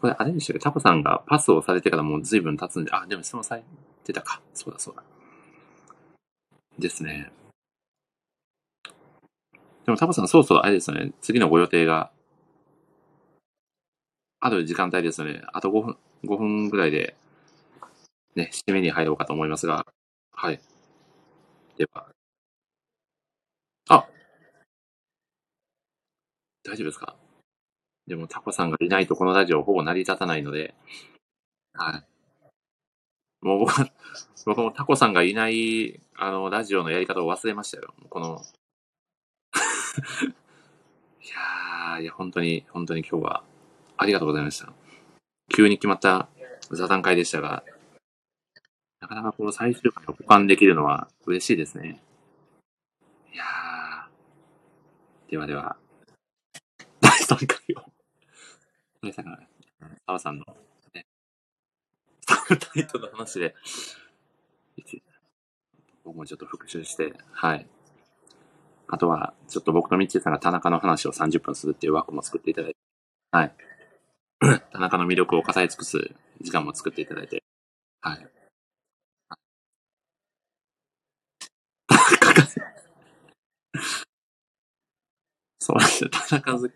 [0.00, 0.58] これ、あれでしたっけ？
[0.60, 3.62] タコさんがパスをされてからもう随分経つんで、あ、でも質問され
[4.04, 4.40] てたか。
[4.54, 5.02] そうだそうだ。
[6.78, 7.30] ですね。
[9.88, 11.12] でもタコさん、そうそう、あれですね。
[11.22, 12.10] 次のご予定が、
[14.40, 15.42] ある時間帯ですね。
[15.52, 17.16] あと5分、5分ぐらいで、
[18.34, 19.86] ね、締めに入ろうかと思いますが、
[20.32, 20.60] はい。
[21.76, 22.08] では、
[23.88, 24.08] あ
[26.64, 27.16] 大丈夫ですか？
[28.06, 30.74] でもタコさんがいないとこのラジオほぼ成り立たないので、
[31.74, 32.08] はい。
[33.40, 33.90] もう僕は、
[34.46, 37.94] 僕 もタコさんがいない、あの、ラジオのやり方を忘れましたよ。
[38.10, 38.42] この、
[39.98, 43.44] いやー、いや、本当に、本当に今日は、
[43.96, 44.72] ありがとうございました。
[45.54, 46.28] 急に決まった
[46.70, 47.64] 座談会でしたが、
[49.00, 52.02] なかなかこの最終回を保管できるのは嬉しいですね。
[53.32, 55.76] いやー、ではでは、
[57.00, 57.84] 第3回を、
[59.02, 59.48] 第3回、
[60.06, 60.44] 澤さんの、
[60.94, 61.06] ね、
[62.26, 63.54] サブタイトルの話で、
[66.04, 67.66] 僕もちょっと復習して、はい。
[68.88, 72.76] あとは、ちょっと僕とミッチーさんが田中の話を30分するっていう枠も作っていただいて、
[73.32, 73.54] はい。
[74.72, 75.98] 田中の魅力を語り尽くす
[76.40, 77.42] 時間も作っていただいて、
[78.00, 78.28] はい。
[85.60, 86.10] そうなんですよ。
[86.10, 86.72] 田中好き。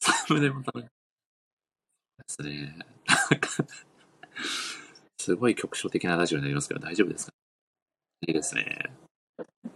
[0.00, 0.88] サムネも田中で
[2.28, 2.76] すね。
[5.20, 7.32] すごい局所的なラジオになりますけど、大丈夫ですか？
[8.28, 8.92] いいですね。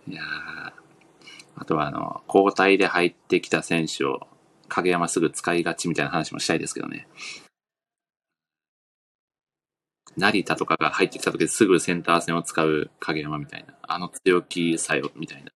[0.07, 0.80] いやー
[1.61, 4.27] あとは、あの、交代で入ってきた選手を
[4.69, 7.07] 影山すぐ使いがちみたいな話もしたいですけどね。
[10.17, 13.75] 成田とかが入ってきた時すぐセンター戦を使う影山みたいな。
[13.83, 15.51] あの強気さよ、みたいな。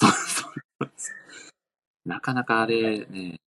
[2.04, 3.40] なかなかあれね、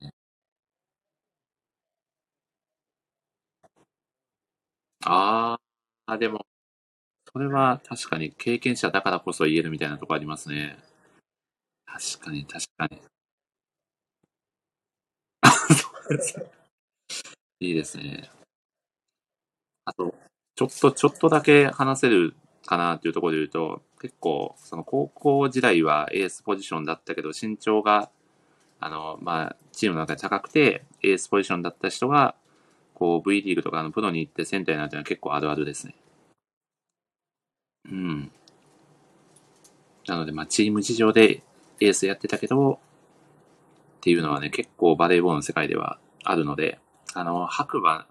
[5.06, 5.60] あ
[6.06, 6.46] あ、でも、
[7.34, 10.78] それは確かに経験者だからこそ言えるみたいなとこありますね。
[11.86, 13.02] 確かに、確かに。
[17.60, 18.30] いいですね。
[19.86, 20.14] あと、
[20.56, 22.36] ちょっと、ちょっとだけ話せる
[22.66, 28.10] かなっていうところで言うと、結構、その高校時代はエースポジションだったけど、身長が、
[28.80, 32.36] あの、まあ、チームの中で高くて、エースポジションだった人が、
[32.94, 35.96] こう、V リーグとかのプロに行ってセンターになるっていうのは結構あるあるですね。
[37.92, 38.32] うん。
[40.08, 41.44] なので、まあ、チーム事情で
[41.80, 42.78] エースやってたけど、っ
[44.02, 46.80] ていうのはね、結構バレーボールの世界ではあるので、
[47.14, 48.06] あの、白馬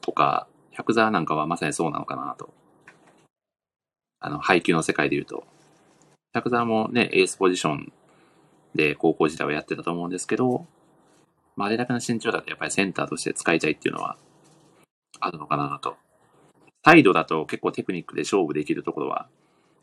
[0.00, 2.52] とか、百沢なんかはまさにそうなのかなと。
[4.20, 5.44] あの、配球の世界で言うと。
[6.32, 7.92] 百沢もね、エースポジション
[8.74, 10.66] で高校時代はやってたと思うんですけど、
[11.56, 14.16] まあ、あれだけの身長だとやっぱりセンターとして使いたいっていうのは
[15.20, 15.96] あるのかなと。
[16.84, 19.28] サイドだと結構テクニックで勝負できるところは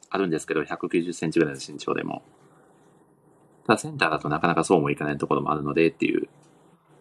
[0.09, 2.23] あるんですけど、190センチぐらいの身長でも。
[3.65, 6.27] ただセンターだとなかなかそうもいかないところもあるのでっていう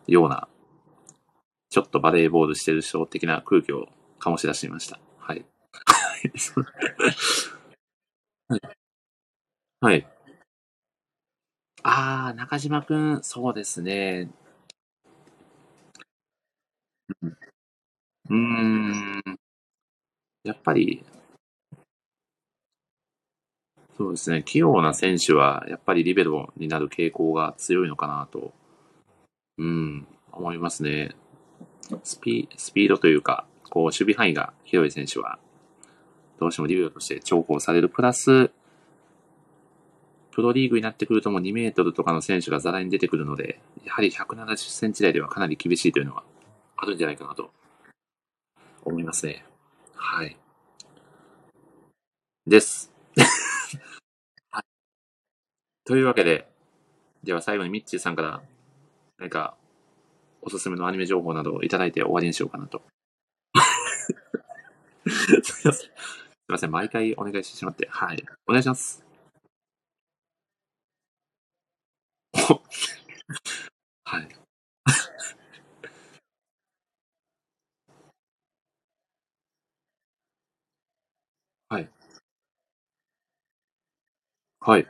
[0.06, 0.48] ような、
[1.70, 3.88] ちょっとバレーボールしてる人的な空気を
[4.20, 4.98] 醸し出してみました。
[5.18, 5.44] はい。
[8.48, 8.60] はい。
[9.80, 10.06] はい。
[11.82, 14.30] あー、中島くん、そうですね。
[17.22, 17.36] うん。
[18.30, 18.34] うー
[19.32, 19.38] ん。
[20.44, 21.04] やっぱり、
[23.96, 24.44] そうですね。
[24.44, 28.52] 器用な選手は、やっぱりリベロになる傾向が強いのかなと、
[29.58, 31.16] うん、思いますね。
[32.04, 35.38] スピスピードというか、こう、守備範囲が広い選手は、
[36.38, 37.88] どうしてもリベロとして重宝される。
[37.88, 38.50] プラス、
[40.30, 46.22] プロリーグになってくるともう2メートルとかの選手がザラに出てくるので、やはり170センチ台ではかなり厳しいというのは
[46.76, 47.50] あるんじゃないかなと
[48.84, 49.44] 思いますね。
[49.98, 50.36] はい。
[52.46, 52.92] です。
[54.50, 54.64] はい。
[55.84, 56.48] というわけで、
[57.24, 58.42] では最後にミッチーさんから
[59.18, 59.56] 何か
[60.40, 62.82] おすすめのアニメ情報などをいただいて終わりにしようかなと。
[65.42, 65.72] すいません。
[65.72, 65.90] すい
[66.48, 66.70] ません。
[66.70, 67.88] 毎回お願いしてしまって。
[67.90, 68.24] はい。
[68.46, 69.04] お願いします。
[74.04, 74.47] はい。
[84.68, 84.86] はい。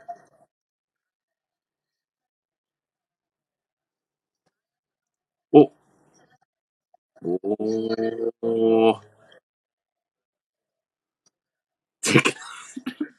[5.53, 5.71] お。
[7.23, 7.39] お
[8.91, 9.01] お。
[12.01, 12.37] チェケラ。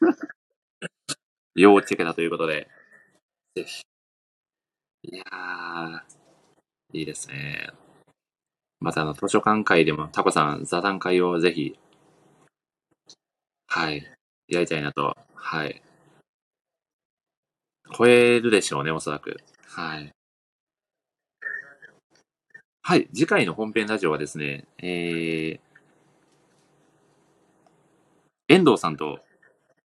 [1.57, 2.69] 要チェケラということで。
[3.55, 3.82] ぜひ。
[5.05, 6.05] いや、
[6.93, 7.70] いいですね。
[8.81, 11.78] またあの、図書館会でもタコさん、座談会をぜひ
[13.69, 14.05] はい、
[14.49, 15.82] やりたいなと、はい。
[17.96, 19.36] 超えるでしょうね、おそらく。
[19.66, 20.12] はい。
[22.82, 25.60] はい、次回の本編ラジオはですね、えー、
[28.48, 29.20] 遠藤さんと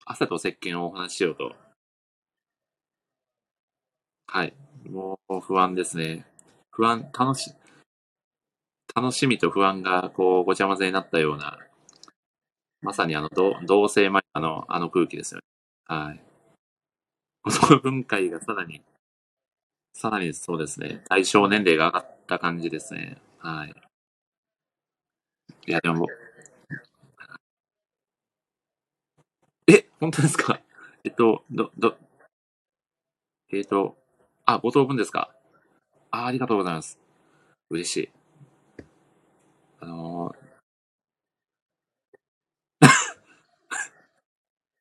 [0.04, 1.56] 朝と石鹸をお話ししようと。
[4.26, 4.54] はい。
[4.88, 6.26] もう不安ですね。
[6.70, 7.52] 不安、楽し、
[8.94, 11.58] 楽しみと不安がこうごちゃ混ぜになったような、
[12.82, 15.46] まさにあの同同性前あのあの空気ですよね。
[15.86, 16.31] はい。
[17.42, 18.82] この文化がさらに、
[19.94, 23.20] さらにそうですね、対象年齢が上がった感じですね。
[23.38, 23.74] はい。
[25.66, 26.06] いや、でも、
[29.66, 30.60] え、本当ですか？
[31.04, 31.96] えっと、ど、ど、
[33.50, 33.96] えっと、
[34.44, 35.34] あ、ご当分ですか？
[36.10, 36.98] あ、ありがとうございます。
[37.70, 38.10] 嬉しい。
[39.80, 40.52] あのー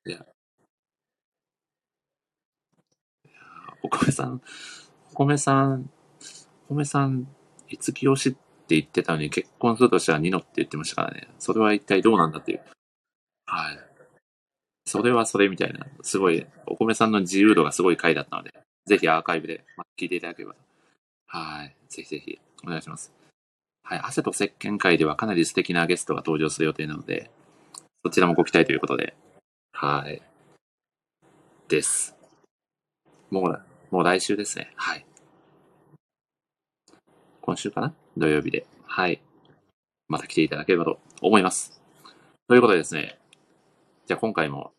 [0.04, 0.26] いや、
[3.84, 4.42] お米さん、
[5.12, 5.90] お米さん、
[6.70, 7.28] お米さん、
[7.70, 8.40] いつきよしって
[8.76, 11.28] 言ってたのに結婚するとしたらニノって言ってましたからね。
[11.40, 12.62] それは一体どうなんだっていう。
[13.46, 13.80] はい。
[14.86, 18.54] それはそれみたいな、すごい、お米さんの自由度がすごい回だったので、
[18.86, 19.64] ぜひアーカイブで
[20.00, 20.60] 聞いていただければと。
[21.28, 21.76] はい。
[21.90, 23.14] ぜひぜひ、お願いします。
[23.84, 24.00] はい。
[24.00, 27.30] 汗と石鹸会ではかなり素敵なゲストが登場する予定なので、
[28.04, 29.16] そちらもご期待ということで。
[29.74, 30.22] はい。
[31.68, 32.16] です。
[33.30, 33.62] もう、
[33.92, 34.72] もう来週ですね。
[34.78, 35.06] はい。
[37.42, 37.94] 今週かな？
[38.16, 38.66] 土曜日で。
[38.86, 39.22] はい。
[40.08, 41.82] また来ていただければと思います。
[42.48, 43.20] ということでですね。
[44.08, 44.72] じゃあ今回も、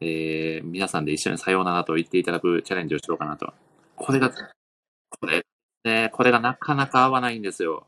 [0.00, 3.52] えー、皆さんで一緒にさようならと言っていただくチャレンジをしようかなと。
[3.94, 5.46] これが、これ、
[5.84, 7.86] ね、これがなかなか合わないんですよ。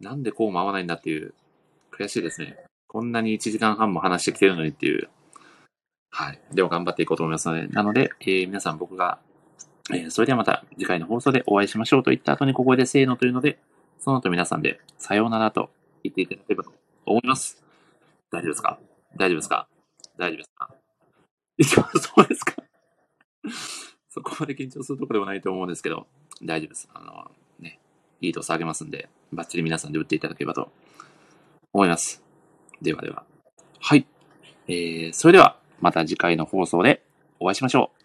[0.00, 1.34] なんでこうも合わないんだっていう、
[1.92, 2.56] 悔しいですね。
[2.88, 5.10] こんなに1時間半も話してきてるのにっていう。
[6.16, 6.40] はい。
[6.52, 9.18] でも頑張っていこうと思いますので、なので、えー皆さん僕が、
[9.92, 13.58] えーそれではまた次回の放送でお会いしましょうと言った後にここでせーのというので、
[13.98, 15.70] その後皆さんでさようならと
[16.04, 16.72] 言っていただければと
[17.04, 17.60] 思います。
[18.30, 18.78] 大丈夫ですか？
[19.16, 19.66] 大丈夫ですか？
[20.16, 20.70] 大丈夫ですか？
[21.58, 22.54] 一応そうですか
[24.08, 26.06] そこまで緊張するとこではないと思うんですけど、
[26.44, 26.88] 大丈夫です。
[26.94, 27.80] あの、ね、
[28.20, 30.70] いいと下げますんで、バッチリ皆さんで打っていただければと
[31.72, 32.22] 思います。
[32.80, 33.24] ではでは。
[33.80, 34.06] はい。
[34.68, 37.02] えー、それでは、また次回の放送で
[37.38, 37.98] お会いしましょう。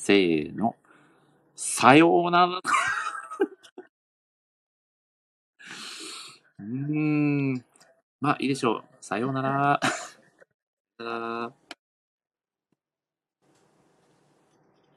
[0.00, 0.76] せーの。
[1.56, 2.60] さようなら。
[6.60, 7.64] うーん。
[8.20, 8.84] まあ、いいでしょう。
[9.00, 9.80] さようなら。
[9.82, 9.90] さ
[11.00, 11.65] ようなら